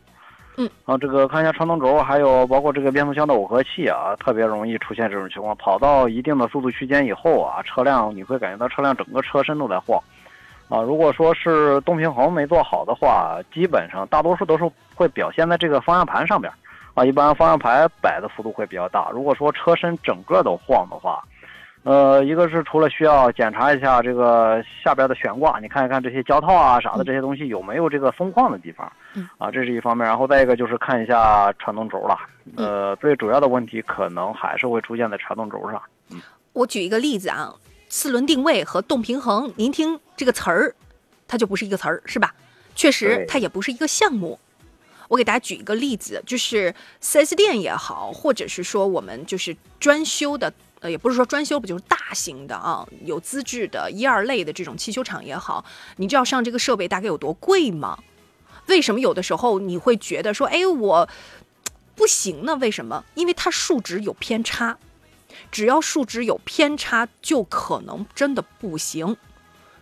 [0.57, 5.55] 嗯，啊，这个看一下传动轴，还有包括这个变速箱的耦合器啊，特别容易出现这种情况。
[5.55, 9.97] 跑到一定的速度区间以后啊，车辆你会感觉到车辆整个车身都在晃。
[10.67, 16.51] 啊，如果说是动平衡没做好的话，基本上大多数都是会表现在这个方向盘上边。
[16.93, 19.09] 啊，一般方向盘摆的幅度会比较大。
[19.11, 21.23] 如果说车身整个都晃的话，
[21.83, 28.89] 呃，一个是除了需要检查一下这个下边的悬挂，你看一看这些胶套啊啥的这些东西有没有这个松旷的地方，
[29.37, 30.05] 啊，这是一方面。
[30.07, 32.17] 然后再一个就是看一下传动轴了。
[32.55, 35.81] 呃，最主要的问题可能还是会出现在传动轴上。
[36.11, 36.21] 嗯，
[36.53, 37.53] 我举一个例子啊，
[37.89, 40.75] 四轮定位和动平衡，您听这个词儿，
[41.27, 42.33] 它就不是一个词儿，是吧？
[42.75, 44.39] 确实，它也不是一个项目。
[45.13, 55.63] 我给大家举一个例子，就是 4S 店也好，或者是说我们就是专修的，呃，也不是说专修，不就是大型的啊，有资质的一二类的这种汽修厂也好，
[55.97, 57.99] 你知道上这个设备大概有多贵吗？
[58.65, 61.07] 为什么有的时候你会觉得说，哎，我
[61.93, 62.55] 不行呢？
[62.55, 63.05] 为什么？
[63.13, 64.79] 因为它数值有偏差，
[65.51, 69.15] 只要数值有偏差，就可能真的不行。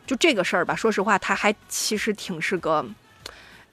[0.06, 2.86] 就这个事儿吧，说实话，它还其实挺是个。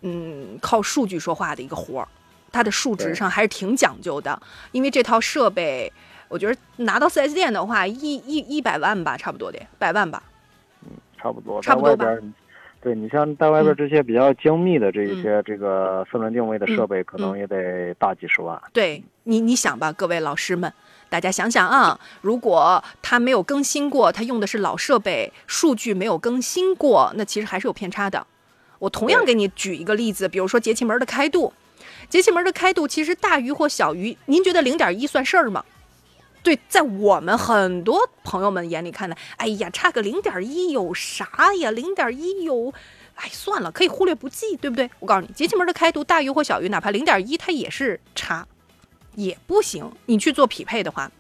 [0.03, 2.09] 嗯，靠数据说话的一个活儿，
[2.53, 4.41] 它的数值上还是挺讲究的。
[4.73, 5.93] 因为这套设备，
[6.29, 10.23] 我觉得拿到 4S 店的话，一一一百万吧，差不多得百万吧。
[10.83, 11.61] 嗯，差不多。
[11.61, 12.07] 差不多吧。
[12.81, 18.57] 对你像在外边这些比较精密的这一些这个四轮定位的设备，可能也得大几十万。
[18.73, 20.73] 对你，你想吧，各位老师们，
[21.09, 28.25] 大家想想啊，如果它没有更新过，它用的是老设备，数据没有更新过，那其实还是有偏差的。
[28.79, 31.53] 我同样给你举一个例子，比如说节气门的开度，
[32.09, 35.65] 节气门的开度其实大于或小于，您觉得零点一算事儿吗？
[36.43, 41.71] 对，在我们很多朋友们眼里看来，哎呀，差个零点一有啥呀？
[41.73, 42.73] 零点一有，
[43.17, 44.89] 哎，算了，可以忽略不计，对不对？
[45.01, 48.47] 我告诉你，节气门的开度大于或小于，哪怕零点一，它也是差，
[49.17, 49.91] 也不行。
[50.07, 51.11] 你去做匹配的话，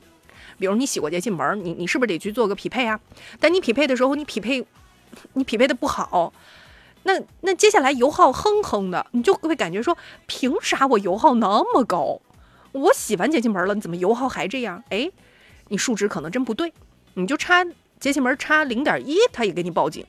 [0.56, 2.98] 比如你洗过节气门，你你是不是得去做个匹配啊？
[3.40, 4.64] 但你匹配的时候，你匹配，
[5.34, 6.32] 你匹配的不好。
[7.08, 12.20] 那那接下来油耗哼哼的，你就会感觉说，凭啥我油耗那么高？
[12.72, 14.84] 我洗完节气门了，你怎么油耗还这样？
[14.90, 15.10] 哎，
[15.68, 16.70] 你数值可能真不对，
[17.14, 17.64] 你就差
[17.98, 20.04] 节气门差零点一，它也给你报警。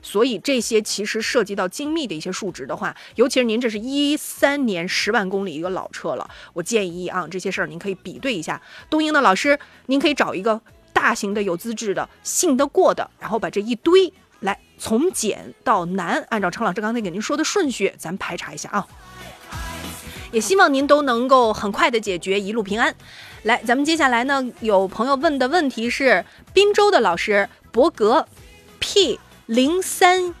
[0.00, 8.62] 所以这些其实涉及到精密的一些数值的话，尤其是您这是一三年十万公里一个老车了，我建议啊，这些事儿您可以比对一下。
[8.88, 10.58] 东英的老师，您可以找一个
[10.94, 14.10] 大型的、有资质的、信得过的，然后把这一堆。
[14.78, 18.86] 来，从简到难，按照程老师刚才给您说的顺序，咱排查一下啊。
[20.30, 22.94] 也希望您都能够很快的解决，一路平安。
[23.42, 28.26] 来，咱们接下来呢，有朋友问的问题是滨州的老师，博格
[28.78, 30.34] P 零三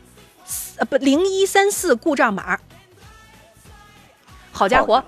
[0.76, 2.58] 呃不零一三四故障码。
[4.52, 5.02] 好家伙，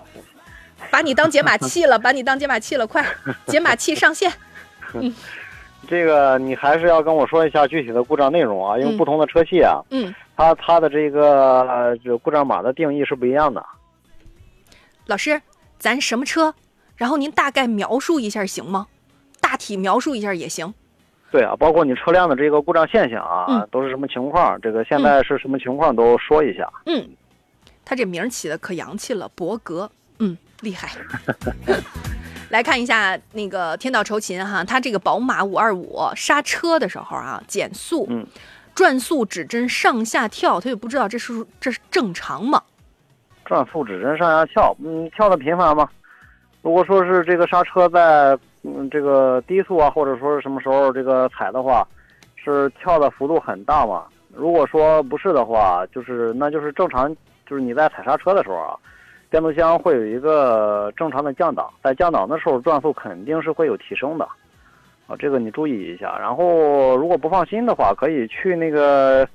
[0.90, 3.06] 把你当解码器了，把你当解码器了，快，
[3.48, 4.32] 解码器上线。
[4.94, 5.14] 嗯。
[5.90, 13.64] 这个你还是要跟我说一下具体的故障内容啊，因为不同的车系啊，嗯，它它的这个这故障码的定义是不一样的。
[15.06, 15.42] 老师，
[15.78, 16.54] 咱什么车？
[16.94, 18.86] 然后您大概描述一下行吗？
[19.40, 20.72] 大体描述一下也行。
[21.32, 24.60] 对啊，包括你车辆的这个故障现象啊，都是什么情况？
[24.60, 26.70] 这个现在是什么情况都说一下。
[26.86, 27.08] 嗯，
[27.84, 29.90] 他这名起的可洋气了，博格，
[30.20, 30.90] 嗯，厉害。
[32.50, 38.26] 来看一下那个天道酬勤哈，它这个宝马五二五刹车的时候啊，减速，嗯，
[38.74, 42.60] 转速指针上下跳，他也不知道这是这是正常吗？
[43.44, 45.88] 转速指针上下跳，嗯，跳的频繁吗？
[46.62, 51.86] 如果说是这个刹车在嗯这个低速啊，或者说是什么时候这个踩的话，
[52.34, 54.06] 是跳的幅度很大吗？
[54.34, 57.08] 如果说不是的话，就是那就是正常，
[57.46, 58.74] 就是你在踩刹车的时候啊。
[59.30, 64.28] 变速箱会有一个正常的降档，在降档的时候转速肯定是会有提升的，
[65.06, 66.18] 啊，这个你注意一下。
[66.18, 69.26] 然后如果不放心的话，可以去那个，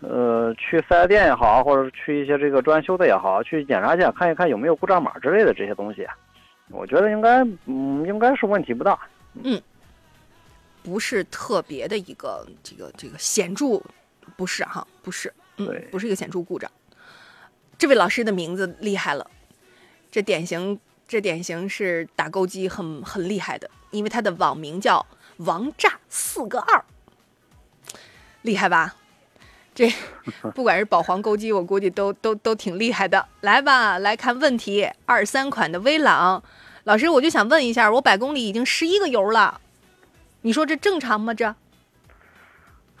[0.00, 6.06] 呃，去四 S 店也好，或者去一些这个专修的也好，去检查一下，看一看有没有故障码之类的这些东西。
[6.70, 8.98] 我觉得应该，嗯，应该是问题不大。
[9.42, 9.60] 嗯，
[10.82, 13.82] 不是特别的一个这个这个显著，
[14.36, 16.70] 不是哈，不是，嗯，不是一个显著故障。
[17.78, 19.30] 这位老师的名字厉害了，
[20.10, 25.04] 这典型，这典型是打勾机很很厉害的，因为他的网名叫
[25.38, 26.84] 王炸四个二，
[28.42, 28.94] 厉害吧？
[29.74, 29.92] 这
[30.54, 33.26] 不管是保皇勾机，我估计都都都挺厉害的。
[33.40, 36.42] 来吧，来看问题，二三款的威朗，
[36.84, 39.60] 老师，我就想问一下，我百公里已经十一个油了，
[40.42, 41.34] 你说这正常吗？
[41.34, 41.54] 这？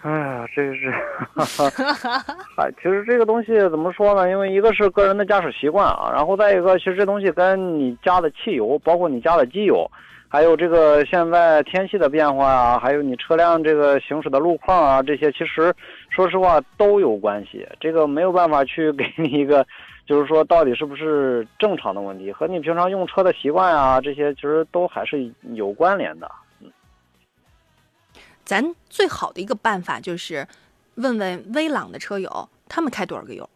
[0.04, 0.90] 哎呀，这个是，
[2.60, 4.28] 哎，其实这个东西怎么说呢？
[4.28, 9.90] 因为一个是个人的驾驶习惯啊，然后再一个，其实这东西跟你加的汽油，包括你加的机油，
[10.28, 15.74] 还有这个现在天气的变化啊，还有你车辆这个行驶的路况啊，这些其实
[16.10, 17.66] 说实话都有关系。
[17.80, 19.66] 这个没有办法去给你一个，
[20.06, 26.30] 就是说到底是不是正常的问题，和你平常用车的习惯啊，这些其实都还是有关联的。
[28.44, 30.46] 咱最好的一个办法就是
[30.96, 33.48] 问问威朗的车友，他们开多少个油？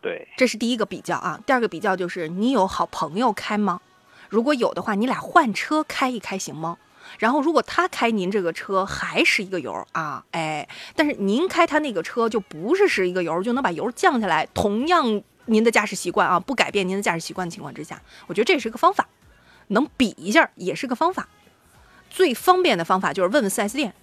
[0.00, 1.38] 对，这是第一个比较啊。
[1.46, 3.80] 第二个比较就是你有好朋友开吗？
[4.28, 6.78] 如果有的话，你俩换车开一开行吗？
[7.18, 14.46] 然后如果他开您这个车还是一个油啊，哎，但是您开他那个车就不是是一个油就能把油降下来。
[14.54, 19.08] 同样您的驾驶习惯啊，不改变您的驾驶习惯的情况之下，我觉得这也是个方法，
[19.68, 21.28] 能比一下也是个方法。
[22.10, 23.94] 最方便的方法就是问问 4S 店。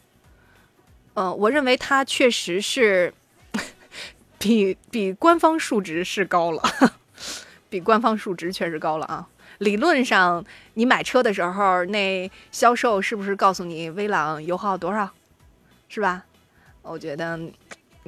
[1.14, 3.14] 嗯，我认为它确实是
[4.40, 6.62] 比比官方数值是高了，
[7.70, 9.28] 比官方数值确实高了啊。
[9.58, 15.10] 理论上，你买车的时候，那销售是不是告诉你威朗油耗多少，
[15.90, 16.24] 是吧？
[16.84, 17.40] 我觉得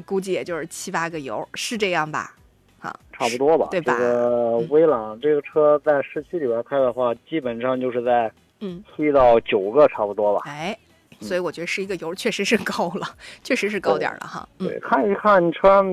[0.05, 2.35] 估计也就是七八个油，是这样吧？
[2.79, 3.97] 啊，差不多吧，对吧？
[3.97, 8.31] 这个威朗这个车在市区里边开的话，基本上就是在。
[8.61, 10.41] 嗯，七到九个差不多吧。
[10.45, 10.77] 哎，
[11.19, 13.07] 所以我觉得是一个油，确实是高了，
[13.43, 14.47] 确实是高点了哈。
[14.57, 15.83] 对，看一看你车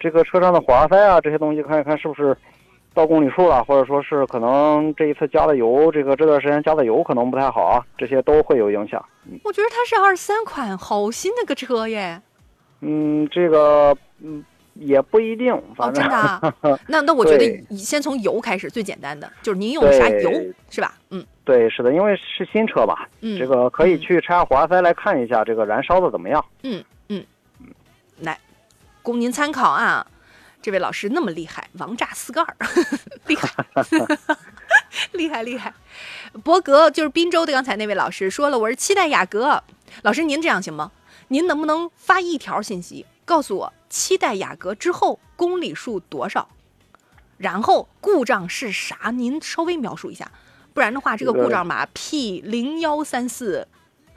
[0.00, 2.36] 这个车上的火花塞啊，这些东西看一看是不是
[2.94, 9.04] 到公里数了，或者说是可能这一次加的油，这个这段时间加的油可能不太好啊，这些都会有影响。
[9.44, 12.20] 我觉得它是二三款，好新的个车耶。
[12.80, 14.44] 嗯，这个嗯。
[14.78, 16.40] 也不一定，哦，真的啊？
[16.88, 20.30] 那那我觉得先从油开始，最简单的就是您用的啥油
[20.70, 20.94] 是吧？
[21.10, 26.44] 嗯，对，是的，因为是新车吧，嗯，这个可以去拆火花塞来看一下这个燃烧的怎么样。
[26.62, 27.24] 嗯嗯
[27.60, 27.66] 嗯，
[28.20, 28.38] 来，
[29.02, 30.06] 供您参考啊。
[30.60, 32.56] 这位老师那么厉害，王炸四个二，
[33.28, 33.64] 厉害，
[35.12, 35.72] 厉害厉害。
[36.42, 39.62] 博格就是滨州的，刚才那位老师说了，我是期待雅阁。
[40.02, 40.90] 老师您这样行吗？
[41.28, 43.70] 您能不能发一条信息告诉我？
[43.90, 46.48] 七代雅阁之后公里数多少？
[47.36, 49.10] 然后故障是啥？
[49.10, 50.26] 您稍微描述一下，
[50.72, 53.68] 不然的话，这个故障码 P 零幺三四。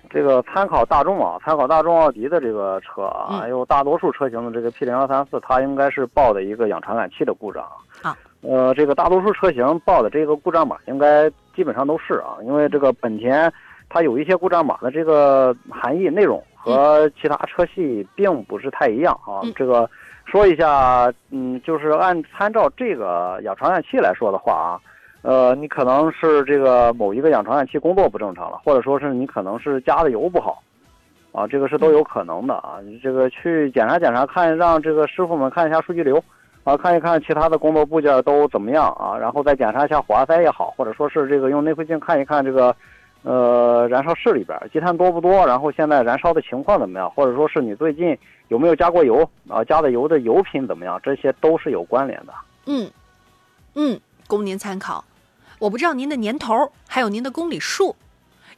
[0.10, 7.70] 这个参考大众啊，参考大众奥迪的这个车啊，还有大多数车型的这个 P 零幺三四，它应该是报的一个氧传感器的故障
[8.02, 8.18] 啊。
[8.40, 13.52] 呃，这个大多数车型报的这个故障码应该基本上都是啊，因为这个本田
[13.90, 16.42] 它有一些故障码的这个含义内容。
[16.64, 19.90] 和其他车系并不是太一样啊，这个
[20.26, 24.70] 说一下，嗯，就是按参照这个氧传感器来说的话啊，
[25.24, 30.62] 呃，你可能是这个某一个氧传感器工作不正常了，或者说是你可能是加的油不好，
[31.32, 32.76] 啊，这个是都有可能的啊。
[33.02, 36.24] 这个去检查检查，看让这个师傅们看一下数据流，
[36.64, 42.76] 啊，看一看其他的工作部件都怎么样啊，然后再检查一下活塞也好，或者说是这个用内窥镜看一看这个。
[43.24, 45.46] 呃，燃烧室里边积碳多不多？
[45.46, 47.08] 然后现在燃烧的情况怎么样？
[47.12, 48.18] 或者说是你最近
[48.48, 49.64] 有没有加过油啊？
[49.64, 51.00] 加的油的油品怎么样？
[51.04, 52.34] 这些都是有关联的。
[52.66, 52.90] 嗯，
[53.76, 55.06] 嗯，供您参考。
[55.60, 57.96] 我不知道您的年头还有您的公里数，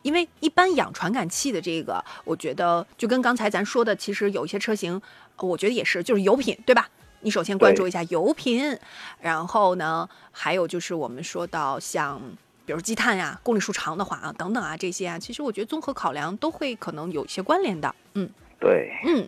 [0.02, 5.02] 因为一般养传感器的这个，我觉得就跟刚才咱说的，其实有一些车型，
[5.42, 6.88] 我觉得也是，就是油品，对吧？
[7.20, 8.78] 你首先关注一下油品，
[9.20, 12.22] 然后呢，还有就是我们说到像。
[12.66, 17.94] 比如积碳呀，公里数长的话啊，等等啊，这些啊，其实我觉得综合考量都会可能有一些关联的。
[18.14, 18.30] 嗯，
[18.60, 19.28] 对，嗯，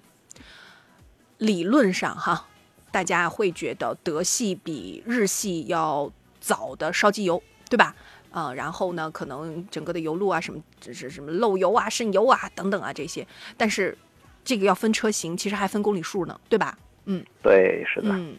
[1.39, 2.47] 理论上哈，
[2.91, 6.09] 大家会觉得德系比日系要
[6.39, 7.93] 早的烧机油，对吧？
[8.31, 13.97] 啊，然后呢，可能整个的油路啊，什么这是什么漏油啊、渗油啊等等啊这些，但是
[14.43, 16.77] 这个要分车型，其实还分公里数呢，对吧？
[17.05, 18.09] 嗯，对，是的。
[18.11, 18.37] 嗯。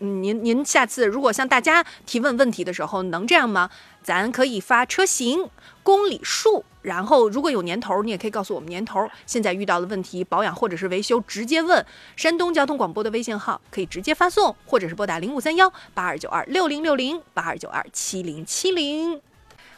[0.00, 3.70] 您您下次如果向大家提问问题的时候，能这样吗？
[4.02, 5.48] 咱可以发车型、
[5.82, 9.08] 公里数，然后如果有年头，你也可以告诉我们年头。
[9.26, 11.84] 现在遇到的问题，保养或者是维修，直接问
[12.16, 19.20] 山东交通广播的微信号，可以直接发送，或者是拨打零五三幺八二九二六零六零八二九二七零七零。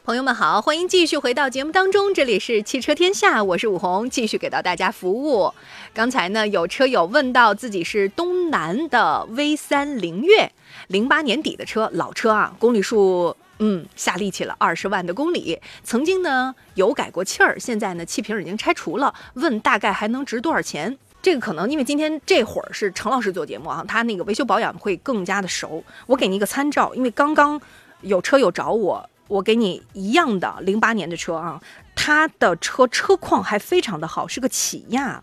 [0.06, 5.52] 朋友们好，欢迎继续回到节目当中，这里是汽车天下，我是武红，继续给到大家服务。
[5.92, 10.52] 刚才呢，有车友问到自己是东南的 V 三凌越，
[10.86, 20.96] 零八年底的车，老车啊，公里数嗯下力气了二十万的公里，曾经呢有改过气儿，现在呢气瓶已经拆除了，问大概还能值多少钱？
[21.20, 27.60] 这个可能因为今天这会儿是程老师做节目啊，他那个维修保养会更加的熟，我给您一个参照，因为刚刚
[28.02, 29.10] 有车友找我。
[29.28, 31.60] 我给你一样的零八年的车啊，
[31.96, 35.22] 它的车车况还非常的好，是个起亚，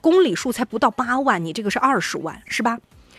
[0.00, 2.78] 公里数才不到八万，你这个是二十万是吧？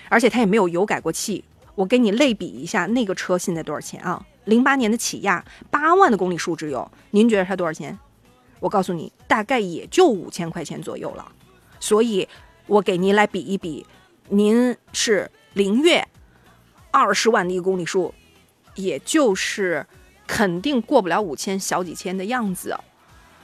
[0.10, 1.44] 而且它也没有油改过气。
[1.76, 4.26] 我给你类比一下，那个车现在多少钱啊？
[4.46, 7.98] 零八年的起亚，八万的公里数只有，您觉得它多少钱？
[8.60, 11.32] 我告诉你，大概也就五千块钱左右了。
[11.80, 12.28] 所以，
[12.66, 13.86] 我给您来比一比，
[14.30, 16.08] 您是凌越，
[16.90, 18.12] 二十万的一个公里数，
[18.74, 19.86] 也就是。
[20.28, 22.78] 肯定过不了五千小几千的样子，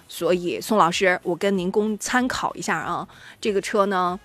[0.07, 3.07] 所以宋老师，我跟您供参考一下啊。
[3.39, 4.19] 这个车呢，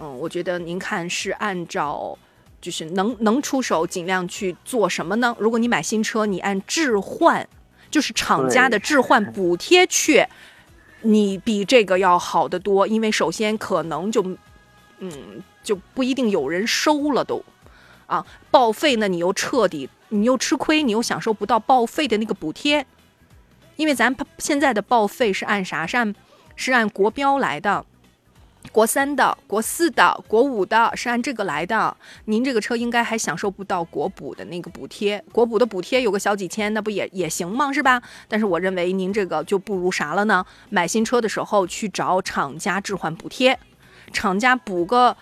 [0.00, 2.16] 嗯，我觉得您看是按照
[2.60, 5.34] 就是能能出手，尽量去做什么呢？
[5.38, 7.48] 如果你买新车，你按置换，
[7.90, 10.26] 就是厂家的置换补贴去，
[11.02, 12.86] 你比这个要好得多。
[12.86, 14.22] 因为首先可能就，
[14.98, 17.44] 嗯，就不一定有人收了都，
[18.06, 19.88] 啊，报废呢，你又彻底。
[20.08, 22.86] 你又吃亏，你又享受不到报废的那个补贴，
[23.76, 25.86] 因为咱现在的报废是按啥？
[25.86, 26.14] 是按
[26.56, 27.84] 是按国标来的，
[28.70, 31.96] 国三的、国四的、国五的，是按这个来的。
[32.26, 37.72] 您这个车应该还享受不到国补的那个补贴，国补的补贴有个小几千，那不也也行吗？
[37.72, 38.00] 是吧？
[38.28, 40.46] 但是我认为您这个就不如啥了呢？
[40.70, 43.58] 买新车的时候去找厂家置换补贴，
[44.12, 45.16] 厂家补个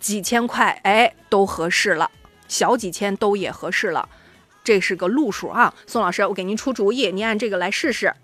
[0.00, 2.10] 几千块，哎，都合适了。
[2.46, 4.08] 小几千都也合适了，
[4.62, 8.14] 这是个路数啊，宋老师，我给您出主意，您按这个来试试。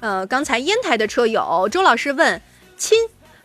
[0.00, 2.40] 呃，刚才烟台的车友周老师问
[2.76, 2.96] 亲，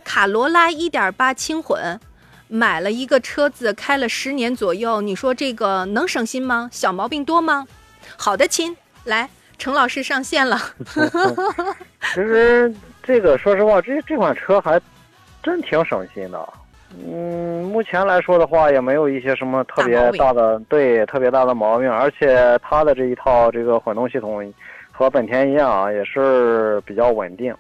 [0.04, 2.00] 卡罗拉1.8轻混，
[2.48, 6.70] 买了一个车子开了十年左右，你说这个能省心吗？
[6.72, 7.68] 小毛病多吗？
[8.16, 9.28] 好的，亲，来，
[9.58, 10.62] 程老师上线了。
[12.14, 12.72] 其实
[13.02, 14.80] 这个说实话，这这款车还。
[15.44, 16.54] 真挺省心的，
[16.96, 24.54] 嗯，目前来说的话，也没有一些什么特别大的对特别大的毛病，而且它的这一套这个混动系统
[24.90, 27.54] 和本田一样啊，也是比较稳定，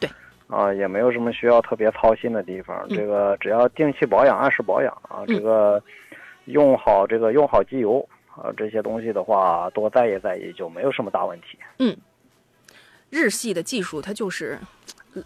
[0.00, 0.10] 对，
[0.48, 2.84] 啊，也没有什么需要特别操心的地方。
[2.88, 5.80] 这个只要定期保养、按时保养啊，这个
[6.46, 8.04] 用好这个用好机油
[8.34, 11.58] 啊，这些东西的话，多在意在意就没有什么大问题。
[11.78, 11.96] 嗯，
[13.10, 14.58] 日系的技术它就是。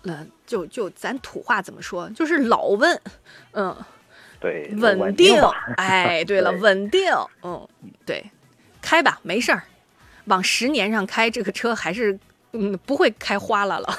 [0.04, 3.00] 嗯，就就咱土话怎么说，就是老稳，
[3.52, 3.76] 嗯，
[4.40, 5.34] 对，稳定，
[5.76, 7.68] 哎，对了， 稳定，嗯，
[8.06, 8.24] 对，
[8.80, 9.64] 开吧，没事儿，
[10.26, 12.18] 往十年上开，这个车还是
[12.52, 13.98] 嗯不会开花了了，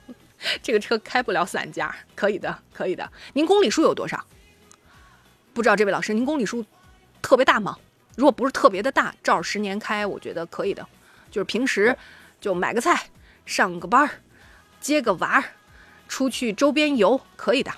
[0.62, 3.10] 这个车开不了散架，可以的，可以的。
[3.34, 4.24] 您公里数有多少？
[5.52, 6.64] 不知道这位老师，您公里数
[7.20, 7.76] 特别大吗？
[8.16, 10.84] 如果不是特别的大，照十年开，我觉得可以的，
[11.30, 11.96] 就是平时
[12.40, 13.08] 就买个菜，
[13.46, 14.10] 上个班儿。
[14.80, 15.44] 接个娃儿，
[16.08, 17.70] 出去周边游可以的。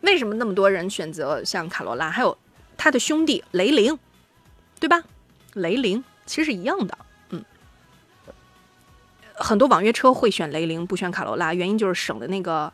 [0.00, 2.36] 为什么那么多人选择像卡罗拉，还有
[2.76, 3.98] 他的兄弟雷凌，
[4.78, 5.02] 对吧？
[5.54, 6.98] 雷凌其实是一样的，
[7.30, 7.44] 嗯。
[9.34, 12.72] 很多网约车会选雷凌不选卡罗拉，原因就是省的那个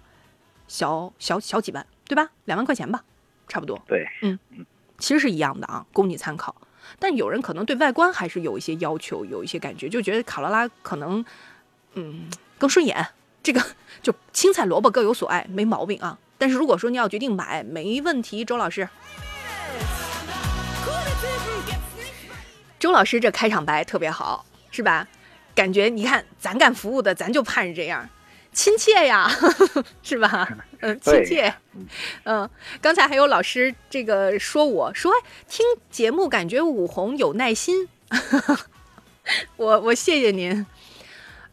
[0.69, 2.31] 小小小几万，对吧？
[2.45, 3.03] 两万块钱吧，
[3.49, 3.83] 差不多。
[3.87, 4.67] 对，嗯嗯，
[4.99, 6.55] 其实是一样的啊，供你参考。
[6.99, 11.25] 但有人可能对外观还是有一些要求，有一些感觉，就觉得卡罗拉可能，
[11.95, 12.29] 嗯，
[12.65, 13.09] 更顺眼。
[13.43, 13.63] 这个
[14.03, 16.19] 就青菜萝卜各有所爱，没毛病啊。
[16.39, 18.43] 但是如果说你要决定买，没问题。
[18.43, 18.89] 周老师，
[22.79, 25.07] 周老师这开场白特别好，是吧？
[25.55, 28.09] 感觉你看咱干服务的，咱就盼着这样。
[28.55, 29.31] 亲切呀，
[30.03, 30.49] 是吧？
[30.81, 31.55] 嗯，亲切。
[32.23, 32.49] 嗯，
[32.81, 35.13] 刚才还有老师这个说我说
[35.51, 37.87] 听节目感觉武红有耐心，
[39.57, 40.65] 我我谢谢您。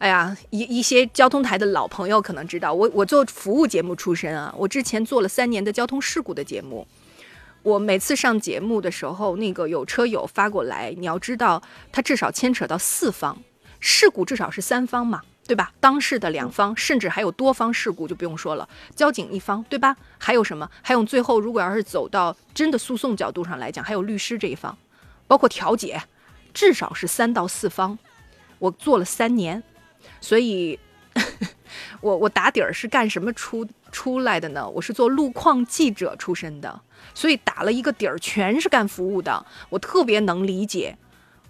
[0.02, 6.84] 哎呀，一一些交通台的老朋友可能知道我我做服务节目出身啊，我之前做了三年的交通事故的节目。
[7.62, 11.62] 我每次上节目的时候，那个有车友发过来，你要知道，
[11.92, 13.40] 他至少牵扯到四方，
[13.78, 15.22] 事故至少是三方嘛。
[15.46, 15.72] 对吧？
[15.78, 18.68] 当事的两方，甚至还有多方事故，就不用说了。
[18.96, 19.96] 交警一方，对吧？
[20.18, 20.68] 还有什么？
[20.82, 24.76] 还有最后，如果要是走到真的诉讼角度上来讲，还有律师这一方，
[25.28, 26.02] 包括调解，
[26.52, 27.96] 至少是三到四方。
[28.60, 29.60] 我做了三年，
[30.20, 30.78] 所以，
[32.00, 34.68] 我我打底儿是干什么出出来的呢？
[34.68, 36.80] 我是做路况记者出身的，
[37.14, 39.44] 所以打了一个底儿，全是干服务的。
[39.70, 40.96] 我特别能理解，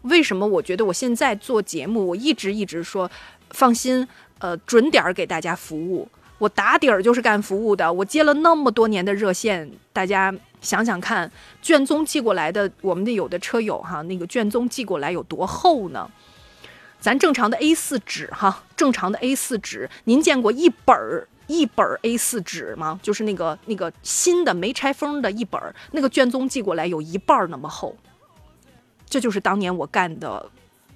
[0.03, 3.11] 为什么我觉得我现在做节目，我一直一直说。
[3.55, 4.09] 放心，
[4.39, 6.09] 呃，准点儿给大家服务。
[6.39, 7.93] 我打底儿就是干服务的。
[7.93, 11.31] 我接了那么多年的热线，大家想想看，
[11.61, 16.11] 卷宗寄过来的，我们的有的车友哈，那个卷宗寄过来有多厚呢？
[17.03, 23.01] 咱正常的 A4 纸哈，正常的 A4 纸，您见过一本儿一本儿 A4 纸吗？
[23.03, 27.97] 就是那个那个新的没拆封的一本儿，那个卷宗寄过来有一半儿那么厚。
[29.11, 30.49] 这就是当年我干的。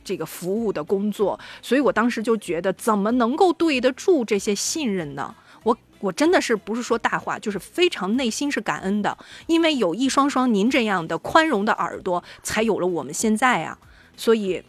[0.05, 5.35] 这个服务的工作，所以我当时就觉得，怎么能够对得住这些信任呢？
[5.65, 9.19] 我我真的是不是说大话，就是非常内心是感恩的，
[9.49, 13.77] 因为有一双双您这样的宽容的耳朵，才有了我们现在啊。
[14.17, 14.63] 所以，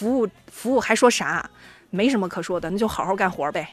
[0.00, 1.50] 服务服务还说啥？
[1.90, 3.68] 没什么可说的，那就好好干活儿呗。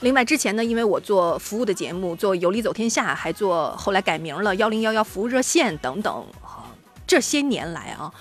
[0.00, 6.26] 另外之前呢，因为我做服务的节目，做有理走天下，还做后来改名了幺零幺幺服务热线等等。
[7.06, 8.12] 这些年来啊，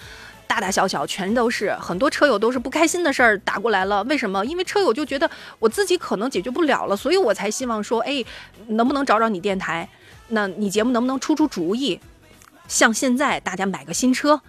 [0.47, 4.01] 大大小小全都是很多车友都是不开心的事儿打过来了。
[4.05, 4.45] 为什么？
[4.45, 5.29] 因为车友就觉得
[5.59, 8.23] 我自己可能解决不了了，所以我才希望说，哎，
[8.67, 9.89] 能不能找找你电台？
[10.29, 11.99] 那你节目能不能出出主意？
[12.65, 14.41] 像现在大家买个新车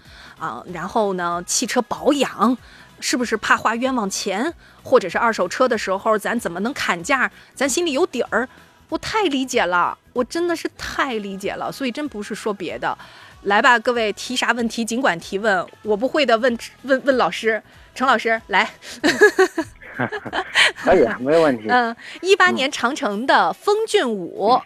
[0.44, 2.56] 啊，然后呢，汽车保养
[3.00, 4.52] 是不是怕花冤枉钱？
[4.82, 7.30] 或者是二手车的时候，咱怎么能砍价？
[7.54, 8.46] 咱心里有底儿。
[8.90, 11.72] 我太理解了，我真的是太理解了。
[11.72, 12.96] 所以真不是说别的。
[13.44, 17.62] 来吧，各位提啥问题尽管提问，我不会的问问问老师，
[17.94, 18.70] 程老师来。
[20.84, 21.64] 可以，没有问题。
[21.68, 24.60] 嗯，一八年长城的风骏五，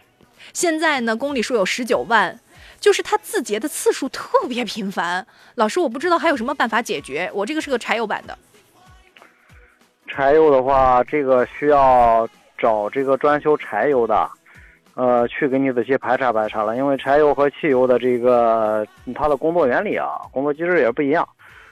[0.53, 2.41] 现在呢公里数有十九万，
[2.81, 5.27] 就是它自洁的次数特别频繁。
[5.57, 7.31] 老师，我不知道还有什么办法解决。
[7.35, 8.37] 我这个是个柴油版的。
[10.07, 14.29] 柴油的话，这个需要找这个专修柴油的。
[14.95, 18.85] 呃，去给你仔细排查排查了，因为柴油和汽油的这个
[19.15, 21.25] 它的工作原理啊，工作机制也不一样，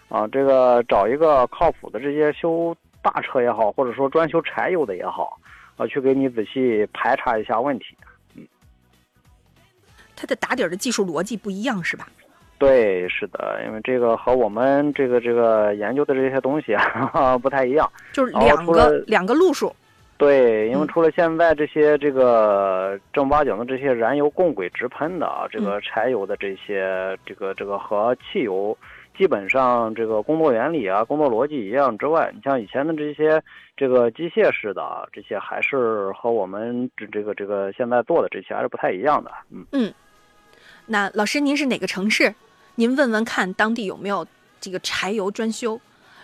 [0.08, 2.72] 啊，这个找一个靠谱的这些修
[3.02, 5.36] 大车也好，或者说专修柴油的也好，
[5.76, 7.96] 啊，去给你仔细排查一下问题。
[10.16, 12.08] 嗯，它的打底的技术逻辑不一样是吧？
[12.58, 19.74] 对，是的，因为这个和我们这个这个研究的这些东西啊不太一样，就是两个两个路数。
[20.16, 28.74] 对，因为除了现在这些这个正八经的这些燃油共轨直喷的啊，这个柴油的这些这个这个和汽油
[29.18, 33.42] 基本上这个工作原理啊、工作逻辑一样之外，你像以前的这些
[33.76, 39.30] 这个机械式的啊这些，还是和我们这这个这个现在做的这些还是不太一样的。
[39.50, 39.92] 嗯嗯，
[40.86, 42.34] 那老师您是哪个城市？
[42.76, 44.26] 您问问看当地有没有
[44.60, 45.80] 这个柴油专修。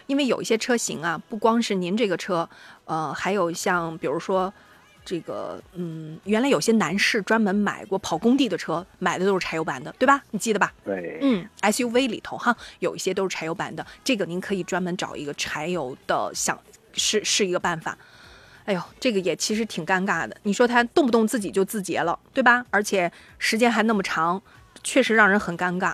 [0.08, 2.46] 因为有一些车型啊，不光是您这个车，
[2.86, 4.52] 呃，还有像比如说
[5.04, 10.20] 这个，嗯，原来有些男士专门买过跑工地的车，买的都是柴油版的，对吧？
[10.32, 10.72] 你记得吧？
[10.84, 16.58] 对，嗯，SUV 里头哈，有一些都是柴油版的，这个您可以专门找一个柴油的，想
[16.92, 17.96] 是是一个办法。
[18.64, 22.64] 哎呦，这个也其实挺尴尬的，你说他动不动自己就自结了，对吧？
[22.70, 24.42] 而且时间还那么长，
[24.82, 25.92] 确实让人很尴尬。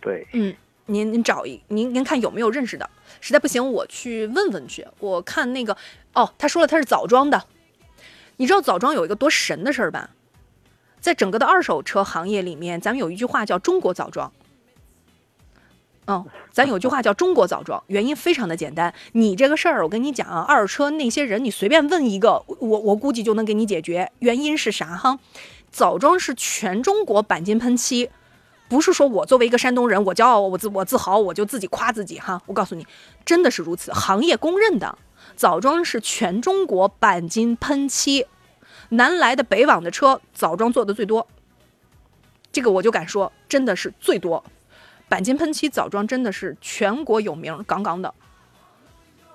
[0.00, 0.54] 对，嗯。
[0.90, 2.88] 您您找一您您看有没有认识的？
[3.20, 4.86] 实在不行，我去问问去。
[5.00, 5.76] 我看那个
[6.14, 7.44] 哦，他说了他是枣庄的。
[8.38, 10.08] 你知道枣庄有一个多神的事儿吧？
[10.98, 14.32] 在整个的二手车行业里面，咱们有一句话叫“中国枣庄”。
[16.10, 18.94] 嗯，咱有句话叫“中国枣庄”，原因非常的简单。
[19.12, 24.10] 你这个事儿，我跟你讲啊，二手车那些人，你随便问一个，我我估计就能给你解决。
[24.20, 25.18] 原因是啥哈？
[25.70, 28.08] 枣庄是全中国钣金喷漆，
[28.70, 32.40] 不是说我作为一个山东人，我骄傲，我自我自豪，我就自己夸自己哈。
[32.46, 32.86] 我告诉你，
[33.26, 34.96] 真的是如此，行业公认的，
[35.36, 38.26] 枣庄是全中国钣金喷漆，
[38.88, 41.26] 南来的北往的车，枣庄做的最多。
[42.50, 44.42] 这个我就敢说，真的是最多。
[45.08, 48.12] 钣金喷漆枣庄真的是全国有名，杠杠的。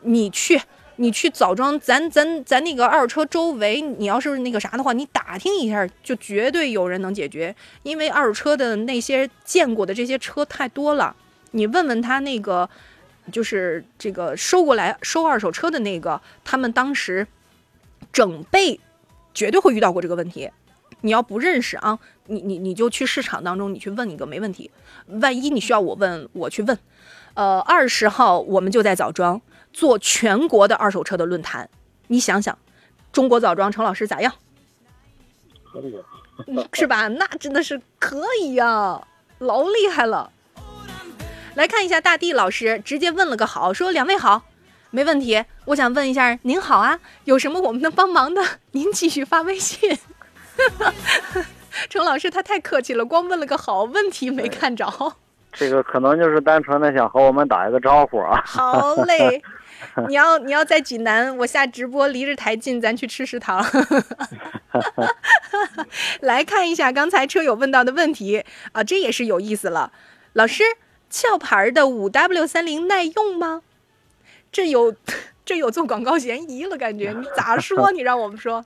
[0.02, 0.62] 你去，
[0.98, 7.56] 你去枣庄，咱咱咱那个二手车周围，你要是那个啥的话，你打听一下，就绝对有人能解决。
[7.84, 11.16] 因为二手车的那些见过的这些车太多了，
[11.52, 12.70] 你问问他那个，
[13.32, 17.26] 就是这个收过来收二手车的那个，他们当时
[18.12, 18.80] 整备
[19.34, 20.52] 绝对会遇到过这个问题。
[21.04, 24.72] 你要不认识啊，你你你就去市场当中，你去问一个没问题。
[25.22, 26.80] 万一你需要我问，我去问。
[27.34, 29.42] 呃，二十号我们就在枣庄
[29.74, 31.70] 做全国的二手车的论坛。
[32.08, 32.58] 你想想，
[33.12, 34.34] 中国枣庄程老师咋样？
[35.72, 35.94] 可以，
[36.72, 37.10] 是吧？
[37.10, 39.06] 那真的是可以呀，
[39.40, 40.32] 老厉害了。
[41.56, 44.44] 来看一下大地老师，直接问了个好，说两位好，
[44.90, 45.44] 没问题。
[45.66, 48.42] 我想问一下，您好啊，有什么我们能帮忙的？
[48.72, 49.98] 您继续发微信。
[51.90, 54.88] 程老师他太客气了，光问了个好，问题没看着。
[55.52, 58.42] 这个可能就是单纯的想和我们打一个招呼啊。
[58.46, 59.42] 好嘞，
[60.10, 63.64] 你要你要在济南，我下直播离着台近，咱去吃食堂。
[66.22, 69.92] 来看一下刚才车友问到的问题啊，这也是有意思了。
[70.34, 70.64] 老师，
[71.12, 73.62] 壳牌的五 W 三零耐用吗？
[74.52, 74.96] 这有
[75.46, 77.92] 这有做广告嫌疑了，感觉你咋说？
[77.92, 78.66] 你让我们说。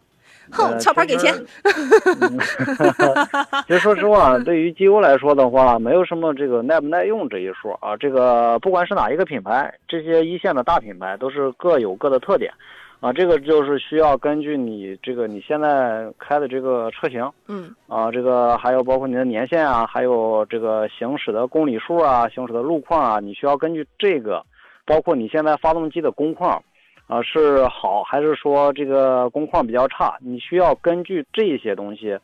[0.51, 1.33] 哼，翘牌给钱。
[3.67, 7.95] 其实说实话，对于机油来说的话，没有什么这个耐不耐用这一说啊。
[7.97, 12.51] 这个不管是哪一个品牌，这些一线的大品牌都是各有各的特点，
[12.99, 24.43] 啊，这个就是需要根据你这个你现在开的这个车型，嗯，啊，这个还有包括你的年限啊，还有这个行驶的公里数啊，行驶的路况啊，你需要根据这个，
[24.85, 26.61] 包括你现在发动机的工况。
[27.07, 30.17] 啊，是好还是说这个工况比较差？
[30.19, 32.17] 你需要根据这些东西，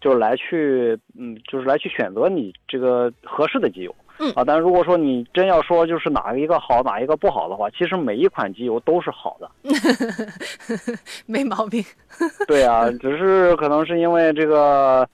[0.00, 3.94] 就是来去，嗯，就是来去选择你这个合适的机油。
[4.20, 9.50] 嗯啊，但如果说你真要说就是哪一个好，哪一个不好的话，其实每一款机油都是好的，
[11.26, 11.84] 没毛病。
[12.46, 15.08] 对啊，只是可能是因为这个。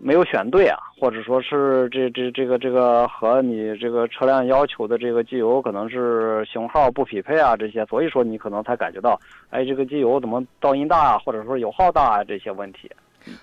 [0.00, 9.18] 没有选对啊，或者说是这这这个这个和你这个车辆要求的这个机油可能是型号不匹配啊，这些，所以说你可能才感觉到，
[9.50, 12.90] 哎，这个机油怎么噪音大啊，或者说油耗大啊这些问题。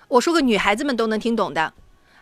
[0.08, 1.72] 我说个女孩子们都能听懂的，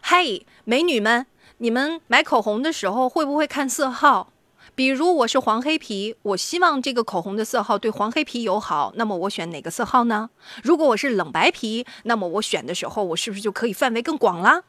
[0.02, 1.26] 嘿，美女们，
[1.58, 4.31] 你们买口红的时候会不会看色号？
[4.74, 10.30] 比如我是黄黑皮，我希望这个口红的色号对黄黑皮友好，那么我选哪个色号呢？
[10.62, 14.62] 如果我是冷白皮，那么我选的时候，我是不是就可以范围更广啦？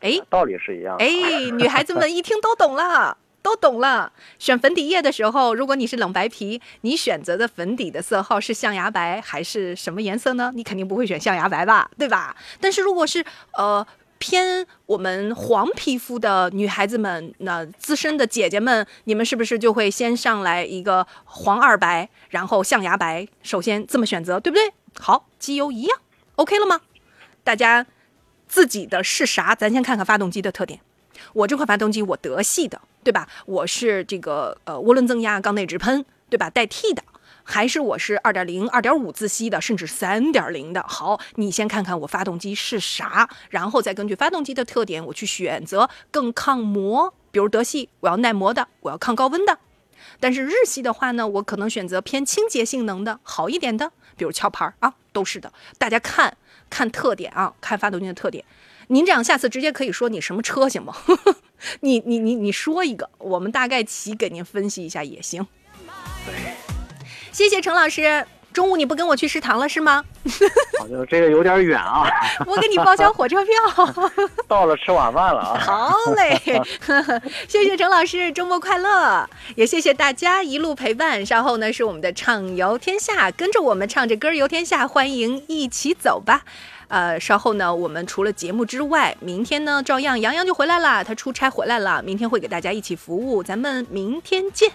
[0.00, 0.96] 哎，道理是一样。
[0.98, 1.06] 哎，
[1.52, 4.12] 女孩子们一听都懂了， 都懂了。
[4.40, 10.50] 选粉底液的时候，如果你是冷白皮，你选择的粉底的色号是象牙白还是什么颜色呢？
[10.56, 12.36] 你肯定不会选象牙白吧，对吧？
[12.60, 13.86] 但是如果是呃。
[14.18, 23.26] 偏我们黄皮肤的女孩子们，那资深的姐姐们，你们是不是就会先上来一个黄二白，然后象牙白？
[23.42, 24.72] 首先这么选择，对不对？
[24.98, 25.98] 好，机油一样
[26.36, 26.80] ，OK 了吗？
[27.44, 27.86] 大家
[28.48, 29.54] 自己的是啥？
[29.54, 30.80] 咱先看看发动机的特点。
[31.32, 33.28] 我这款发动机我德系的，对吧？
[33.44, 36.48] 我是这个呃涡轮增压缸内直喷，对吧？
[36.48, 37.02] 带 T 的。
[37.48, 40.84] 还是我是二点零、二点五自吸的，甚至三点零的。
[40.88, 47.14] 好，你先看看我发动机是啥，然后再根据发动机的特点，我去选择更抗磨。
[47.30, 49.58] 比如德系，我要耐磨的，我要抗高温的。
[50.18, 55.52] 但是日系的话呢，我可能选择偏清洁性能的好一点的，比如壳牌啊，都是的。
[55.78, 56.36] 大家看
[56.68, 58.44] 看特点啊，看发动机的特点。
[58.88, 60.94] 您这样下次直接可以说你什么车行吗？
[61.80, 65.46] 你你你你说一个，我们大概齐给您分析一下也行。
[67.36, 70.02] 谢谢程老师，中午你不跟我去食堂了是吗？
[70.80, 72.08] 好像这个有点远啊。
[72.48, 73.94] 我给你报销火车票。
[74.48, 75.60] 到了吃晚饭了啊。
[75.60, 76.40] 好嘞，
[77.46, 79.28] 谢谢陈老师，周末快乐！
[79.54, 81.26] 也谢谢大家一路陪伴。
[81.26, 86.40] 稍后呢是我们的畅游天下，跟着我们唱着歌游天下，欢迎一起走吧。
[86.88, 94.72] 呃，稍后呢，我们除了节目之外，明天呢照样杨洋就回来了，他出差回来了，明天会给大家一起服务，咱们明天见。